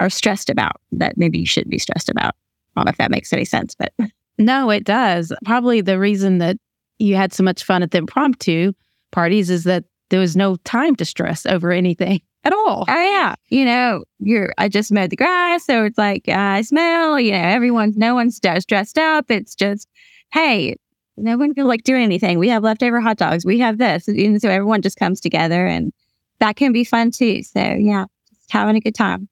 are 0.00 0.10
stressed 0.10 0.50
about 0.50 0.80
that 0.92 1.16
maybe 1.16 1.38
you 1.38 1.46
shouldn't 1.46 1.70
be 1.70 1.78
stressed 1.78 2.08
about. 2.08 2.34
I 2.76 2.80
don't 2.80 2.86
know 2.86 2.90
if 2.90 2.98
that 2.98 3.10
makes 3.10 3.32
any 3.32 3.44
sense, 3.44 3.74
but 3.74 3.92
no, 4.38 4.70
it 4.70 4.84
does. 4.84 5.32
Probably 5.44 5.80
the 5.80 5.98
reason 5.98 6.38
that 6.38 6.56
you 6.98 7.16
had 7.16 7.32
so 7.32 7.42
much 7.42 7.64
fun 7.64 7.82
at 7.82 7.90
the 7.90 7.98
impromptu 7.98 8.72
parties 9.10 9.50
is 9.50 9.64
that 9.64 9.84
there 10.10 10.20
was 10.20 10.36
no 10.36 10.56
time 10.56 10.96
to 10.96 11.04
stress 11.04 11.46
over 11.46 11.72
anything 11.72 12.20
at 12.44 12.52
all. 12.52 12.84
Oh 12.88 13.02
yeah, 13.02 13.34
you 13.48 13.64
know, 13.64 14.04
you're. 14.18 14.52
I 14.58 14.68
just 14.68 14.92
mowed 14.92 15.10
the 15.10 15.16
grass, 15.16 15.64
so 15.64 15.84
it's 15.84 15.98
like 15.98 16.28
I 16.28 16.62
smell. 16.62 17.18
You 17.18 17.32
know, 17.32 17.38
everyone's 17.38 17.96
no 17.96 18.14
one's 18.14 18.40
dressed 18.40 18.98
up. 18.98 19.30
It's 19.30 19.54
just, 19.54 19.88
hey, 20.32 20.76
no 21.16 21.36
one 21.36 21.54
feel 21.54 21.66
like 21.66 21.84
doing 21.84 22.02
anything. 22.02 22.38
We 22.38 22.48
have 22.48 22.62
leftover 22.62 23.00
hot 23.00 23.16
dogs. 23.16 23.44
We 23.44 23.58
have 23.60 23.78
this, 23.78 24.08
and 24.08 24.40
so 24.40 24.48
everyone 24.48 24.82
just 24.82 24.98
comes 24.98 25.20
together, 25.20 25.66
and 25.66 25.92
that 26.40 26.56
can 26.56 26.72
be 26.72 26.84
fun 26.84 27.10
too. 27.10 27.42
So 27.42 27.60
yeah, 27.60 28.06
just 28.30 28.52
having 28.52 28.76
a 28.76 28.80
good 28.80 28.94
time. 28.94 29.28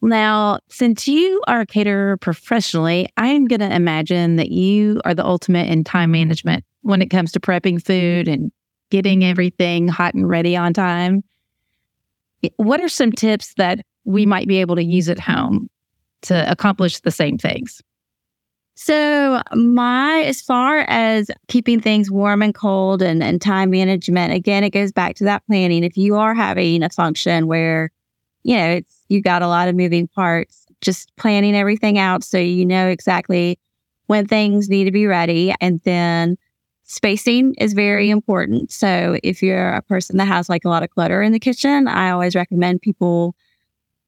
Now, 0.00 0.60
since 0.68 1.08
you 1.08 1.42
are 1.48 1.62
a 1.62 1.66
caterer 1.66 2.16
professionally, 2.18 3.08
I 3.16 3.28
am 3.28 3.46
going 3.46 3.60
to 3.60 3.74
imagine 3.74 4.36
that 4.36 4.52
you 4.52 5.00
are 5.04 5.14
the 5.14 5.26
ultimate 5.26 5.68
in 5.68 5.82
time 5.82 6.12
management 6.12 6.64
when 6.88 7.02
it 7.02 7.10
comes 7.10 7.30
to 7.32 7.40
prepping 7.40 7.84
food 7.84 8.28
and 8.28 8.50
getting 8.90 9.22
everything 9.22 9.88
hot 9.88 10.14
and 10.14 10.26
ready 10.26 10.56
on 10.56 10.72
time. 10.72 11.22
What 12.56 12.80
are 12.80 12.88
some 12.88 13.12
tips 13.12 13.52
that 13.58 13.80
we 14.04 14.24
might 14.24 14.48
be 14.48 14.58
able 14.58 14.76
to 14.76 14.82
use 14.84 15.10
at 15.10 15.20
home 15.20 15.68
to 16.22 16.50
accomplish 16.50 17.00
the 17.00 17.10
same 17.10 17.36
things? 17.36 17.82
So, 18.74 19.42
my, 19.54 20.22
as 20.22 20.40
far 20.40 20.86
as 20.88 21.30
keeping 21.48 21.80
things 21.80 22.10
warm 22.10 22.42
and 22.42 22.54
cold 22.54 23.02
and, 23.02 23.22
and 23.22 23.42
time 23.42 23.70
management, 23.70 24.32
again, 24.32 24.64
it 24.64 24.70
goes 24.70 24.92
back 24.92 25.16
to 25.16 25.24
that 25.24 25.44
planning. 25.46 25.84
If 25.84 25.96
you 25.96 26.14
are 26.14 26.32
having 26.32 26.82
a 26.82 26.88
function 26.88 27.48
where, 27.48 27.90
you 28.44 28.56
know, 28.56 28.70
it's, 28.70 29.04
you 29.08 29.20
got 29.20 29.42
a 29.42 29.48
lot 29.48 29.68
of 29.68 29.74
moving 29.74 30.06
parts, 30.06 30.64
just 30.80 31.14
planning 31.16 31.56
everything 31.56 31.98
out 31.98 32.24
so 32.24 32.38
you 32.38 32.64
know 32.64 32.86
exactly 32.86 33.58
when 34.06 34.26
things 34.26 34.68
need 34.68 34.84
to 34.84 34.92
be 34.92 35.06
ready. 35.06 35.52
And 35.60 35.80
then 35.84 36.38
spacing 36.88 37.54
is 37.54 37.74
very 37.74 38.10
important. 38.10 38.72
So, 38.72 39.18
if 39.22 39.42
you're 39.42 39.74
a 39.74 39.82
person 39.82 40.16
that 40.16 40.26
has 40.26 40.48
like 40.48 40.64
a 40.64 40.68
lot 40.68 40.82
of 40.82 40.90
clutter 40.90 41.22
in 41.22 41.32
the 41.32 41.38
kitchen, 41.38 41.86
I 41.86 42.10
always 42.10 42.34
recommend 42.34 42.82
people 42.82 43.36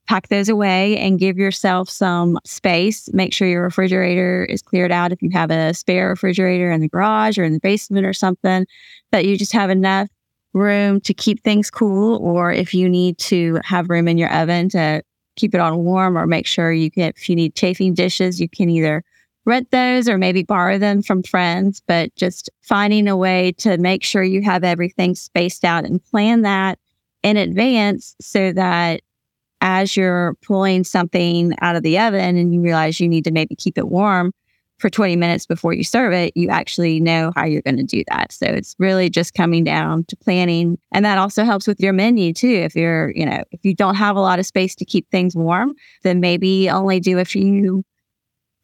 pack 0.09 0.27
those 0.27 0.49
away 0.49 0.97
and 0.97 1.21
give 1.21 1.39
yourself 1.39 1.89
some 1.89 2.37
space. 2.45 3.09
Make 3.13 3.33
sure 3.33 3.47
your 3.47 3.63
refrigerator 3.63 4.45
is 4.45 4.61
cleared 4.61 4.91
out. 4.91 5.13
If 5.13 5.23
you 5.23 5.31
have 5.33 5.53
a 5.53 5.73
spare 5.73 6.09
refrigerator 6.09 6.73
in 6.73 6.81
the 6.81 6.89
garage 6.89 7.39
or 7.39 7.45
in 7.45 7.53
the 7.53 7.61
basement 7.61 8.05
or 8.05 8.13
something, 8.13 8.67
that 9.13 9.25
you 9.25 9.37
just 9.37 9.53
have 9.53 9.71
enough 9.71 10.09
room 10.53 11.01
to 11.03 11.15
keep 11.15 11.45
things 11.45 11.71
cool. 11.71 12.17
Or 12.17 12.51
if 12.51 12.75
you 12.75 12.89
need 12.89 13.19
to 13.19 13.61
have 13.63 13.89
room 13.89 14.09
in 14.09 14.19
your 14.19 14.35
oven 14.35 14.69
to 14.71 15.03
keep 15.37 15.55
it 15.55 15.61
on 15.61 15.85
warm, 15.85 16.19
or 16.19 16.27
make 16.27 16.47
sure 16.47 16.73
you 16.73 16.91
can, 16.91 17.13
if 17.17 17.29
you 17.29 17.37
need 17.37 17.55
chafing 17.55 17.95
dishes, 17.95 18.41
you 18.41 18.49
can 18.49 18.69
either 18.69 19.05
rent 19.47 19.71
those 19.71 20.09
or 20.09 20.19
maybe 20.19 20.43
borrow 20.43 20.79
them 20.79 21.03
from 21.03 21.23
friends. 21.23 21.83
But 21.87 22.15
just 22.17 22.51
finding 22.63 23.09
a 23.09 23.17
way 23.17 23.53
to 23.59 23.79
make 23.79 24.05
sure 24.05 24.23
you 24.23 24.43
have 24.43 24.65
everything 24.65 25.15
spaced 25.15 25.65
out 25.65 25.85
and 25.85 26.03
plan 26.05 26.43
that 26.43 26.79
in 27.23 27.37
advance 27.37 28.15
so 28.21 28.53
that 28.53 29.03
as 29.61 29.97
you're 29.97 30.35
pulling 30.43 30.85
something 30.85 31.55
out 31.61 31.77
of 31.77 31.83
the 31.83 31.99
oven 31.99 32.37
and 32.37 32.55
you 32.55 32.61
realize 32.61 33.01
you 33.01 33.09
need 33.09 33.25
to 33.25 33.31
maybe 33.31 33.55
keep 33.55 33.77
it 33.77 33.89
warm 33.89 34.33
for 34.79 34.89
20 34.89 35.15
minutes 35.17 35.45
before 35.45 35.75
you 35.75 35.85
serve 35.85 36.15
it, 36.15 36.35
you 36.35 36.49
actually 36.49 37.01
know 37.01 37.33
how 37.37 37.45
you're 37.45 37.61
going 37.61 37.77
to 37.77 37.83
do 37.83 38.03
that. 38.09 38.33
So 38.33 38.47
it's 38.47 38.75
really 38.79 39.11
just 39.11 39.35
coming 39.35 39.63
down 39.63 40.05
to 40.05 40.17
planning. 40.17 40.79
And 40.93 41.05
that 41.05 41.19
also 41.19 41.45
helps 41.45 41.67
with 41.67 41.79
your 41.81 41.93
menu 41.93 42.33
too. 42.33 42.49
If 42.49 42.75
you're, 42.75 43.11
you 43.15 43.27
know, 43.27 43.45
if 43.51 43.61
you 43.63 43.75
don't 43.75 43.97
have 43.97 44.17
a 44.17 44.21
lot 44.21 44.39
of 44.39 44.47
space 44.47 44.75
to 44.77 44.87
keep 44.87 45.09
things 45.11 45.37
warm, 45.37 45.75
then 46.03 46.21
maybe 46.21 46.71
only 46.71 46.99
do 46.99 47.19
a 47.19 47.27
few 47.27 47.85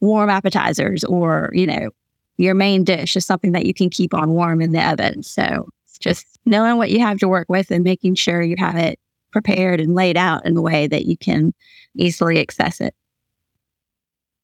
warm 0.01 0.31
appetizers 0.31 1.05
or, 1.05 1.51
you 1.53 1.67
know, 1.67 1.91
your 2.39 2.55
main 2.55 2.85
dish 2.85 3.17
is 3.17 3.25
something 3.25 3.53
that 3.53 3.67
you 3.67 3.75
can 3.75 3.91
keep 3.91 4.13
on 4.13 4.31
warm 4.31 4.61
in 4.61 4.73
the 4.73 4.83
oven. 4.87 5.23
So 5.23 5.69
it's 5.87 5.99
just 5.99 6.27
knowing 6.45 6.77
what 6.77 6.91
you 6.91 7.01
have 7.01 7.19
to 7.19 7.29
work 7.29 7.49
with 7.49 7.71
and 7.71 7.83
making 7.83 8.15
sure 8.17 8.43
you 8.43 8.57
have 8.59 8.77
it 8.77 8.99
prepared 9.33 9.81
and 9.81 9.95
laid 9.95 10.17
out 10.17 10.45
in 10.47 10.57
a 10.57 10.63
way 10.63 10.87
that 10.87 11.07
you 11.07 11.17
can 11.17 11.53
easily 11.97 12.41
access 12.41 12.81
it. 12.81 12.95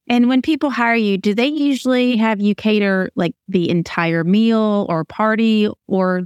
And 0.09 0.29
when 0.29 0.43
people 0.43 0.71
hire 0.71 0.97
you, 0.97 1.17
do 1.17 1.35
they 1.35 1.47
usually 1.47 2.17
have 2.17 2.41
you 2.41 2.55
cater 2.55 3.11
like 3.15 3.35
the 3.49 3.71
entire 3.71 4.25
meal 4.25 4.87
or 4.89 5.05
party, 5.05 5.69
or 5.87 6.23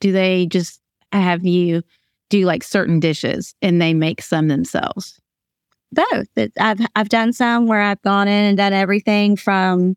do 0.00 0.12
they 0.12 0.46
just 0.46 0.80
have 1.12 1.44
you 1.44 1.82
do 2.28 2.44
like 2.44 2.62
certain 2.62 2.98
dishes 2.98 3.54
and 3.62 3.80
they 3.80 3.94
make 3.94 4.22
some 4.22 4.48
themselves? 4.48 5.19
Both. 5.92 6.28
I've 6.58 6.80
I've 6.94 7.08
done 7.08 7.32
some 7.32 7.66
where 7.66 7.80
I've 7.80 8.02
gone 8.02 8.28
in 8.28 8.44
and 8.44 8.56
done 8.56 8.72
everything 8.72 9.36
from 9.36 9.96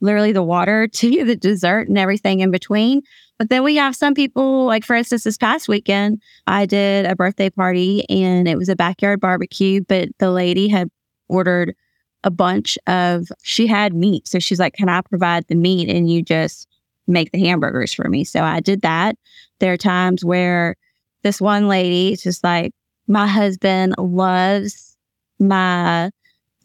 literally 0.00 0.32
the 0.32 0.42
water 0.42 0.86
to 0.92 1.24
the 1.24 1.36
dessert 1.36 1.88
and 1.88 1.98
everything 1.98 2.40
in 2.40 2.50
between. 2.50 3.02
But 3.38 3.48
then 3.48 3.64
we 3.64 3.76
have 3.76 3.96
some 3.96 4.14
people, 4.14 4.66
like 4.66 4.84
for 4.84 4.94
instance, 4.94 5.24
this 5.24 5.38
past 5.38 5.66
weekend, 5.66 6.22
I 6.46 6.66
did 6.66 7.04
a 7.06 7.16
birthday 7.16 7.50
party 7.50 8.08
and 8.08 8.46
it 8.46 8.56
was 8.56 8.68
a 8.68 8.76
backyard 8.76 9.20
barbecue, 9.20 9.80
but 9.88 10.08
the 10.18 10.30
lady 10.30 10.68
had 10.68 10.88
ordered 11.28 11.74
a 12.22 12.30
bunch 12.30 12.78
of, 12.86 13.26
she 13.42 13.66
had 13.66 13.92
meat. 13.92 14.28
So 14.28 14.38
she's 14.38 14.60
like, 14.60 14.74
Can 14.74 14.88
I 14.88 15.00
provide 15.00 15.46
the 15.48 15.56
meat 15.56 15.88
and 15.88 16.08
you 16.10 16.22
just 16.22 16.68
make 17.06 17.32
the 17.32 17.40
hamburgers 17.40 17.92
for 17.92 18.08
me? 18.08 18.24
So 18.24 18.42
I 18.42 18.60
did 18.60 18.82
that. 18.82 19.16
There 19.58 19.72
are 19.72 19.78
times 19.78 20.24
where 20.24 20.76
this 21.22 21.40
one 21.40 21.66
lady 21.66 22.12
is 22.12 22.22
just 22.22 22.44
like, 22.44 22.72
My 23.08 23.26
husband 23.26 23.96
loves 23.98 24.83
my 25.38 26.10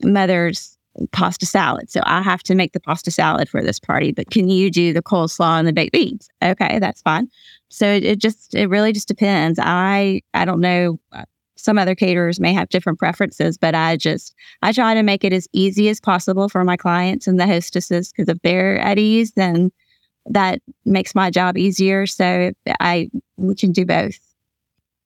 mother's 0.04 0.78
pasta 1.12 1.46
salad. 1.46 1.90
So 1.90 2.02
I 2.04 2.22
have 2.22 2.44
to 2.44 2.56
make 2.56 2.74
the 2.74 2.80
pasta 2.80 3.12
salad 3.12 3.50
for 3.50 3.62
this 3.62 3.80
party, 3.80 4.12
but 4.12 4.30
can 4.32 4.50
you 4.50 4.70
do 4.70 4.92
the 4.94 5.02
coleslaw 5.02 5.60
and 5.60 5.68
the 5.68 5.74
baked 5.74 5.94
beans? 5.94 6.30
Okay, 6.44 6.80
that's 6.80 7.02
fine. 7.02 7.30
So 7.70 7.86
it, 7.86 8.04
it 8.04 8.20
just, 8.20 8.56
it 8.56 8.68
really 8.68 8.92
just 8.92 9.08
depends. 9.08 9.60
I, 9.62 10.22
I 10.34 10.46
don't 10.46 10.60
know. 10.60 11.00
Uh, 11.12 11.26
some 11.56 11.78
other 11.78 11.96
caterers 11.96 12.40
may 12.40 12.54
have 12.54 12.70
different 12.70 13.00
preferences, 13.00 13.58
but 13.58 13.76
I 13.76 13.98
just, 13.98 14.34
I 14.62 14.72
try 14.72 14.94
to 14.94 15.04
make 15.04 15.24
it 15.24 15.34
as 15.34 15.48
easy 15.54 15.90
as 15.90 16.00
possible 16.00 16.50
for 16.50 16.64
my 16.64 16.78
clients 16.78 17.28
and 17.28 17.40
the 17.40 17.48
hostesses 17.48 18.12
because 18.12 18.30
if 18.30 18.42
they're 18.42 18.80
at 18.80 18.98
ease, 18.98 19.34
then 19.34 19.72
that 20.26 20.62
makes 20.86 21.16
my 21.16 21.30
job 21.30 21.58
easier. 21.58 22.08
So 22.08 22.52
I, 22.80 23.10
we 23.38 23.56
can 23.56 23.72
do 23.72 23.86
both. 23.86 24.20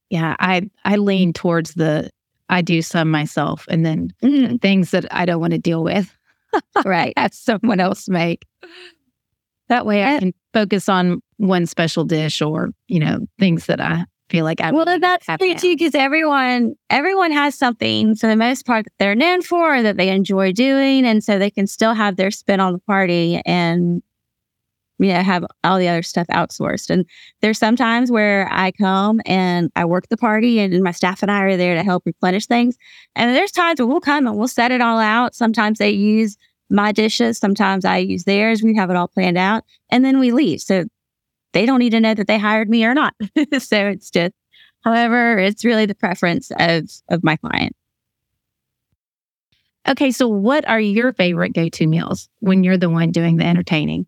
Yeah, 0.10 0.36
I 0.40 0.70
I 0.86 0.98
lean 0.98 1.34
towards 1.34 1.74
the 1.74 2.12
I 2.54 2.62
do 2.62 2.82
some 2.82 3.10
myself 3.10 3.66
and 3.70 3.86
then 3.86 4.14
mm-hmm. 4.24 4.58
things 4.58 4.92
that 4.92 5.06
I 5.12 5.26
don't 5.26 5.42
want 5.42 5.54
to 5.54 5.60
deal 5.60 5.84
with. 5.84 6.16
right. 6.86 7.14
Have 7.18 7.34
someone 7.34 7.80
else 7.80 8.08
make. 8.08 8.46
That 9.70 9.86
way 9.86 10.04
I 10.04 10.20
can 10.20 10.34
focus 10.54 10.88
on 10.88 11.22
one 11.38 11.66
special 11.66 12.04
dish 12.04 12.42
or, 12.42 12.70
you 12.88 13.00
know, 13.00 13.26
things 13.40 13.66
that 13.66 13.82
I 13.82 14.06
feel 14.30 14.46
like 14.46 14.62
I 14.62 14.72
Well 14.72 14.86
that's 14.86 15.26
true 15.26 15.56
too, 15.56 15.76
because 15.76 15.96
everyone 15.96 16.76
everyone 16.90 17.32
has 17.32 17.56
something 17.56 18.16
for 18.16 18.28
the 18.28 18.36
most 18.36 18.66
part 18.66 18.86
that 18.86 18.94
they're 19.00 19.16
known 19.16 19.42
for 19.42 19.82
that 19.82 19.98
they 19.98 20.10
enjoy 20.10 20.52
doing. 20.52 21.06
And 21.06 21.24
so 21.24 21.40
they 21.40 21.50
can 21.50 21.66
still 21.66 21.94
have 21.94 22.18
their 22.18 22.32
spin 22.32 22.60
on 22.60 22.74
the 22.74 22.80
party 22.80 23.42
and 23.46 24.04
know, 25.12 25.22
have 25.22 25.46
all 25.64 25.78
the 25.78 25.88
other 25.88 26.04
stuff 26.04 26.28
outsourced. 26.28 26.90
And 26.90 27.06
there's 27.42 27.58
sometimes 27.58 28.12
where 28.12 28.48
I 28.52 28.72
come 28.72 29.22
and 29.26 29.72
I 29.76 29.86
work 29.86 30.08
the 30.10 30.18
party 30.18 30.60
and 30.60 30.84
my 30.84 30.92
staff 30.92 31.22
and 31.22 31.32
I 31.32 31.42
are 31.42 31.58
there 31.58 31.76
to 31.76 31.84
help 31.84 32.04
replenish 32.06 32.46
things. 32.46 32.78
And 33.16 33.36
there's 33.36 33.52
times 33.52 33.80
where 33.80 33.88
we'll 33.88 34.00
come 34.00 34.28
and 34.28 34.38
we'll 34.38 34.48
set 34.48 34.72
it 34.72 34.82
all 34.82 35.00
out. 35.00 35.36
Sometimes 35.36 35.80
they 35.80 35.92
use 35.92 36.38
my 36.70 36.92
dishes. 36.92 37.38
Sometimes 37.38 37.86
I 37.86 37.98
use 37.98 38.24
theirs. 38.24 38.64
We 38.64 38.76
have 38.76 38.90
it 38.90 38.96
all 38.96 39.08
planned 39.08 39.38
out 39.38 39.64
and 39.90 40.06
then 40.06 40.20
we 40.20 40.32
leave. 40.32 40.62
So 40.62 40.86
they 41.54 41.66
don't 41.66 41.80
need 41.80 41.92
to 41.92 42.00
know 42.00 42.14
that 42.14 42.28
they 42.28 42.38
hired 42.38 42.70
me 42.70 42.86
or 42.86 42.94
not. 42.94 43.14
so 43.60 43.88
it's 43.88 44.10
just, 44.10 44.34
however, 44.84 45.38
it's 45.38 45.66
really 45.66 45.86
the 45.86 45.96
preference 45.96 46.52
of, 46.60 46.90
of 47.10 47.24
my 47.24 47.36
client. 47.38 47.76
Okay. 49.88 50.12
So 50.12 50.28
what 50.28 50.68
are 50.68 50.80
your 50.80 51.12
favorite 51.14 51.54
go-to 51.54 51.88
meals 51.88 52.30
when 52.40 52.64
you're 52.64 52.78
the 52.78 52.90
one 52.90 53.12
doing 53.12 53.38
the 53.38 53.46
entertaining? 53.46 54.08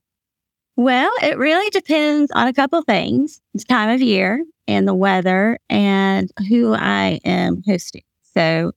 Well, 0.77 1.11
it 1.21 1.37
really 1.37 1.69
depends 1.69 2.31
on 2.31 2.47
a 2.47 2.53
couple 2.53 2.81
things 2.81 3.41
the 3.53 3.63
time 3.63 3.89
of 3.89 4.01
year 4.01 4.43
and 4.67 4.87
the 4.87 4.93
weather 4.93 5.57
and 5.69 6.31
who 6.49 6.73
I 6.73 7.19
am 7.23 7.63
hosting. 7.65 8.03
So, 8.33 8.73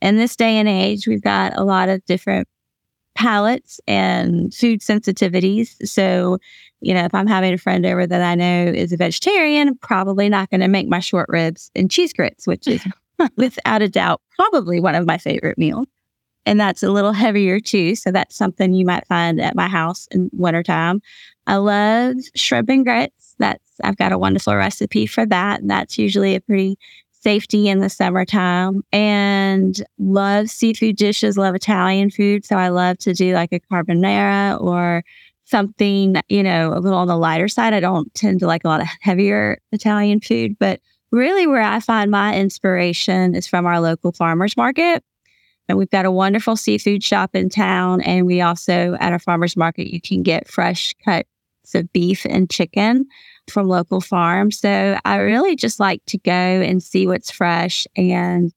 in 0.00 0.16
this 0.16 0.36
day 0.36 0.58
and 0.58 0.68
age, 0.68 1.06
we've 1.06 1.22
got 1.22 1.58
a 1.58 1.64
lot 1.64 1.88
of 1.88 2.04
different 2.06 2.48
palates 3.14 3.80
and 3.88 4.54
food 4.54 4.80
sensitivities. 4.80 5.76
So, 5.88 6.38
you 6.80 6.94
know, 6.94 7.04
if 7.04 7.14
I'm 7.14 7.26
having 7.26 7.54
a 7.54 7.58
friend 7.58 7.86
over 7.86 8.06
that 8.06 8.22
I 8.22 8.34
know 8.34 8.72
is 8.74 8.92
a 8.92 8.96
vegetarian, 8.96 9.68
I'm 9.68 9.78
probably 9.78 10.28
not 10.28 10.50
going 10.50 10.60
to 10.62 10.68
make 10.68 10.88
my 10.88 11.00
short 11.00 11.28
ribs 11.30 11.70
and 11.76 11.90
cheese 11.90 12.12
grits, 12.12 12.46
which 12.46 12.68
is 12.68 12.84
without 13.36 13.82
a 13.82 13.88
doubt 13.88 14.22
probably 14.36 14.80
one 14.80 14.94
of 14.94 15.06
my 15.06 15.18
favorite 15.18 15.58
meals. 15.58 15.86
And 16.46 16.60
that's 16.60 16.82
a 16.82 16.90
little 16.90 17.12
heavier 17.12 17.58
too. 17.60 17.94
So 17.94 18.10
that's 18.10 18.36
something 18.36 18.74
you 18.74 18.84
might 18.84 19.06
find 19.06 19.40
at 19.40 19.54
my 19.54 19.68
house 19.68 20.06
in 20.10 20.30
wintertime. 20.32 21.00
I 21.46 21.56
love 21.56 22.16
shrimp 22.34 22.68
and 22.70 22.84
grits. 22.84 23.34
That's 23.38 23.62
I've 23.82 23.96
got 23.96 24.12
a 24.12 24.18
wonderful 24.18 24.54
recipe 24.54 25.06
for 25.06 25.26
that. 25.26 25.60
And 25.60 25.70
that's 25.70 25.98
usually 25.98 26.34
a 26.34 26.40
pretty 26.40 26.78
safety 27.10 27.68
in 27.68 27.80
the 27.80 27.88
summertime. 27.88 28.82
And 28.92 29.82
love 29.98 30.50
seafood 30.50 30.96
dishes, 30.96 31.38
love 31.38 31.54
Italian 31.54 32.10
food. 32.10 32.44
So 32.44 32.56
I 32.56 32.68
love 32.68 32.98
to 32.98 33.14
do 33.14 33.34
like 33.34 33.52
a 33.52 33.60
carbonara 33.60 34.60
or 34.60 35.02
something, 35.44 36.16
you 36.28 36.42
know, 36.42 36.72
a 36.72 36.80
little 36.80 36.98
on 36.98 37.08
the 37.08 37.16
lighter 37.16 37.48
side. 37.48 37.74
I 37.74 37.80
don't 37.80 38.12
tend 38.14 38.40
to 38.40 38.46
like 38.46 38.64
a 38.64 38.68
lot 38.68 38.80
of 38.80 38.88
heavier 39.00 39.58
Italian 39.72 40.20
food, 40.20 40.56
but 40.58 40.80
really 41.10 41.46
where 41.46 41.62
I 41.62 41.80
find 41.80 42.10
my 42.10 42.36
inspiration 42.36 43.34
is 43.34 43.46
from 43.46 43.66
our 43.66 43.80
local 43.80 44.12
farmers 44.12 44.56
market. 44.56 45.02
And 45.68 45.78
we've 45.78 45.90
got 45.90 46.04
a 46.04 46.10
wonderful 46.10 46.56
seafood 46.56 47.02
shop 47.02 47.30
in 47.34 47.48
town. 47.48 48.02
And 48.02 48.26
we 48.26 48.42
also, 48.42 48.96
at 49.00 49.12
our 49.12 49.18
farmers 49.18 49.56
market, 49.56 49.92
you 49.92 50.00
can 50.00 50.22
get 50.22 50.46
fresh 50.46 50.94
cut 51.04 51.26
of 51.72 51.92
beef 51.92 52.26
and 52.28 52.50
chicken 52.50 53.06
from 53.48 53.68
local 53.68 54.00
farms. 54.00 54.58
So 54.58 54.98
I 55.04 55.16
really 55.16 55.56
just 55.56 55.78
like 55.80 56.04
to 56.06 56.18
go 56.18 56.32
and 56.32 56.82
see 56.82 57.06
what's 57.06 57.30
fresh. 57.30 57.86
And 57.96 58.52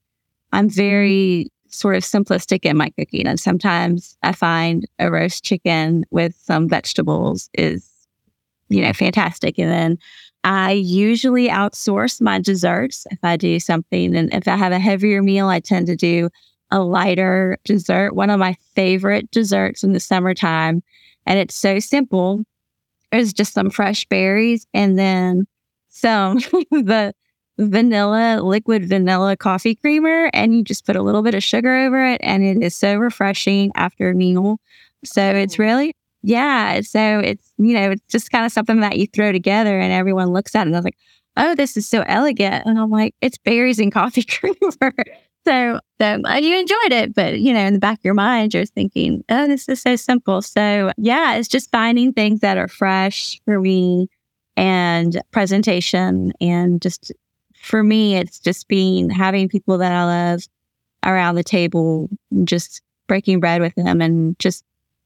I'm 0.52 0.70
very 0.70 1.46
mm-hmm. 1.46 1.70
sort 1.70 1.96
of 1.96 2.04
simplistic 2.04 2.66
in 2.66 2.78
my 2.78 2.90
cooking. 2.98 3.28
And 3.28 3.40
sometimes 3.40 4.18
I 4.24 4.32
find 4.32 4.88
a 5.00 5.12
roast 5.12 5.44
chicken 5.44 6.06
with 6.10 6.36
some 6.42 6.68
vegetables 6.68 7.50
is, 7.54 7.90
you 8.70 8.82
know, 8.82 8.94
fantastic. 8.94 9.58
And 9.58 9.72
then 9.72 9.98
I 10.44 10.72
usually 10.72 11.50
outsource 11.50 12.22
my 12.22 12.40
desserts 12.40 13.06
if 13.12 13.20
I 13.24 13.36
do 13.38 13.60
something. 13.60 14.16
And 14.16 14.34
if 14.34 14.48
I 14.48 14.56
have 14.56 14.72
a 14.72 14.80
heavier 14.80 15.22
meal, 15.22 15.48
I 15.48 15.60
tend 15.60 15.88
to 15.88 15.96
do 15.96 16.30
a 16.72 16.80
lighter 16.80 17.58
dessert. 17.66 18.14
One 18.14 18.30
of 18.30 18.40
my 18.40 18.56
favorite 18.76 19.30
desserts 19.32 19.84
in 19.84 19.94
the 19.94 20.00
summertime. 20.00 20.84
And 21.26 21.40
it's 21.40 21.56
so 21.56 21.80
simple 21.80 22.46
is 23.12 23.34
just 23.34 23.54
some 23.54 23.70
fresh 23.70 24.06
berries 24.06 24.68
and 24.74 24.98
then 24.98 25.48
some 25.90 26.38
the 26.72 27.14
vanilla 27.58 28.40
liquid 28.44 28.88
vanilla 28.88 29.36
coffee 29.36 29.76
creamer 29.76 30.30
and 30.34 30.56
you 30.56 30.64
just 30.64 30.86
put 30.86 30.96
a 30.96 31.02
little 31.02 31.24
bit 31.24 31.34
of 31.34 31.44
sugar 31.44 31.76
over 31.76 32.06
it 32.06 32.22
and 32.24 32.44
it 32.44 32.62
is 32.64 32.76
so 32.76 32.96
refreshing 32.96 33.72
after 33.76 34.10
a 34.10 34.14
meal. 34.16 34.60
So 35.04 35.22
oh. 35.22 35.36
it's 35.36 35.58
really 35.58 35.94
yeah 36.24 36.82
so 36.82 37.20
it's 37.20 37.54
you 37.58 37.74
know 37.74 37.92
it's 37.92 38.04
just 38.10 38.32
kind 38.32 38.46
of 38.46 38.52
something 38.52 38.80
that 38.80 38.98
you 38.98 39.06
throw 39.08 39.32
together 39.32 39.80
and 39.80 39.94
everyone 39.94 40.34
looks 40.34 40.56
at 40.56 40.62
it 40.62 40.66
and 40.66 40.74
they're 40.74 40.82
like 40.82 40.98
oh 41.38 41.56
this 41.56 41.78
is 41.78 41.88
so 41.88 42.04
elegant. 42.08 42.66
And 42.66 42.80
i'm 42.80 42.90
like 42.90 43.16
it's 43.22 43.38
berries 43.38 43.80
and 43.80 43.92
coffee 43.92 44.24
creamer 44.30 44.94
so, 45.48 45.80
so 46.02 46.36
you 46.38 46.60
enjoyed 46.60 46.92
it, 46.92 47.16
but 47.16 47.40
you 47.40 47.54
know, 47.54 47.66
in 47.66 47.74
the 47.74 47.80
back 47.80 48.00
of 48.00 48.06
your 48.06 48.14
mind, 48.14 48.54
you're 48.54 48.66
thinking, 48.66 49.24
"Oh, 49.30 49.48
this 49.48 49.68
is 49.70 49.82
so 49.82 49.96
simple." 49.96 50.42
So, 50.42 50.92
yeah, 50.98 51.36
it's 51.36 51.48
just 51.48 51.72
finding 51.72 52.14
things 52.14 52.42
that 52.42 52.58
are 52.58 52.68
fresh 52.68 53.40
for 53.46 53.60
me, 53.60 54.08
and 54.58 55.22
presentation, 55.32 56.34
and 56.42 56.82
just 56.82 57.12
for 57.56 57.84
me, 57.84 58.16
it's 58.16 58.40
just 58.40 58.68
being 58.68 59.10
having 59.10 59.50
people 59.50 59.78
that 59.80 59.92
I 59.92 60.06
love 60.06 60.42
around 61.06 61.36
the 61.36 61.44
table, 61.44 62.10
just 62.44 62.82
breaking 63.08 63.40
bread 63.40 63.62
with 63.62 63.76
them, 63.76 64.02
and 64.02 64.38
just 64.40 64.64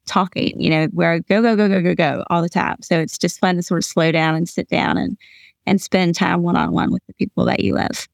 talking. 0.08 0.60
You 0.62 0.70
know, 0.72 0.86
where 0.94 1.20
go 1.22 1.42
go 1.42 1.56
go 1.56 1.68
go 1.70 1.82
go 1.82 1.96
go 1.96 2.24
all 2.30 2.42
the 2.42 2.50
time. 2.50 2.78
So 2.82 3.00
it's 3.00 3.18
just 3.18 3.40
fun 3.40 3.56
to 3.58 3.64
sort 3.64 3.80
of 3.80 3.86
slow 3.86 4.12
down 4.12 4.36
and 4.36 4.50
sit 4.50 4.70
down 4.70 4.98
and 4.98 5.18
and 5.68 5.82
spend 5.82 6.16
time 6.16 6.44
one 6.44 6.58
on 6.58 6.74
one 6.74 6.92
with 6.92 7.04
the 7.08 7.14
people 7.16 7.46
that 7.46 7.62
you 7.62 7.76
love. 7.76 8.08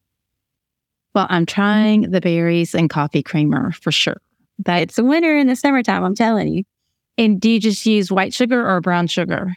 Well, 1.17 1.25
I'm 1.31 1.47
trying 1.47 2.11
the 2.11 2.21
berries 2.21 2.75
and 2.75 2.91
coffee 2.91 3.23
creamer 3.23 3.71
for 3.71 3.91
sure. 3.91 4.21
That's 4.59 4.99
a 4.99 5.03
winner 5.03 5.35
in 5.35 5.47
the 5.47 5.55
summertime, 5.55 6.03
I'm 6.03 6.13
telling 6.13 6.47
you. 6.47 6.63
And 7.17 7.41
do 7.41 7.49
you 7.49 7.59
just 7.59 7.83
use 7.87 8.11
white 8.11 8.35
sugar 8.35 8.69
or 8.69 8.79
brown 8.81 9.07
sugar? 9.07 9.55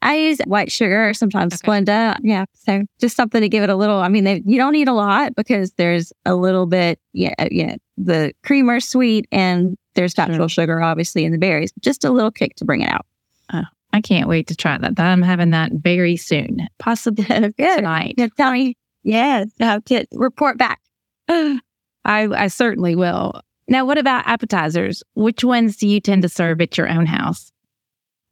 I 0.00 0.16
use 0.16 0.38
white 0.46 0.72
sugar 0.72 1.12
sometimes 1.12 1.52
okay. 1.52 1.68
Splenda. 1.68 2.16
Yeah. 2.22 2.46
So 2.54 2.84
just 2.98 3.14
something 3.14 3.42
to 3.42 3.48
give 3.50 3.62
it 3.62 3.68
a 3.68 3.76
little, 3.76 3.98
I 3.98 4.08
mean, 4.08 4.24
they, 4.24 4.42
you 4.46 4.56
don't 4.56 4.72
need 4.72 4.88
a 4.88 4.94
lot 4.94 5.34
because 5.34 5.72
there's 5.72 6.14
a 6.24 6.34
little 6.34 6.64
bit, 6.64 6.98
yeah, 7.12 7.34
uh, 7.38 7.48
yeah, 7.50 7.76
the 7.98 8.32
creamer 8.42 8.80
sweet 8.80 9.26
and 9.30 9.76
there's 9.92 10.16
natural 10.16 10.48
sure. 10.48 10.62
sugar, 10.62 10.80
obviously, 10.80 11.26
in 11.26 11.32
the 11.32 11.38
berries. 11.38 11.74
Just 11.80 12.06
a 12.06 12.10
little 12.10 12.30
kick 12.30 12.56
to 12.56 12.64
bring 12.64 12.80
it 12.80 12.90
out. 12.90 13.04
Oh, 13.52 13.64
I 13.92 14.00
can't 14.00 14.30
wait 14.30 14.46
to 14.46 14.56
try 14.56 14.78
that. 14.78 14.98
I'm 14.98 15.20
having 15.20 15.50
that 15.50 15.72
very 15.72 16.16
soon, 16.16 16.66
possibly 16.78 17.24
tonight. 17.58 18.14
Yeah, 18.16 18.28
tell 18.34 18.52
me 18.52 18.78
Yes, 19.04 19.48
have 19.60 19.84
to 19.86 20.06
report 20.12 20.58
back. 20.58 20.80
I, 21.28 21.60
I 22.04 22.48
certainly 22.48 22.96
will. 22.96 23.40
Now, 23.68 23.84
what 23.84 23.98
about 23.98 24.26
appetizers? 24.26 25.02
Which 25.14 25.44
ones 25.44 25.76
do 25.76 25.86
you 25.86 26.00
tend 26.00 26.22
to 26.22 26.28
serve 26.28 26.60
at 26.60 26.76
your 26.76 26.88
own 26.88 27.06
house? 27.06 27.52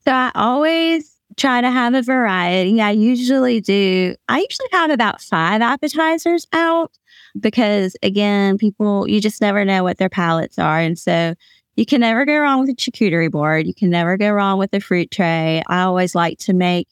So 0.04 0.12
I 0.12 0.32
always 0.35 1.16
try 1.37 1.61
to 1.61 1.70
have 1.70 1.94
a 1.94 2.02
variety. 2.02 2.80
I 2.80 2.90
usually 2.90 3.61
do, 3.61 4.14
I 4.28 4.40
usually 4.40 4.68
have 4.72 4.90
about 4.90 5.20
five 5.20 5.62
appetizers 5.62 6.46
out 6.52 6.92
because, 7.40 7.96
again, 8.02 8.58
people, 8.58 9.08
you 9.08 9.20
just 9.20 9.40
never 9.40 9.64
know 9.64 9.82
what 9.82 9.98
their 9.98 10.11
palates 10.11 10.58
are. 10.58 10.80
And 10.80 10.98
so 10.98 11.35
you 11.76 11.87
can 11.87 12.00
never 12.00 12.26
go 12.26 12.38
wrong 12.38 12.61
with 12.61 12.70
a 12.70 12.74
charcuterie 12.74 13.30
board. 13.30 13.66
You 13.66 13.74
can 13.74 13.88
never 13.88 14.18
go 14.18 14.30
wrong 14.30 14.58
with 14.58 14.74
a 14.74 14.80
fruit 14.80 15.11
tray. 15.11 15.62
I 15.68 15.82
always 15.82 16.14
like 16.14 16.38
to 16.40 16.52
make 16.52 16.88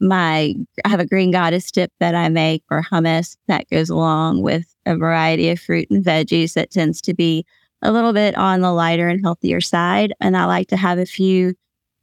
my 0.00 0.54
I 0.84 0.88
have 0.88 1.00
a 1.00 1.06
green 1.06 1.30
goddess 1.30 1.70
dip 1.70 1.92
that 2.00 2.14
I 2.14 2.28
make 2.28 2.62
or 2.70 2.82
hummus 2.82 3.36
that 3.48 3.68
goes 3.70 3.90
along 3.90 4.42
with 4.42 4.66
a 4.86 4.96
variety 4.96 5.50
of 5.50 5.60
fruit 5.60 5.88
and 5.90 6.04
veggies 6.04 6.54
that 6.54 6.70
tends 6.70 7.00
to 7.02 7.14
be 7.14 7.44
a 7.82 7.92
little 7.92 8.12
bit 8.12 8.36
on 8.36 8.60
the 8.60 8.72
lighter 8.72 9.08
and 9.08 9.22
healthier 9.22 9.60
side. 9.60 10.12
And 10.20 10.36
I 10.36 10.46
like 10.46 10.68
to 10.68 10.76
have 10.76 10.98
a 10.98 11.06
few 11.06 11.54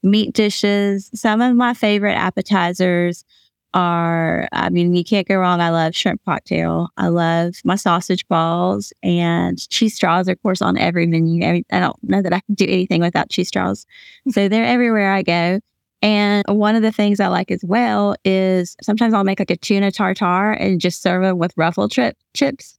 meat 0.03 0.33
dishes. 0.33 1.09
Some 1.13 1.41
of 1.41 1.55
my 1.55 1.73
favorite 1.73 2.15
appetizers 2.15 3.25
are, 3.73 4.47
I 4.53 4.69
mean, 4.69 4.95
you 4.95 5.03
can't 5.03 5.27
go 5.27 5.35
wrong. 5.35 5.59
I 5.59 5.69
love 5.69 5.93
shrimp 5.93 6.21
cocktail. 6.23 6.87
I 6.95 7.09
love 7.09 7.55
my 7.65 7.75
sausage 7.75 8.25
balls 8.29 8.93
and 9.03 9.57
cheese 9.69 9.95
straws, 9.95 10.29
of 10.29 10.41
course, 10.41 10.61
on 10.61 10.77
every 10.77 11.07
menu. 11.07 11.45
I 11.45 11.79
don't 11.79 12.01
know 12.03 12.21
that 12.21 12.31
I 12.31 12.39
can 12.39 12.55
do 12.55 12.65
anything 12.65 13.01
without 13.01 13.29
cheese 13.29 13.49
straws. 13.49 13.85
so 14.29 14.47
they're 14.47 14.65
everywhere 14.65 15.11
I 15.11 15.23
go. 15.23 15.59
And 16.05 16.43
one 16.47 16.75
of 16.75 16.83
the 16.83 16.91
things 16.91 17.19
I 17.19 17.29
like 17.29 17.49
as 17.49 17.63
well 17.65 18.15
is 18.23 18.75
sometimes 18.83 19.15
I'll 19.15 19.23
make 19.23 19.39
like 19.39 19.49
a 19.49 19.57
tuna 19.57 19.91
tartare 19.91 20.51
and 20.51 20.79
just 20.79 21.01
serve 21.01 21.23
them 21.23 21.39
with 21.39 21.51
ruffle 21.57 21.89
trip 21.89 22.15
chips. 22.35 22.77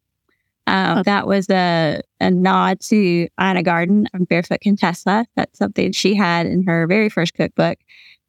Um, 0.69 1.03
that 1.03 1.27
was 1.27 1.51
a, 1.51 2.03
a 2.21 2.31
nod 2.31 2.79
to 2.83 3.27
Ina 3.41 3.65
Garten 3.65 4.07
of 4.15 4.29
Barefoot 4.29 4.61
Contessa. 4.61 5.27
That's 5.35 5.59
something 5.59 5.91
she 5.91 6.15
had 6.15 6.47
in 6.47 6.63
her 6.69 6.87
very 6.87 7.09
first 7.09 7.35
cookbook. 7.35 7.79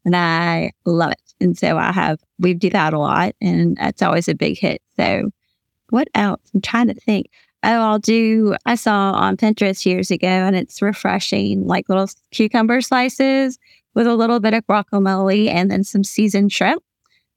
And 0.04 0.16
I 0.16 0.72
love 0.84 1.12
it. 1.12 1.34
And 1.40 1.56
so 1.56 1.78
I 1.78 1.92
have, 1.92 2.20
we 2.40 2.56
do 2.56 2.72
that 2.72 2.96
a 2.96 3.00
lot 3.00 3.36
and 3.40 3.78
that's 3.78 4.02
always 4.02 4.28
a 4.28 4.34
big 4.34 4.58
hit. 4.58 4.82
So 4.96 5.30
what 5.92 6.08
else? 6.16 6.42
I'm 6.56 6.62
trying 6.62 6.88
to 6.88 6.96
think. 6.96 7.30
Oh, 7.62 7.70
I'll 7.70 8.00
do, 8.00 8.56
I 8.66 8.74
saw 8.74 9.12
on 9.12 9.38
Pinterest 9.38 9.86
years 9.86 10.10
ago 10.10 10.28
and 10.28 10.56
it's 10.56 10.82
refreshing, 10.82 11.68
like 11.68 11.88
little 11.88 12.10
cucumber 12.32 12.82
slices 12.82 13.60
with 13.98 14.06
a 14.06 14.16
little 14.16 14.40
bit 14.40 14.54
of 14.54 14.64
guacamole 14.68 15.50
and 15.50 15.72
then 15.72 15.84
some 15.84 16.04
seasoned 16.04 16.52
shrimp. 16.52 16.84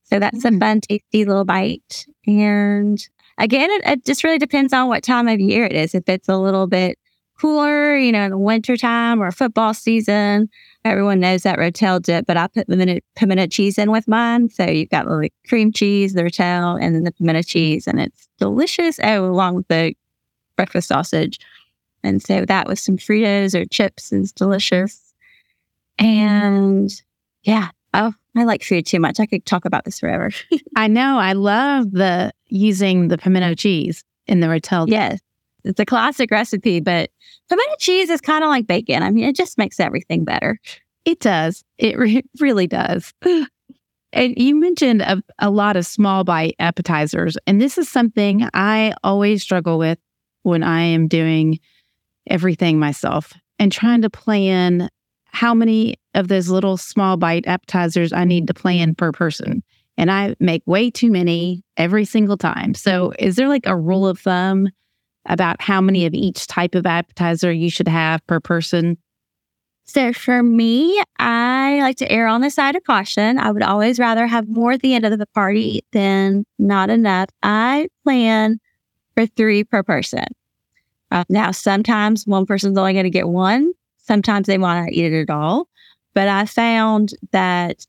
So 0.05 0.19
that's 0.19 0.45
mm-hmm. 0.45 0.57
a 0.57 0.59
mm. 0.59 0.61
fun, 0.61 0.81
tasty 0.83 1.25
little 1.25 1.47
bite. 1.47 2.05
And 2.27 3.03
again, 3.39 3.71
it, 3.71 3.83
it, 3.87 4.05
just 4.05 4.23
really 4.23 4.37
depends 4.37 4.75
on 4.75 4.87
what 4.87 5.03
time 5.03 5.27
of 5.27 5.41
year 5.41 5.65
it 5.65 5.73
is. 5.73 5.95
If 5.95 6.07
it's 6.07 6.29
a 6.29 6.37
little 6.37 6.67
bit 6.67 6.99
cooler, 7.41 7.97
you 7.97 8.13
know, 8.13 8.25
in 8.25 8.31
the 8.33 8.37
winter 8.37 8.77
time 8.77 9.23
or 9.23 9.31
football 9.31 9.73
season, 9.73 10.51
everyone 10.85 11.19
knows 11.19 11.45
that 11.45 11.59
Rotel 11.59 12.03
dip, 12.03 12.27
but 12.27 12.37
I 12.37 12.47
put 12.49 12.69
pimento, 12.69 12.99
pimento 13.17 13.47
cheese 13.47 13.79
in 13.79 13.91
with 13.91 14.07
mine. 14.07 14.51
So 14.51 14.67
you've 14.67 14.91
got 14.91 15.07
the 15.07 15.31
cream 15.49 15.73
cheese, 15.73 16.13
the 16.13 16.25
Rotel, 16.25 16.79
and 16.79 16.95
then 16.95 17.05
the 17.05 17.13
pimento 17.13 17.41
cheese, 17.41 17.87
and 17.87 17.99
it's 17.99 18.29
delicious. 18.39 19.01
Oh, 19.03 19.25
along 19.25 19.55
with 19.55 19.69
the 19.69 19.95
breakfast 20.57 20.89
sausage. 20.89 21.39
And 22.03 22.23
so 22.23 22.45
that 22.45 22.69
with 22.69 22.79
some 22.79 22.99
Fritos 22.99 23.59
or 23.59 23.65
chips 23.65 24.13
is 24.13 24.31
delicious. 24.31 25.10
And 26.01 26.91
yeah, 27.45 27.69
oh, 27.95 28.13
I 28.37 28.45
like 28.45 28.65
food 28.65 28.87
too 28.87 28.99
much. 28.99 29.21
I 29.21 29.27
could 29.27 29.45
talk 29.45 29.65
about 29.65 29.85
this 29.85 30.01
forever. 30.01 30.31
I 30.77 30.89
know. 30.89 31.19
I 31.19 31.35
love 31.35 31.93
the 31.93 32.33
using 32.47 33.09
the 33.09 33.19
pimento 33.19 33.55
cheese 33.55 34.03
in 34.27 34.41
the 34.41 34.47
Rotel. 34.47 34.89
Yes. 34.89 35.21
It's 35.63 35.79
a 35.79 35.85
classic 35.85 36.31
recipe, 36.31 36.81
but 36.81 37.11
pimento 37.49 37.75
cheese 37.79 38.09
is 38.09 38.21
kind 38.21 38.43
of 38.43 38.49
like 38.49 38.67
bacon. 38.67 39.03
I 39.03 39.11
mean, 39.11 39.25
it 39.25 39.37
just 39.37 39.59
makes 39.59 39.79
everything 39.79 40.25
better. 40.25 40.59
It 41.05 41.21
does. 41.21 41.63
It 41.79 41.99
re- 41.99 42.25
really 42.41 42.67
does. 42.67 43.13
and 44.13 44.39
you 44.39 44.55
mentioned 44.55 45.03
a, 45.03 45.23
a 45.39 45.51
lot 45.51 45.77
of 45.77 45.85
small 45.85 46.25
bite 46.25 46.57
appetizers. 46.59 47.37
And 47.47 47.61
this 47.61 47.77
is 47.77 47.89
something 47.91 48.49
I 48.55 48.95
always 49.05 49.43
struggle 49.43 49.79
with 49.79 49.99
when 50.45 50.63
I 50.63 50.83
am 50.83 51.09
doing 51.09 51.61
everything 52.27 52.79
myself 52.79 53.35
and 53.59 53.71
trying 53.71 54.03
to 54.03 54.11
plan 54.11 54.89
how 55.33 55.55
many 55.55 55.97
of 56.15 56.29
those 56.29 56.49
little 56.49 56.77
small 56.77 57.17
bite 57.17 57.47
appetizers 57.47 58.13
I 58.13 58.25
need 58.25 58.47
to 58.49 58.55
plan 58.55 58.95
per 58.95 59.13
person. 59.13 59.63
And 59.97 60.11
I 60.11 60.35
make 60.41 60.63
way 60.67 60.91
too 60.91 61.11
many 61.11 61.63
every 61.77 62.05
single 62.05 62.37
time. 62.37 62.75
So, 62.75 63.13
is 63.19 63.37
there 63.37 63.49
like 63.49 63.67
a 63.67 63.77
rule 63.77 64.07
of 64.07 64.19
thumb 64.19 64.69
about 65.27 65.61
how 65.61 65.81
many 65.81 66.07
of 66.07 66.15
each 66.15 66.47
type 66.47 66.75
of 66.75 66.87
appetizer 66.87 67.53
you 67.53 67.71
should 67.71 67.89
have 67.89 68.27
per 68.27 68.41
person? 68.41 68.97
So, 69.85 70.13
for 70.13 70.43
me, 70.43 71.03
I 71.19 71.81
like 71.81 71.97
to 71.97 72.11
err 72.11 72.29
on 72.29 72.41
the 72.41 72.51
side 72.51 72.77
of 72.77 72.85
caution. 72.85 73.39
I 73.39 73.51
would 73.51 73.63
always 73.63 73.99
rather 73.99 74.27
have 74.27 74.49
more 74.49 74.73
at 74.73 74.83
the 74.83 74.95
end 74.95 75.05
of 75.05 75.19
the 75.19 75.27
party 75.27 75.83
than 75.93 76.47
not 76.59 76.91
enough. 76.91 77.29
I 77.43 77.89
plan 78.05 78.59
for 79.15 79.27
three 79.27 79.65
per 79.65 79.83
person. 79.83 80.27
Uh, 81.11 81.25
now, 81.29 81.51
sometimes 81.51 82.27
one 82.27 82.47
person's 82.47 82.79
only 82.79 82.93
going 82.93 83.05
to 83.05 83.11
get 83.11 83.29
one. 83.29 83.73
Sometimes 84.11 84.49
they 84.49 84.59
want 84.59 84.89
to 84.89 84.93
eat 84.93 85.13
it 85.13 85.23
at 85.23 85.31
all. 85.31 85.69
But 86.15 86.27
I 86.27 86.45
found 86.45 87.15
that 87.31 87.87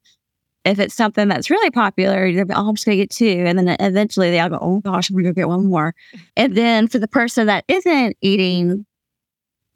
if 0.64 0.78
it's 0.78 0.94
something 0.94 1.28
that's 1.28 1.50
really 1.50 1.72
popular, 1.72 2.32
they're 2.32 2.46
oh, 2.52 2.70
I'm 2.70 2.76
just 2.76 2.86
going 2.86 2.96
to 2.96 3.04
get 3.04 3.10
two. 3.10 3.44
And 3.48 3.58
then 3.58 3.76
eventually 3.80 4.30
they'll 4.30 4.50
go, 4.50 4.60
oh 4.62 4.82
gosh, 4.82 5.10
I'm 5.10 5.16
going 5.16 5.26
to 5.26 5.32
go 5.32 5.34
get 5.34 5.48
one 5.48 5.66
more. 5.66 5.96
And 6.38 6.56
then 6.56 6.88
for 6.88 7.00
the 7.00 7.08
person 7.08 7.48
that 7.48 7.66
isn't 7.68 8.18
eating 8.22 8.86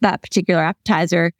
that 0.01 0.21
particular 0.21 0.61
appetizer, 0.61 1.31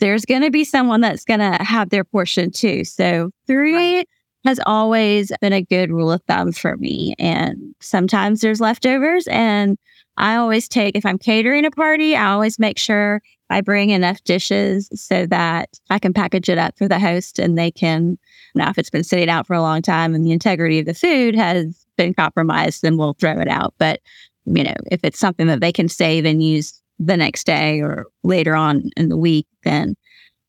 there's 0.00 0.24
going 0.24 0.40
to 0.40 0.50
be 0.50 0.64
someone 0.64 1.02
that's 1.02 1.26
going 1.26 1.40
to 1.40 1.62
have 1.62 1.90
their 1.90 2.04
portion 2.04 2.50
too. 2.50 2.84
So 2.84 3.30
three 3.46 4.04
has 4.46 4.60
always 4.64 5.30
been 5.42 5.52
a 5.52 5.60
good 5.60 5.90
rule 5.90 6.10
of 6.10 6.22
thumb 6.22 6.52
for 6.52 6.78
me. 6.78 7.14
And 7.18 7.74
sometimes 7.80 8.40
there's 8.40 8.62
leftovers. 8.62 9.26
And 9.26 9.76
I 10.16 10.36
always 10.36 10.68
take, 10.68 10.96
if 10.96 11.04
I'm 11.04 11.18
catering 11.18 11.66
a 11.66 11.70
party, 11.70 12.16
I 12.16 12.30
always 12.30 12.58
make 12.58 12.78
sure 12.78 13.20
I 13.50 13.60
bring 13.60 13.90
enough 13.90 14.22
dishes 14.24 14.88
so 14.94 15.26
that 15.26 15.70
I 15.90 15.98
can 15.98 16.12
package 16.12 16.48
it 16.48 16.58
up 16.58 16.76
for 16.76 16.86
the 16.86 16.98
host 16.98 17.38
and 17.38 17.56
they 17.56 17.70
can, 17.70 18.18
now 18.54 18.70
if 18.70 18.78
it's 18.78 18.90
been 18.90 19.04
sitting 19.04 19.28
out 19.28 19.46
for 19.46 19.54
a 19.54 19.62
long 19.62 19.82
time 19.82 20.14
and 20.14 20.24
the 20.24 20.32
integrity 20.32 20.78
of 20.78 20.86
the 20.86 20.94
food 20.94 21.34
has 21.34 21.86
been 21.96 22.14
compromised, 22.14 22.82
then 22.82 22.96
we'll 22.96 23.14
throw 23.14 23.40
it 23.40 23.48
out. 23.48 23.74
But, 23.78 24.00
you 24.44 24.64
know, 24.64 24.74
if 24.90 25.00
it's 25.02 25.18
something 25.18 25.46
that 25.46 25.60
they 25.60 25.72
can 25.72 25.88
save 25.88 26.24
and 26.24 26.42
use 26.42 26.80
the 26.98 27.16
next 27.16 27.46
day 27.46 27.80
or 27.80 28.06
later 28.22 28.54
on 28.54 28.90
in 28.96 29.08
the 29.08 29.16
week, 29.16 29.46
then 29.64 29.96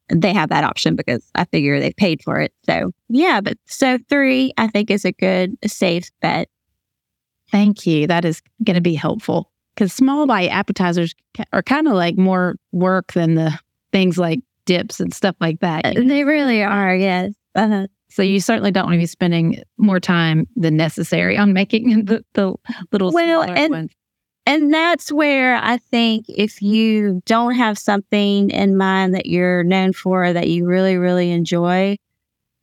they 0.09 0.33
have 0.33 0.49
that 0.49 0.63
option 0.63 0.95
because 0.95 1.23
I 1.35 1.45
figure 1.45 1.79
they 1.79 1.93
paid 1.93 2.21
for 2.23 2.39
it. 2.39 2.51
So 2.65 2.91
yeah, 3.09 3.41
but 3.41 3.57
so 3.65 3.97
three, 4.09 4.53
I 4.57 4.67
think 4.67 4.89
is 4.89 5.05
a 5.05 5.11
good, 5.11 5.55
safe 5.65 6.09
bet. 6.21 6.49
Thank 7.51 7.85
you. 7.85 8.07
That 8.07 8.25
is 8.25 8.41
going 8.63 8.75
to 8.75 8.81
be 8.81 8.95
helpful 8.95 9.51
because 9.79 9.93
small 9.93 10.27
bite 10.27 10.49
appetizers 10.49 11.15
are 11.53 11.63
kind 11.63 11.87
of 11.87 11.93
like 11.93 12.17
more 12.17 12.55
work 12.73 13.13
than 13.13 13.35
the 13.35 13.57
things 13.93 14.17
like 14.17 14.41
dips 14.65 14.99
and 14.99 15.13
stuff 15.13 15.37
like 15.39 15.61
that. 15.61 15.85
Uh, 15.85 15.93
they 16.05 16.25
really 16.25 16.61
are. 16.61 16.93
Yes. 16.93 17.31
Uh-huh. 17.55 17.87
So 18.09 18.21
you 18.21 18.41
certainly 18.41 18.71
don't 18.71 18.87
want 18.87 18.95
to 18.95 18.99
be 18.99 19.05
spending 19.05 19.63
more 19.77 20.01
time 20.01 20.47
than 20.57 20.75
necessary 20.75 21.37
on 21.37 21.53
making 21.53 22.05
the, 22.05 22.25
the 22.33 22.55
little 22.91 23.13
well, 23.13 23.43
and, 23.43 23.71
ones. 23.71 23.91
And 24.45 24.73
that's 24.73 25.13
where 25.13 25.55
I 25.55 25.77
think 25.77 26.25
if 26.27 26.61
you 26.61 27.21
don't 27.25 27.55
have 27.55 27.77
something 27.77 28.49
in 28.49 28.75
mind 28.75 29.15
that 29.15 29.27
you're 29.27 29.63
known 29.63 29.93
for 29.93 30.33
that 30.33 30.49
you 30.49 30.65
really, 30.65 30.97
really 30.97 31.31
enjoy, 31.31 31.95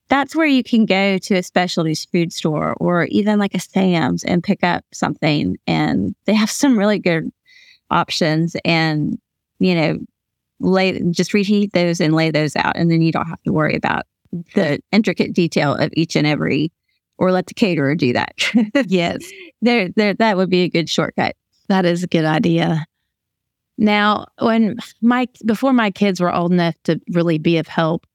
that's 0.09 0.37
where 0.37 0.47
you 0.47 0.63
can 0.63 0.87
go 0.87 1.19
to 1.19 1.35
a 1.35 1.43
specialty 1.43 1.95
food 1.95 2.33
store 2.33 2.75
or 2.75 3.05
even 3.07 3.39
like 3.39 3.55
a 3.55 3.61
Sam's 3.61 4.23
and 4.25 4.43
pick 4.43 4.63
up 4.63 4.85
something. 4.93 5.57
And 5.67 6.15
they 6.27 6.35
have 6.35 6.51
some 6.51 6.79
really 6.79 6.99
good 6.99 7.31
options 7.91 8.57
and, 8.65 9.19
you 9.59 9.75
know, 9.75 9.99
lay 10.61 11.01
just 11.11 11.35
reheat 11.35 11.73
those 11.73 12.01
and 12.01 12.15
lay 12.15 12.31
those 12.31 12.57
out. 12.57 12.77
And 12.77 12.91
then 12.91 13.03
you 13.03 13.13
don't 13.13 13.29
have 13.29 13.43
to 13.43 13.53
worry 13.53 13.75
about 13.75 14.05
the 14.55 14.81
intricate 14.93 15.33
detail 15.33 15.75
of 15.75 15.91
each 15.95 16.17
and 16.17 16.27
every 16.27 16.73
or 17.19 17.33
let 17.33 17.47
the 17.47 17.55
caterer 17.55 17.95
do 17.95 18.13
that. 18.13 18.35
yes. 18.87 19.25
there, 19.63 19.89
there, 19.97 20.15
that 20.15 20.37
would 20.37 20.51
be 20.51 20.63
a 20.63 20.69
good 20.69 20.89
shortcut. 20.89 21.35
That 21.69 21.85
is 21.85 22.05
a 22.05 22.09
good 22.09 22.25
idea. 22.25 22.87
Now, 23.79 24.27
when 24.39 24.79
my 25.03 25.29
before 25.45 25.73
my 25.73 25.91
kids 25.91 26.21
were 26.21 26.35
old 26.35 26.53
enough 26.53 26.75
to 26.85 27.01
really 27.11 27.39
be 27.39 27.59
of 27.59 27.67
help, 27.67 28.07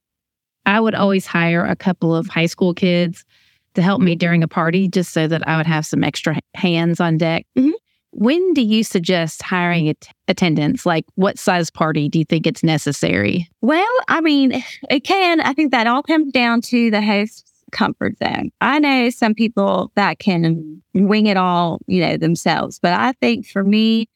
I 0.66 0.80
would 0.80 0.94
always 0.94 1.26
hire 1.26 1.64
a 1.64 1.76
couple 1.76 2.14
of 2.14 2.26
high 2.28 2.46
school 2.46 2.74
kids 2.74 3.24
to 3.74 3.82
help 3.82 4.00
me 4.00 4.14
during 4.14 4.42
a 4.42 4.48
party 4.48 4.88
just 4.88 5.12
so 5.12 5.26
that 5.26 5.46
I 5.48 5.56
would 5.56 5.66
have 5.66 5.86
some 5.86 6.04
extra 6.04 6.38
hands 6.54 7.00
on 7.00 7.18
deck. 7.18 7.46
Mm-hmm. 7.56 7.70
When 8.14 8.52
do 8.52 8.60
you 8.60 8.84
suggest 8.84 9.42
hiring 9.42 9.88
at- 9.88 10.08
attendants? 10.28 10.84
Like, 10.84 11.06
what 11.14 11.38
size 11.38 11.70
party 11.70 12.10
do 12.10 12.18
you 12.18 12.26
think 12.26 12.46
it's 12.46 12.62
necessary? 12.62 13.48
Well, 13.62 13.88
I 14.08 14.20
mean, 14.20 14.62
it 14.90 15.00
can. 15.00 15.40
I 15.40 15.54
think 15.54 15.72
that 15.72 15.86
all 15.86 16.02
comes 16.02 16.30
down 16.30 16.60
to 16.62 16.90
the 16.90 17.00
host's 17.00 17.44
comfort 17.72 18.18
zone. 18.18 18.50
I 18.60 18.78
know 18.78 19.08
some 19.08 19.34
people 19.34 19.90
that 19.94 20.18
can 20.18 20.82
wing 20.92 21.24
it 21.24 21.38
all, 21.38 21.80
you 21.86 22.02
know, 22.02 22.18
themselves, 22.18 22.78
but 22.78 22.92
I 22.92 23.12
think 23.12 23.46
for 23.46 23.64
me, 23.64 24.10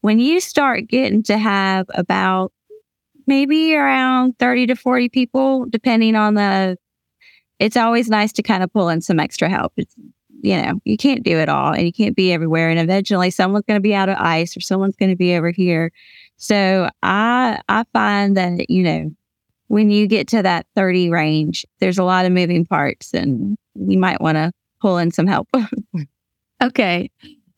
when 0.00 0.20
you 0.20 0.40
start 0.40 0.86
getting 0.86 1.24
to 1.24 1.36
have 1.36 1.86
about 1.92 2.52
maybe 3.30 3.76
around 3.76 4.36
30 4.40 4.66
to 4.66 4.74
40 4.74 5.08
people, 5.08 5.64
depending 5.70 6.16
on 6.16 6.34
the, 6.34 6.76
it's 7.60 7.76
always 7.76 8.10
nice 8.10 8.32
to 8.32 8.42
kind 8.42 8.64
of 8.64 8.72
pull 8.72 8.88
in 8.88 9.00
some 9.00 9.20
extra 9.20 9.48
help. 9.48 9.72
It's, 9.76 9.94
you 10.42 10.60
know, 10.60 10.80
you 10.84 10.96
can't 10.96 11.22
do 11.22 11.38
it 11.38 11.48
all 11.48 11.72
and 11.72 11.86
you 11.86 11.92
can't 11.92 12.16
be 12.16 12.32
everywhere. 12.32 12.70
And 12.70 12.80
eventually 12.80 13.30
someone's 13.30 13.66
going 13.66 13.76
to 13.76 13.82
be 13.82 13.94
out 13.94 14.08
of 14.08 14.16
ice 14.18 14.56
or 14.56 14.60
someone's 14.60 14.96
going 14.96 15.10
to 15.10 15.16
be 15.16 15.36
over 15.36 15.52
here. 15.52 15.92
So 16.38 16.90
I, 17.04 17.60
I 17.68 17.84
find 17.92 18.36
that, 18.36 18.68
you 18.68 18.82
know, 18.82 19.12
when 19.68 19.90
you 19.90 20.08
get 20.08 20.26
to 20.28 20.42
that 20.42 20.66
30 20.74 21.10
range, 21.10 21.64
there's 21.78 21.98
a 21.98 22.04
lot 22.04 22.26
of 22.26 22.32
moving 22.32 22.66
parts 22.66 23.14
and 23.14 23.56
you 23.76 23.96
might 23.96 24.20
want 24.20 24.38
to 24.38 24.50
pull 24.80 24.98
in 24.98 25.12
some 25.12 25.28
help. 25.28 25.46
okay. 26.64 27.08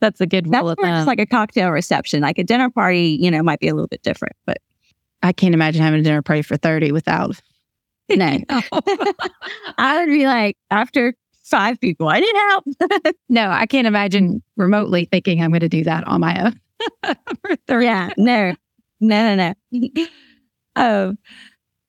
That's 0.01 0.21
a 0.21 0.27
good 0.27 0.53
rule 0.53 0.75
That's 0.77 0.83
just 0.83 1.07
like 1.07 1.21
a 1.21 1.27
cocktail 1.27 1.71
reception. 1.71 2.21
Like 2.21 2.37
a 2.37 2.45
dinner 2.45 2.69
party, 2.69 3.17
you 3.19 3.31
know, 3.31 3.43
might 3.43 3.61
be 3.61 3.69
a 3.69 3.75
little 3.75 3.89
bit 3.89 4.03
different, 4.03 4.37
but 4.45 4.59
I 5.23 5.33
can't 5.33 5.55
imagine 5.55 5.83
having 5.83 6.01
a 6.01 6.03
dinner 6.03 6.23
party 6.23 6.43
for 6.43 6.57
30 6.57 6.93
without. 6.93 7.41
No. 8.15 8.37
I 9.79 10.01
would 10.01 10.11
be 10.11 10.27
like, 10.27 10.59
after 10.71 11.15
five 11.45 11.81
people. 11.81 12.09
I 12.09 12.21
need 12.21 12.35
help. 12.49 12.65
no, 13.29 13.49
I 13.49 13.67
can't 13.67 13.87
imagine 13.87 14.43
remotely 14.57 15.07
thinking 15.07 15.43
I'm 15.43 15.51
going 15.51 15.61
to 15.61 15.69
do 15.69 15.85
that 15.85 16.07
on 16.07 16.21
my 16.21 16.45
own. 16.45 16.61
yeah, 17.69 18.11
no, 18.17 18.55
no, 19.01 19.37
no, 19.37 19.55
no. 19.73 20.07
oh, 20.77 21.15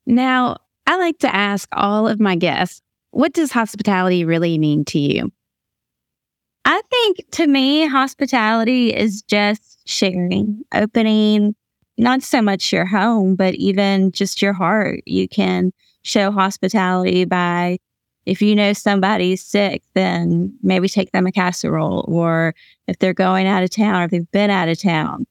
now 0.06 0.58
I 0.86 0.98
like 0.98 1.19
to 1.19 1.34
ask 1.34 1.67
all 1.72 2.08
of 2.08 2.19
my 2.19 2.36
guests, 2.36 2.82
what 3.12 3.34
does 3.34 3.52
hospitality 3.52 4.26
really 4.26 4.58
mean 4.58 4.86
to 4.86 5.00
you? 5.00 5.32
I 6.65 6.82
think 6.89 7.24
to 7.32 7.48
me, 7.48 7.86
hospitality 7.88 8.93
is 8.93 9.22
just 9.24 9.82
sharing, 9.86 10.63
opening 10.74 11.56
not 11.97 12.23
so 12.23 12.41
much 12.41 12.71
your 12.71 12.86
home, 12.86 13.36
but 13.36 13.53
even 13.56 14.12
just 14.12 14.41
your 14.41 14.53
heart. 14.53 15.01
You 15.06 15.27
can 15.27 15.71
show 16.03 16.32
hospitality 16.32 17.25
by 17.25 17.77
if 18.25 18.41
you 18.41 18.56
know 18.56 18.73
somebody's 18.73 19.43
sick, 19.43 19.84
then 19.95 20.58
maybe 20.63 20.88
take 20.88 21.12
them 21.12 21.27
a 21.27 21.32
casserole, 21.32 22.06
or 22.08 22.56
if 22.88 22.97
they're 22.99 23.13
going 23.13 23.47
out 23.47 23.63
of 23.63 23.69
town 23.69 24.01
or 24.01 24.06
if 24.06 24.12
they've 24.12 24.32
been 24.32 24.49
out 24.49 24.69
of 24.69 24.82
town, 24.82 25.25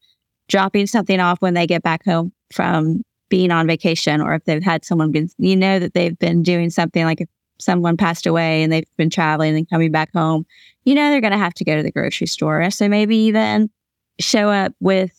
dropping 0.48 0.86
something 0.86 1.18
off 1.18 1.40
when 1.40 1.54
they 1.54 1.66
get 1.66 1.82
back 1.82 2.04
home 2.04 2.32
from 2.52 3.02
being 3.30 3.50
on 3.50 3.66
vacation, 3.66 4.20
or 4.20 4.34
if 4.34 4.44
they've 4.44 4.62
had 4.62 4.84
someone 4.84 5.10
been, 5.10 5.30
you 5.38 5.56
know, 5.56 5.78
that 5.78 5.94
they've 5.94 6.18
been 6.18 6.42
doing 6.42 6.68
something 6.68 7.04
like 7.04 7.22
if 7.22 7.28
someone 7.58 7.96
passed 7.96 8.26
away 8.26 8.62
and 8.62 8.70
they've 8.70 8.84
been 8.98 9.08
traveling 9.08 9.56
and 9.56 9.70
coming 9.70 9.90
back 9.90 10.12
home, 10.12 10.44
you 10.84 10.94
know, 10.94 11.08
they're 11.10 11.20
going 11.22 11.32
to 11.32 11.38
have 11.38 11.54
to 11.54 11.64
go 11.64 11.74
to 11.74 11.82
the 11.82 11.92
grocery 11.92 12.26
store. 12.26 12.70
So 12.70 12.88
maybe 12.88 13.16
even 13.16 13.70
show 14.18 14.50
up 14.50 14.74
with 14.80 15.12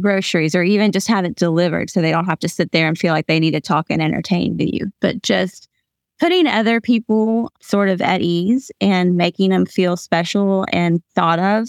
groceries 0.00 0.54
or 0.54 0.62
even 0.62 0.92
just 0.92 1.08
have 1.08 1.24
it 1.24 1.36
delivered 1.36 1.90
so 1.90 2.00
they 2.00 2.10
don't 2.10 2.26
have 2.26 2.38
to 2.40 2.48
sit 2.48 2.72
there 2.72 2.88
and 2.88 2.98
feel 2.98 3.12
like 3.12 3.26
they 3.26 3.40
need 3.40 3.52
to 3.52 3.60
talk 3.60 3.86
and 3.90 4.02
entertain 4.02 4.56
you, 4.58 4.90
but 5.00 5.22
just 5.22 5.68
putting 6.18 6.46
other 6.46 6.80
people 6.80 7.50
sort 7.60 7.88
of 7.88 8.00
at 8.00 8.20
ease 8.20 8.70
and 8.80 9.16
making 9.16 9.50
them 9.50 9.66
feel 9.66 9.96
special 9.96 10.64
and 10.72 11.02
thought 11.14 11.38
of, 11.38 11.68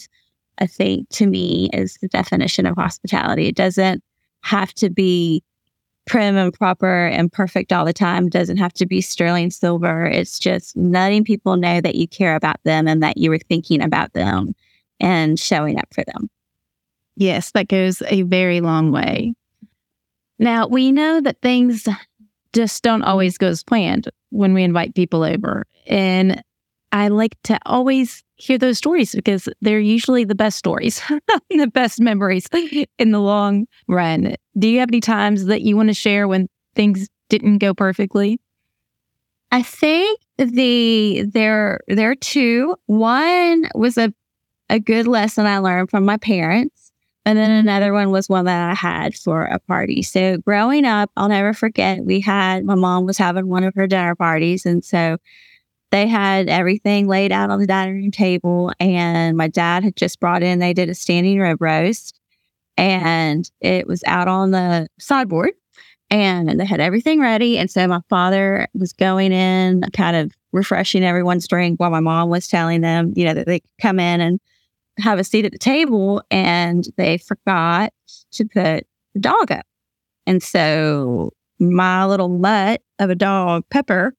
I 0.59 0.67
think 0.67 1.09
to 1.09 1.25
me 1.25 1.69
is 1.73 1.97
the 2.01 2.07
definition 2.07 2.65
of 2.65 2.75
hospitality. 2.75 3.47
It 3.47 3.55
doesn't 3.55 4.03
have 4.41 4.73
to 4.75 4.89
be 4.89 5.43
prim 6.05 6.35
and 6.37 6.53
proper 6.53 7.07
and 7.07 7.31
perfect 7.31 7.71
all 7.71 7.85
the 7.85 7.93
time. 7.93 8.27
It 8.27 8.33
doesn't 8.33 8.57
have 8.57 8.73
to 8.73 8.85
be 8.85 9.01
sterling 9.01 9.51
silver. 9.51 10.05
It's 10.05 10.37
just 10.37 10.75
letting 10.75 11.23
people 11.23 11.55
know 11.55 11.81
that 11.81 11.95
you 11.95 12.07
care 12.07 12.35
about 12.35 12.57
them 12.63 12.87
and 12.87 13.01
that 13.01 13.17
you 13.17 13.29
were 13.29 13.39
thinking 13.39 13.81
about 13.81 14.13
them 14.13 14.53
and 14.99 15.39
showing 15.39 15.79
up 15.79 15.87
for 15.93 16.03
them. 16.03 16.29
Yes, 17.15 17.51
that 17.51 17.67
goes 17.67 18.01
a 18.07 18.23
very 18.23 18.61
long 18.61 18.91
way. 18.91 19.33
Now, 20.39 20.67
we 20.67 20.91
know 20.91 21.21
that 21.21 21.41
things 21.41 21.87
just 22.53 22.83
don't 22.83 23.03
always 23.03 23.37
go 23.37 23.47
as 23.47 23.63
planned 23.63 24.09
when 24.29 24.53
we 24.53 24.63
invite 24.63 24.95
people 24.95 25.23
over. 25.23 25.65
And 25.87 26.41
I 26.91 27.07
like 27.07 27.35
to 27.43 27.59
always 27.65 28.23
hear 28.35 28.57
those 28.57 28.77
stories 28.77 29.13
because 29.13 29.47
they're 29.61 29.79
usually 29.79 30.23
the 30.23 30.35
best 30.35 30.57
stories, 30.57 31.01
the 31.49 31.67
best 31.67 31.99
memories 31.99 32.47
in 32.99 33.11
the 33.11 33.19
long 33.19 33.67
run. 33.87 34.35
Do 34.57 34.67
you 34.67 34.79
have 34.79 34.89
any 34.89 35.01
times 35.01 35.45
that 35.45 35.61
you 35.61 35.75
want 35.75 35.89
to 35.89 35.93
share 35.95 36.27
when 36.27 36.47
things 36.75 37.07
didn't 37.29 37.59
go 37.59 37.73
perfectly? 37.73 38.39
I 39.51 39.61
think 39.61 40.19
the 40.37 41.23
there 41.31 41.79
there 41.87 42.11
are 42.11 42.15
two. 42.15 42.75
One 42.87 43.69
was 43.75 43.97
a 43.97 44.13
a 44.69 44.79
good 44.79 45.07
lesson 45.07 45.45
I 45.45 45.59
learned 45.59 45.91
from 45.91 46.05
my 46.05 46.17
parents 46.17 46.82
and 47.25 47.37
then 47.37 47.51
another 47.51 47.93
one 47.93 48.11
was 48.11 48.27
one 48.27 48.45
that 48.45 48.69
I 48.69 48.73
had 48.73 49.15
for 49.15 49.43
a 49.45 49.59
party. 49.59 50.01
So 50.01 50.37
growing 50.37 50.85
up, 50.85 51.09
I'll 51.15 51.29
never 51.29 51.53
forget, 51.53 52.03
we 52.03 52.19
had 52.19 52.65
my 52.65 52.75
mom 52.75 53.05
was 53.05 53.17
having 53.17 53.47
one 53.47 53.63
of 53.63 53.73
her 53.75 53.87
dinner 53.87 54.15
parties. 54.15 54.65
And 54.65 54.83
so 54.83 55.17
they 55.91 56.07
had 56.07 56.49
everything 56.49 57.07
laid 57.07 57.31
out 57.31 57.49
on 57.49 57.59
the 57.59 57.67
dining 57.67 57.95
room 57.95 58.11
table. 58.11 58.73
And 58.79 59.37
my 59.37 59.47
dad 59.47 59.83
had 59.83 59.95
just 59.95 60.19
brought 60.19 60.43
in, 60.43 60.59
they 60.59 60.73
did 60.73 60.89
a 60.89 60.95
standing 60.95 61.39
rib 61.39 61.61
roast 61.61 62.19
and 62.75 63.49
it 63.61 63.87
was 63.87 64.03
out 64.05 64.27
on 64.27 64.51
the 64.51 64.87
sideboard 64.99 65.51
and 66.09 66.59
they 66.59 66.65
had 66.65 66.81
everything 66.81 67.21
ready. 67.21 67.57
And 67.57 67.71
so 67.71 67.87
my 67.87 68.01
father 68.09 68.67
was 68.73 68.91
going 68.91 69.31
in, 69.31 69.83
kind 69.93 70.17
of 70.17 70.33
refreshing 70.51 71.03
everyone's 71.03 71.47
drink 71.47 71.79
while 71.79 71.89
my 71.89 72.01
mom 72.01 72.29
was 72.29 72.47
telling 72.47 72.81
them, 72.81 73.13
you 73.15 73.25
know, 73.25 73.33
that 73.33 73.45
they 73.45 73.61
could 73.61 73.69
come 73.81 73.99
in 73.99 74.19
and 74.19 74.39
have 74.99 75.19
a 75.19 75.23
seat 75.23 75.45
at 75.45 75.51
the 75.51 75.57
table 75.57 76.23
and 76.29 76.87
they 76.97 77.17
forgot 77.17 77.91
to 78.31 78.45
put 78.45 78.85
the 79.13 79.19
dog 79.19 79.51
up. 79.51 79.65
And 80.25 80.41
so 80.41 81.31
my 81.59 82.05
little 82.05 82.29
mutt 82.29 82.81
of 82.99 83.09
a 83.09 83.15
dog, 83.15 83.63
Pepper, 83.69 84.13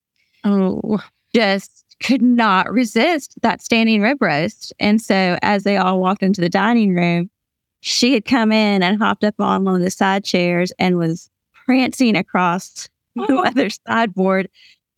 oh, 0.45 1.03
just 1.35 1.85
could 2.03 2.23
not 2.23 2.71
resist 2.71 3.35
that 3.43 3.63
standing 3.63 4.03
rib 4.03 4.21
roast. 4.21 4.73
And 4.79 5.01
so 5.01 5.39
as 5.43 5.63
they 5.63 5.77
all 5.77 6.01
walked 6.01 6.23
into 6.23 6.41
the 6.41 6.49
dining 6.49 6.95
room, 6.95 7.31
she 7.81 8.15
had 8.15 8.25
come 8.25 8.51
in 8.51 8.83
and 8.83 8.99
hopped 8.99 9.25
up 9.25 9.35
on 9.39 9.65
one 9.65 9.77
of 9.77 9.83
the 9.83 9.91
side 9.91 10.25
chairs 10.25 10.73
and 10.79 10.99
was 10.99 11.31
prancing 11.67 12.17
across 12.17 12.89
the 13.15 13.27
oh. 13.29 13.45
other 13.45 13.69
sideboard 13.87 14.49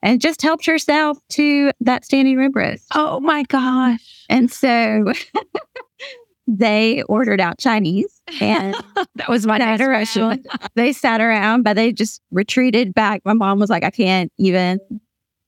and 0.02 0.20
just 0.20 0.42
helped 0.42 0.66
herself 0.66 1.18
to 1.30 1.72
that 1.80 2.04
standing 2.04 2.36
rib 2.36 2.54
roast. 2.54 2.86
Oh 2.94 3.20
my 3.20 3.42
gosh. 3.44 4.24
And 4.28 4.50
so 4.50 5.12
they 6.46 7.02
ordered 7.04 7.40
out 7.40 7.59
Chinese 7.59 8.20
and 8.40 8.74
that 9.16 9.28
was 9.28 9.46
my 9.46 9.59
question. 9.76 10.44
They 10.74 10.92
sat 10.92 11.20
around, 11.20 11.62
but 11.62 11.74
they 11.74 11.92
just 11.92 12.20
retreated 12.30 12.92
back. 12.92 13.22
My 13.24 13.32
mom 13.32 13.59
was 13.59 13.70
like, 13.70 13.82
I 13.82 13.90
can't 13.90 14.30
even, 14.38 14.78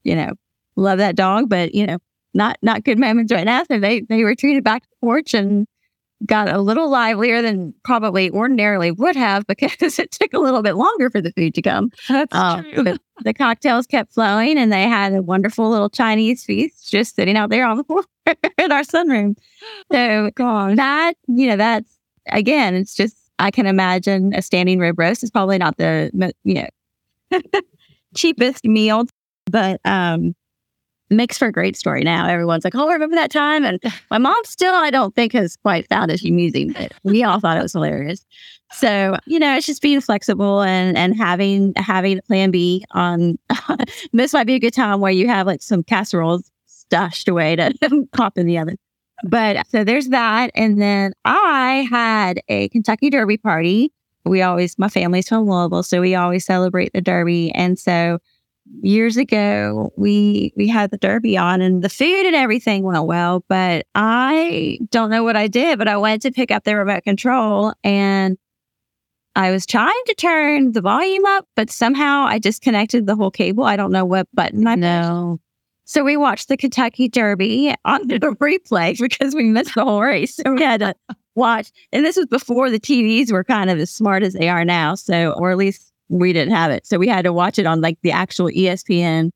you 0.04 0.16
know, 0.16 0.32
love 0.76 0.98
that 0.98 1.16
dog, 1.16 1.48
but 1.48 1.74
you 1.74 1.86
know, 1.86 1.98
not 2.34 2.56
not 2.62 2.84
good 2.84 2.98
moments 2.98 3.32
right 3.32 3.44
now. 3.44 3.64
So 3.64 3.78
they 3.78 4.00
they 4.02 4.24
retreated 4.24 4.64
back 4.64 4.82
to 4.82 4.88
the 4.90 5.06
porch 5.06 5.34
and 5.34 5.66
got 6.26 6.52
a 6.52 6.60
little 6.60 6.90
livelier 6.90 7.42
than 7.42 7.74
probably 7.84 8.30
ordinarily 8.30 8.90
would 8.90 9.16
have 9.16 9.46
because 9.46 9.98
it 9.98 10.10
took 10.10 10.32
a 10.32 10.38
little 10.38 10.62
bit 10.62 10.74
longer 10.74 11.10
for 11.10 11.20
the 11.20 11.32
food 11.32 11.54
to 11.54 11.62
come. 11.62 11.90
That's 12.08 12.34
um, 12.34 12.64
true. 12.72 12.96
The 13.24 13.34
cocktails 13.34 13.86
kept 13.86 14.12
flowing 14.12 14.58
and 14.58 14.72
they 14.72 14.84
had 14.84 15.12
a 15.12 15.22
wonderful 15.22 15.70
little 15.70 15.90
Chinese 15.90 16.44
feast 16.44 16.90
just 16.90 17.16
sitting 17.16 17.36
out 17.36 17.50
there 17.50 17.66
on 17.66 17.76
the 17.76 17.84
floor 17.84 18.04
in 18.58 18.72
our 18.72 18.82
sunroom. 18.82 19.36
So 19.92 20.30
God. 20.34 20.76
that, 20.76 21.14
you 21.26 21.46
know, 21.48 21.56
that's 21.56 21.90
again, 22.28 22.74
it's 22.74 22.94
just 22.94 23.16
I 23.38 23.50
can 23.50 23.66
imagine 23.66 24.34
a 24.34 24.42
standing 24.42 24.78
rib 24.78 24.98
roast 24.98 25.22
is 25.22 25.30
probably 25.30 25.58
not 25.58 25.76
the 25.76 26.10
you 26.44 26.66
know 27.32 27.40
cheapest 28.14 28.64
meal, 28.64 29.06
but 29.46 29.80
um 29.84 30.34
makes 31.10 31.38
for 31.38 31.48
a 31.48 31.52
great 31.52 31.76
story 31.76 32.02
now. 32.02 32.28
Everyone's 32.28 32.64
like, 32.64 32.74
oh, 32.74 32.88
I 32.88 32.92
remember 32.92 33.16
that 33.16 33.30
time. 33.30 33.64
And 33.64 33.82
my 34.10 34.18
mom 34.18 34.36
still, 34.44 34.74
I 34.74 34.90
don't 34.90 35.14
think, 35.14 35.32
has 35.32 35.56
quite 35.56 35.88
found 35.88 36.10
it 36.10 36.22
amusing, 36.22 36.72
but 36.72 36.92
we 37.02 37.22
all 37.22 37.40
thought 37.40 37.58
it 37.58 37.62
was 37.62 37.72
hilarious. 37.72 38.24
So, 38.72 39.16
you 39.26 39.38
know, 39.38 39.56
it's 39.56 39.66
just 39.66 39.82
being 39.82 40.00
flexible 40.00 40.62
and 40.62 40.96
and 40.96 41.16
having 41.16 41.72
having 41.76 42.18
a 42.18 42.22
plan 42.22 42.50
B 42.50 42.84
on 42.92 43.38
um, 43.68 43.78
this 44.12 44.32
might 44.32 44.46
be 44.46 44.54
a 44.54 44.58
good 44.58 44.74
time 44.74 45.00
where 45.00 45.12
you 45.12 45.26
have 45.28 45.46
like 45.46 45.62
some 45.62 45.82
casseroles 45.82 46.50
stashed 46.66 47.28
away 47.28 47.56
to 47.56 47.72
pop 48.12 48.36
in 48.36 48.46
the 48.46 48.58
oven. 48.58 48.76
But 49.24 49.66
so 49.68 49.84
there's 49.84 50.08
that. 50.08 50.50
And 50.54 50.80
then 50.80 51.12
I 51.24 51.86
had 51.90 52.40
a 52.48 52.68
Kentucky 52.68 53.10
Derby 53.10 53.36
party. 53.36 53.92
We 54.24 54.42
always, 54.42 54.78
my 54.78 54.88
family's 54.88 55.28
from 55.28 55.48
Louisville, 55.48 55.82
so 55.82 56.00
we 56.00 56.14
always 56.14 56.44
celebrate 56.44 56.92
the 56.92 57.00
Derby. 57.00 57.50
And 57.52 57.78
so 57.78 58.18
years 58.82 59.16
ago 59.16 59.90
we 59.96 60.52
we 60.54 60.68
had 60.68 60.90
the 60.90 60.98
derby 60.98 61.38
on 61.38 61.62
and 61.62 61.82
the 61.82 61.88
food 61.88 62.26
and 62.26 62.36
everything 62.36 62.82
went 62.82 63.02
well 63.06 63.42
but 63.48 63.86
i 63.94 64.78
don't 64.90 65.08
know 65.08 65.24
what 65.24 65.36
i 65.36 65.46
did 65.48 65.78
but 65.78 65.88
i 65.88 65.96
went 65.96 66.20
to 66.20 66.30
pick 66.30 66.50
up 66.50 66.64
the 66.64 66.76
remote 66.76 67.02
control 67.02 67.72
and 67.82 68.36
i 69.38 69.50
was 69.50 69.64
trying 69.64 70.02
to 70.06 70.14
turn 70.14 70.72
the 70.72 70.80
volume 70.80 71.24
up 71.26 71.46
but 71.56 71.70
somehow 71.70 72.24
i 72.24 72.38
disconnected 72.38 73.06
the 73.06 73.16
whole 73.16 73.30
cable 73.30 73.64
i 73.64 73.76
don't 73.76 73.92
know 73.92 74.04
what 74.04 74.28
button 74.34 74.66
i 74.66 74.74
know 74.74 75.38
so 75.84 76.04
we 76.04 76.16
watched 76.16 76.48
the 76.48 76.56
kentucky 76.56 77.08
derby 77.08 77.74
on 77.86 78.06
the 78.08 78.18
replay 78.40 78.98
because 78.98 79.34
we 79.34 79.44
missed 79.44 79.74
the 79.74 79.84
whole 79.84 80.02
race 80.02 80.36
so 80.36 80.52
we 80.52 80.62
had 80.62 80.80
to 80.80 80.94
watch 81.34 81.70
and 81.92 82.04
this 82.04 82.16
was 82.16 82.26
before 82.26 82.68
the 82.68 82.80
tvs 82.80 83.32
were 83.32 83.44
kind 83.44 83.70
of 83.70 83.78
as 83.78 83.90
smart 83.90 84.22
as 84.22 84.34
they 84.34 84.48
are 84.48 84.64
now 84.64 84.94
so 84.94 85.32
or 85.32 85.50
at 85.50 85.56
least 85.56 85.88
we 86.08 86.32
didn't 86.32 86.54
have 86.54 86.70
it. 86.70 86.86
So 86.86 86.98
we 86.98 87.08
had 87.08 87.22
to 87.22 87.32
watch 87.32 87.58
it 87.58 87.66
on 87.66 87.80
like 87.80 87.98
the 88.02 88.12
actual 88.12 88.48
ESPN 88.48 89.30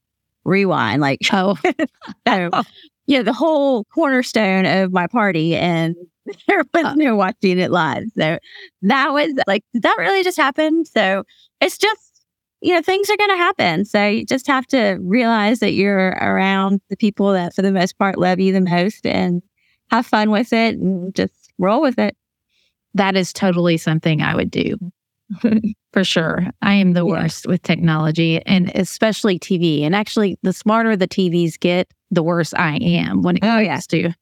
rewind. 0.45 1.01
Like, 1.01 1.21
oh, 1.33 1.57
so, 2.27 2.51
yeah, 3.07 3.23
the 3.23 3.33
whole 3.33 3.85
cornerstone 3.85 4.67
of 4.67 4.93
my 4.93 5.07
party. 5.07 5.57
And 5.57 5.95
there 6.49 6.63
was 6.75 6.85
uh. 6.85 6.95
no 6.95 7.17
watching 7.17 7.59
it 7.59 7.71
live. 7.71 8.05
So 8.17 8.39
that 8.83 9.13
was 9.13 9.33
like, 9.47 9.65
did 9.73 9.83
that 9.83 9.97
really 9.99 10.23
just 10.23 10.37
happen? 10.37 10.85
So 10.85 11.25
it's 11.61 11.79
just, 11.79 12.25
you 12.61 12.75
know, 12.75 12.83
things 12.83 13.11
are 13.11 13.17
going 13.17 13.31
to 13.31 13.37
happen. 13.37 13.85
So 13.85 14.07
you 14.07 14.25
just 14.25 14.47
have 14.47 14.67
to 14.69 14.99
realize 15.03 15.61
that 15.61 15.73
you're 15.73 16.11
around 16.11 16.81
the 16.91 16.97
people 16.97 17.33
that, 17.33 17.55
for 17.55 17.63
the 17.63 17.73
most 17.73 17.99
part, 17.99 18.19
love 18.19 18.39
you 18.39 18.53
the 18.53 18.61
most 18.61 19.05
and 19.07 19.43
have 19.91 20.07
fun 20.07 20.31
with 20.31 20.53
it 20.53 20.77
and 20.77 21.15
just 21.15 21.53
roll 21.59 21.83
with 21.83 21.99
it. 21.99 22.17
That 22.95 23.17
is 23.17 23.33
totally 23.33 23.77
something 23.79 24.23
I 24.23 24.35
would 24.35 24.51
do. 24.51 24.77
For 25.93 26.05
sure. 26.05 26.47
I 26.63 26.75
am 26.75 26.93
the 26.93 27.05
worst 27.07 27.47
with 27.47 27.63
technology 27.63 28.41
and 28.47 28.71
especially 28.75 29.39
TV. 29.39 29.83
And 29.83 29.95
actually, 29.95 30.39
the 30.43 30.53
smarter 30.53 30.97
the 30.97 31.09
TVs 31.09 31.59
get, 31.59 31.91
the 32.11 32.23
worse 32.23 32.53
I 32.55 32.77
am 32.77 33.23
when 33.23 33.37
it 33.37 33.45
Oh, 33.45 33.49
comes 33.49 33.67
yeah. 33.67 33.81
to 33.89 34.15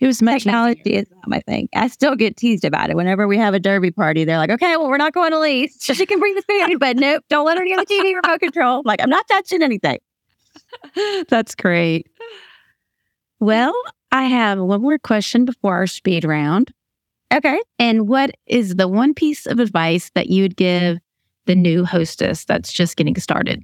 it 0.00 0.06
was 0.06 0.20
much 0.20 0.42
Technology 0.42 0.94
is 0.94 1.06
not 1.10 1.28
my 1.28 1.40
thing. 1.40 1.68
I 1.74 1.88
still 1.88 2.16
get 2.16 2.36
teased 2.36 2.64
about 2.64 2.90
it. 2.90 2.96
Whenever 2.96 3.28
we 3.28 3.38
have 3.38 3.54
a 3.54 3.60
derby 3.60 3.90
party, 3.90 4.24
they're 4.24 4.38
like, 4.38 4.50
okay, 4.50 4.76
well, 4.76 4.88
we're 4.88 4.96
not 4.96 5.14
going 5.14 5.30
to 5.30 5.38
lease. 5.38 5.82
She 5.82 6.04
can 6.06 6.18
bring 6.18 6.34
the 6.34 6.42
food, 6.42 6.76
but 6.80 6.96
nope, 6.96 7.24
don't 7.28 7.46
let 7.46 7.58
her 7.58 7.64
get 7.64 7.86
the 7.86 7.94
TV 7.94 8.14
remote 8.22 8.40
control. 8.40 8.78
I'm 8.80 8.84
like, 8.84 9.00
I'm 9.00 9.10
not 9.10 9.26
touching 9.28 9.62
anything. 9.62 9.98
That's 11.28 11.54
great. 11.54 12.08
Well, 13.40 13.74
I 14.10 14.24
have 14.24 14.58
one 14.58 14.82
more 14.82 14.98
question 14.98 15.44
before 15.44 15.74
our 15.74 15.86
speed 15.86 16.24
round. 16.24 16.72
Okay. 17.32 17.60
And 17.78 18.08
what 18.08 18.30
is 18.46 18.76
the 18.76 18.88
one 18.88 19.14
piece 19.14 19.46
of 19.46 19.58
advice 19.58 20.10
that 20.14 20.28
you 20.28 20.42
would 20.42 20.56
give 20.56 20.98
the 21.46 21.54
new 21.54 21.84
hostess 21.84 22.44
that's 22.44 22.72
just 22.72 22.96
getting 22.96 23.16
started? 23.16 23.62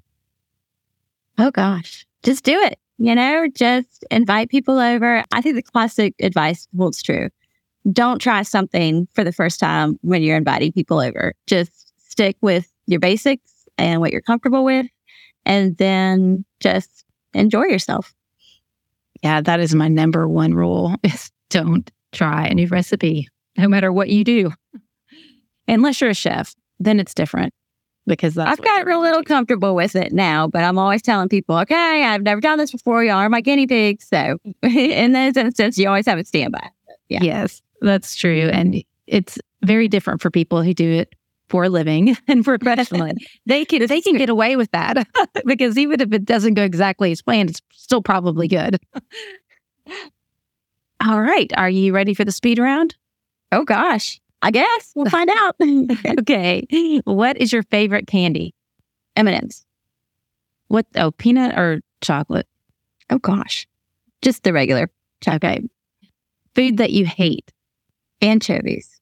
Oh 1.38 1.50
gosh, 1.50 2.06
just 2.22 2.44
do 2.44 2.58
it. 2.60 2.78
You 3.02 3.14
know, 3.14 3.48
just 3.54 4.04
invite 4.10 4.50
people 4.50 4.78
over. 4.78 5.24
I 5.32 5.40
think 5.40 5.56
the 5.56 5.62
classic 5.62 6.14
advice 6.20 6.68
holds 6.76 7.02
true. 7.02 7.30
Don't 7.90 8.18
try 8.18 8.42
something 8.42 9.08
for 9.14 9.24
the 9.24 9.32
first 9.32 9.58
time 9.58 9.98
when 10.02 10.22
you're 10.22 10.36
inviting 10.36 10.70
people 10.72 11.00
over. 11.00 11.32
Just 11.46 11.94
stick 12.10 12.36
with 12.42 12.70
your 12.86 13.00
basics 13.00 13.64
and 13.78 14.02
what 14.02 14.12
you're 14.12 14.20
comfortable 14.20 14.64
with, 14.64 14.84
and 15.46 15.78
then 15.78 16.44
just 16.60 17.06
enjoy 17.32 17.62
yourself. 17.64 18.12
Yeah, 19.22 19.40
that 19.40 19.60
is 19.60 19.74
my 19.74 19.88
number 19.88 20.28
one 20.28 20.52
rule 20.52 20.94
is 21.02 21.30
don't 21.48 21.90
try 22.12 22.48
a 22.48 22.54
new 22.54 22.66
recipe, 22.66 23.28
no 23.56 23.66
matter 23.66 23.90
what 23.90 24.10
you 24.10 24.24
do. 24.24 24.52
Unless 25.66 26.02
you're 26.02 26.10
a 26.10 26.14
chef, 26.14 26.54
then 26.78 27.00
it's 27.00 27.14
different 27.14 27.54
because 28.10 28.34
that's 28.34 28.50
I've 28.50 28.64
got 28.64 28.84
real 28.84 29.00
little 29.00 29.22
comfortable 29.22 29.74
with 29.74 29.96
it 29.96 30.12
now, 30.12 30.46
but 30.46 30.62
I'm 30.62 30.78
always 30.78 31.00
telling 31.00 31.28
people, 31.28 31.56
okay, 31.58 32.04
I've 32.04 32.22
never 32.22 32.40
done 32.40 32.58
this 32.58 32.72
before. 32.72 33.02
Y'all 33.04 33.16
are 33.16 33.28
my 33.28 33.40
guinea 33.40 33.66
pigs. 33.66 34.06
So 34.08 34.38
in 34.62 35.12
those 35.12 35.36
instances, 35.36 35.78
you 35.78 35.88
always 35.88 36.06
have 36.06 36.18
a 36.18 36.24
standby. 36.24 36.68
Yeah. 37.08 37.20
Yes, 37.22 37.62
that's 37.80 38.16
true. 38.16 38.42
Mm-hmm. 38.42 38.56
And 38.56 38.84
it's 39.06 39.38
very 39.62 39.88
different 39.88 40.20
for 40.20 40.30
people 40.30 40.62
who 40.62 40.74
do 40.74 40.90
it 40.90 41.14
for 41.48 41.64
a 41.64 41.68
living 41.68 42.16
and 42.28 42.44
professionally. 42.44 43.12
they 43.46 43.64
can 43.64 43.86
they 43.86 44.00
can 44.00 44.16
get 44.16 44.28
away 44.28 44.56
with 44.56 44.70
that 44.72 45.06
because 45.46 45.78
even 45.78 46.00
if 46.00 46.12
it 46.12 46.24
doesn't 46.24 46.54
go 46.54 46.62
exactly 46.62 47.12
as 47.12 47.22
planned, 47.22 47.50
it's 47.50 47.62
still 47.72 48.02
probably 48.02 48.48
good. 48.48 48.78
All 51.04 51.22
right. 51.22 51.50
Are 51.56 51.70
you 51.70 51.94
ready 51.94 52.12
for 52.12 52.24
the 52.24 52.32
speed 52.32 52.58
round? 52.58 52.96
Oh 53.52 53.64
gosh, 53.64 54.20
I 54.42 54.50
guess 54.50 54.92
we'll 54.94 55.10
find 55.10 55.30
out. 55.30 55.56
Okay. 56.20 57.00
What 57.04 57.36
is 57.36 57.52
your 57.52 57.62
favorite 57.64 58.06
candy? 58.06 58.54
M&Ms. 59.16 59.64
What 60.68 60.86
oh, 60.96 61.10
peanut 61.10 61.58
or 61.58 61.80
chocolate? 62.00 62.46
Oh 63.10 63.18
gosh, 63.18 63.66
just 64.22 64.42
the 64.44 64.52
regular 64.52 64.90
Okay. 65.26 65.60
Food 66.54 66.78
that 66.78 66.90
you 66.92 67.04
hate. 67.04 67.52
anchovies. 68.22 69.00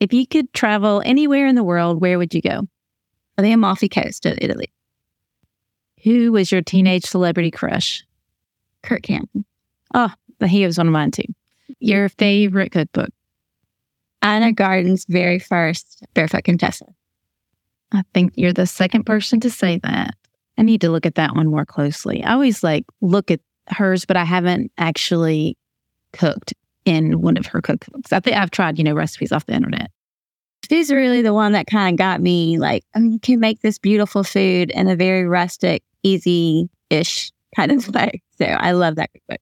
If 0.00 0.12
you 0.12 0.26
could 0.26 0.52
travel 0.52 1.02
anywhere 1.04 1.46
in 1.46 1.54
the 1.54 1.64
world, 1.64 2.00
where 2.00 2.18
would 2.18 2.34
you 2.34 2.42
go? 2.42 2.68
The 3.38 3.52
Amalfi 3.52 3.88
Coast 3.88 4.26
of 4.26 4.38
Italy. 4.40 4.70
Who 6.02 6.30
was 6.32 6.52
your 6.52 6.60
teenage 6.62 7.04
celebrity 7.06 7.50
crush? 7.50 8.04
Kurt 8.82 9.02
Campbell. 9.02 9.44
Oh, 9.94 10.12
he 10.46 10.66
was 10.66 10.76
one 10.76 10.88
of 10.88 10.92
mine 10.92 11.10
too. 11.10 11.24
Your 11.80 12.08
favorite 12.10 12.70
cookbook? 12.72 13.10
Ina 14.24 14.52
Garten's 14.52 15.04
very 15.08 15.38
first 15.38 16.04
Barefoot 16.14 16.44
Contessa. 16.44 16.86
I 17.92 18.02
think 18.14 18.32
you're 18.36 18.52
the 18.52 18.66
second 18.66 19.04
person 19.04 19.40
to 19.40 19.50
say 19.50 19.78
that. 19.82 20.14
I 20.56 20.62
need 20.62 20.80
to 20.80 20.90
look 20.90 21.06
at 21.06 21.16
that 21.16 21.34
one 21.34 21.48
more 21.48 21.66
closely. 21.66 22.22
I 22.24 22.32
always 22.32 22.62
like 22.62 22.84
look 23.00 23.30
at 23.30 23.40
hers, 23.68 24.04
but 24.04 24.16
I 24.16 24.24
haven't 24.24 24.72
actually 24.78 25.56
cooked 26.12 26.54
in 26.84 27.20
one 27.20 27.36
of 27.36 27.46
her 27.46 27.60
cookbooks. 27.60 28.12
I 28.12 28.20
think 28.20 28.36
I've 28.36 28.50
tried, 28.50 28.78
you 28.78 28.84
know, 28.84 28.94
recipes 28.94 29.32
off 29.32 29.46
the 29.46 29.54
internet. 29.54 29.90
She's 30.68 30.90
really 30.90 31.22
the 31.22 31.34
one 31.34 31.52
that 31.52 31.66
kind 31.66 31.94
of 31.94 31.98
got 31.98 32.20
me 32.20 32.58
like, 32.58 32.84
oh, 32.96 33.00
you 33.00 33.20
can 33.20 33.40
make 33.40 33.60
this 33.60 33.78
beautiful 33.78 34.24
food 34.24 34.70
in 34.70 34.88
a 34.88 34.96
very 34.96 35.26
rustic, 35.26 35.82
easy 36.02 36.68
ish 36.88 37.30
kind 37.54 37.72
of 37.72 37.88
way. 37.94 38.22
So 38.38 38.46
I 38.46 38.72
love 38.72 38.96
that 38.96 39.10
cookbook. 39.12 39.40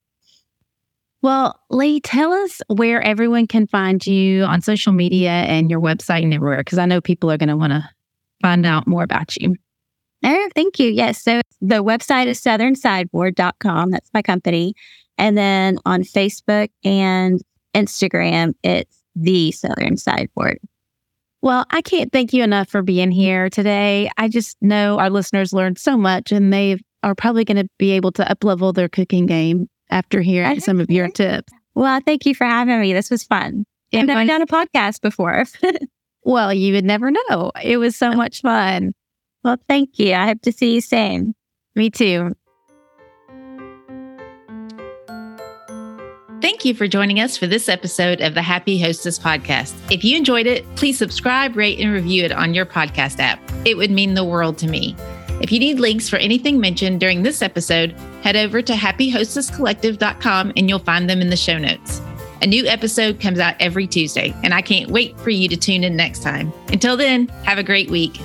Well, 1.22 1.58
Lee, 1.70 2.00
tell 2.00 2.32
us 2.32 2.60
where 2.66 3.00
everyone 3.00 3.46
can 3.46 3.68
find 3.68 4.04
you 4.04 4.42
on 4.42 4.60
social 4.60 4.92
media 4.92 5.30
and 5.30 5.70
your 5.70 5.80
website 5.80 6.24
and 6.24 6.34
everywhere, 6.34 6.58
because 6.58 6.78
I 6.78 6.86
know 6.86 7.00
people 7.00 7.30
are 7.30 7.38
going 7.38 7.48
to 7.48 7.56
want 7.56 7.72
to 7.72 7.88
find 8.42 8.66
out 8.66 8.88
more 8.88 9.04
about 9.04 9.36
you. 9.36 9.54
Oh, 10.24 10.48
thank 10.56 10.80
you. 10.80 10.90
Yes. 10.90 11.22
So 11.22 11.40
the 11.60 11.82
website 11.82 12.26
is 12.26 12.40
southernsideboard.com. 12.40 13.90
That's 13.90 14.10
my 14.12 14.22
company. 14.22 14.74
And 15.16 15.38
then 15.38 15.78
on 15.86 16.02
Facebook 16.02 16.70
and 16.82 17.40
Instagram, 17.74 18.54
it's 18.64 19.00
the 19.14 19.52
Southern 19.52 19.96
Sideboard. 19.96 20.58
Well, 21.40 21.66
I 21.70 21.82
can't 21.82 22.12
thank 22.12 22.32
you 22.32 22.42
enough 22.42 22.68
for 22.68 22.82
being 22.82 23.10
here 23.10 23.48
today. 23.48 24.10
I 24.16 24.28
just 24.28 24.56
know 24.60 24.98
our 24.98 25.10
listeners 25.10 25.52
learned 25.52 25.78
so 25.78 25.96
much 25.96 26.32
and 26.32 26.52
they 26.52 26.78
are 27.02 27.14
probably 27.14 27.44
going 27.44 27.56
to 27.56 27.68
be 27.78 27.92
able 27.92 28.12
to 28.12 28.24
uplevel 28.24 28.74
their 28.74 28.88
cooking 28.88 29.26
game 29.26 29.68
after 29.92 30.20
hearing 30.20 30.58
some 30.60 30.80
of 30.80 30.90
your 30.90 31.08
tips. 31.08 31.52
Well, 31.74 32.00
thank 32.04 32.26
you 32.26 32.34
for 32.34 32.44
having 32.44 32.80
me. 32.80 32.92
This 32.92 33.10
was 33.10 33.22
fun. 33.22 33.64
I've 33.94 34.06
never 34.06 34.24
done 34.24 34.42
a 34.42 34.46
podcast 34.46 35.00
before. 35.00 35.44
Well, 36.24 36.54
you 36.54 36.72
would 36.74 36.84
never 36.84 37.10
know. 37.10 37.50
It 37.62 37.78
was 37.78 37.96
so 37.96 38.12
much 38.12 38.42
fun. 38.42 38.92
well, 39.42 39.56
thank 39.68 39.98
you. 39.98 40.14
I 40.14 40.26
hope 40.26 40.42
to 40.42 40.52
see 40.52 40.74
you 40.74 40.80
soon. 40.80 41.34
Me 41.74 41.90
too. 41.90 42.36
Thank 46.40 46.64
you 46.64 46.74
for 46.74 46.88
joining 46.88 47.20
us 47.20 47.36
for 47.36 47.46
this 47.46 47.68
episode 47.68 48.20
of 48.20 48.34
the 48.34 48.42
Happy 48.42 48.80
Hostess 48.80 49.18
podcast. 49.18 49.74
If 49.92 50.02
you 50.04 50.16
enjoyed 50.16 50.46
it, 50.46 50.64
please 50.74 50.98
subscribe, 50.98 51.56
rate, 51.56 51.78
and 51.78 51.92
review 51.92 52.24
it 52.24 52.32
on 52.32 52.52
your 52.52 52.66
podcast 52.66 53.20
app. 53.20 53.40
It 53.64 53.76
would 53.76 53.90
mean 53.90 54.14
the 54.14 54.24
world 54.24 54.58
to 54.58 54.68
me. 54.68 54.96
If 55.40 55.52
you 55.52 55.60
need 55.60 55.78
links 55.78 56.08
for 56.08 56.16
anything 56.16 56.60
mentioned 56.60 57.00
during 57.00 57.22
this 57.22 57.42
episode, 57.42 57.94
head 58.22 58.36
over 58.36 58.62
to 58.62 58.72
happyhostesscollective.com 58.72 60.52
and 60.56 60.68
you'll 60.68 60.78
find 60.78 61.08
them 61.08 61.20
in 61.20 61.30
the 61.30 61.36
show 61.36 61.58
notes. 61.58 62.00
A 62.42 62.46
new 62.46 62.66
episode 62.66 63.20
comes 63.20 63.38
out 63.38 63.54
every 63.60 63.86
Tuesday, 63.86 64.34
and 64.42 64.52
I 64.52 64.62
can't 64.62 64.90
wait 64.90 65.16
for 65.20 65.30
you 65.30 65.48
to 65.48 65.56
tune 65.56 65.84
in 65.84 65.94
next 65.94 66.24
time. 66.24 66.52
Until 66.72 66.96
then, 66.96 67.28
have 67.44 67.58
a 67.58 67.62
great 67.62 67.88
week. 67.88 68.18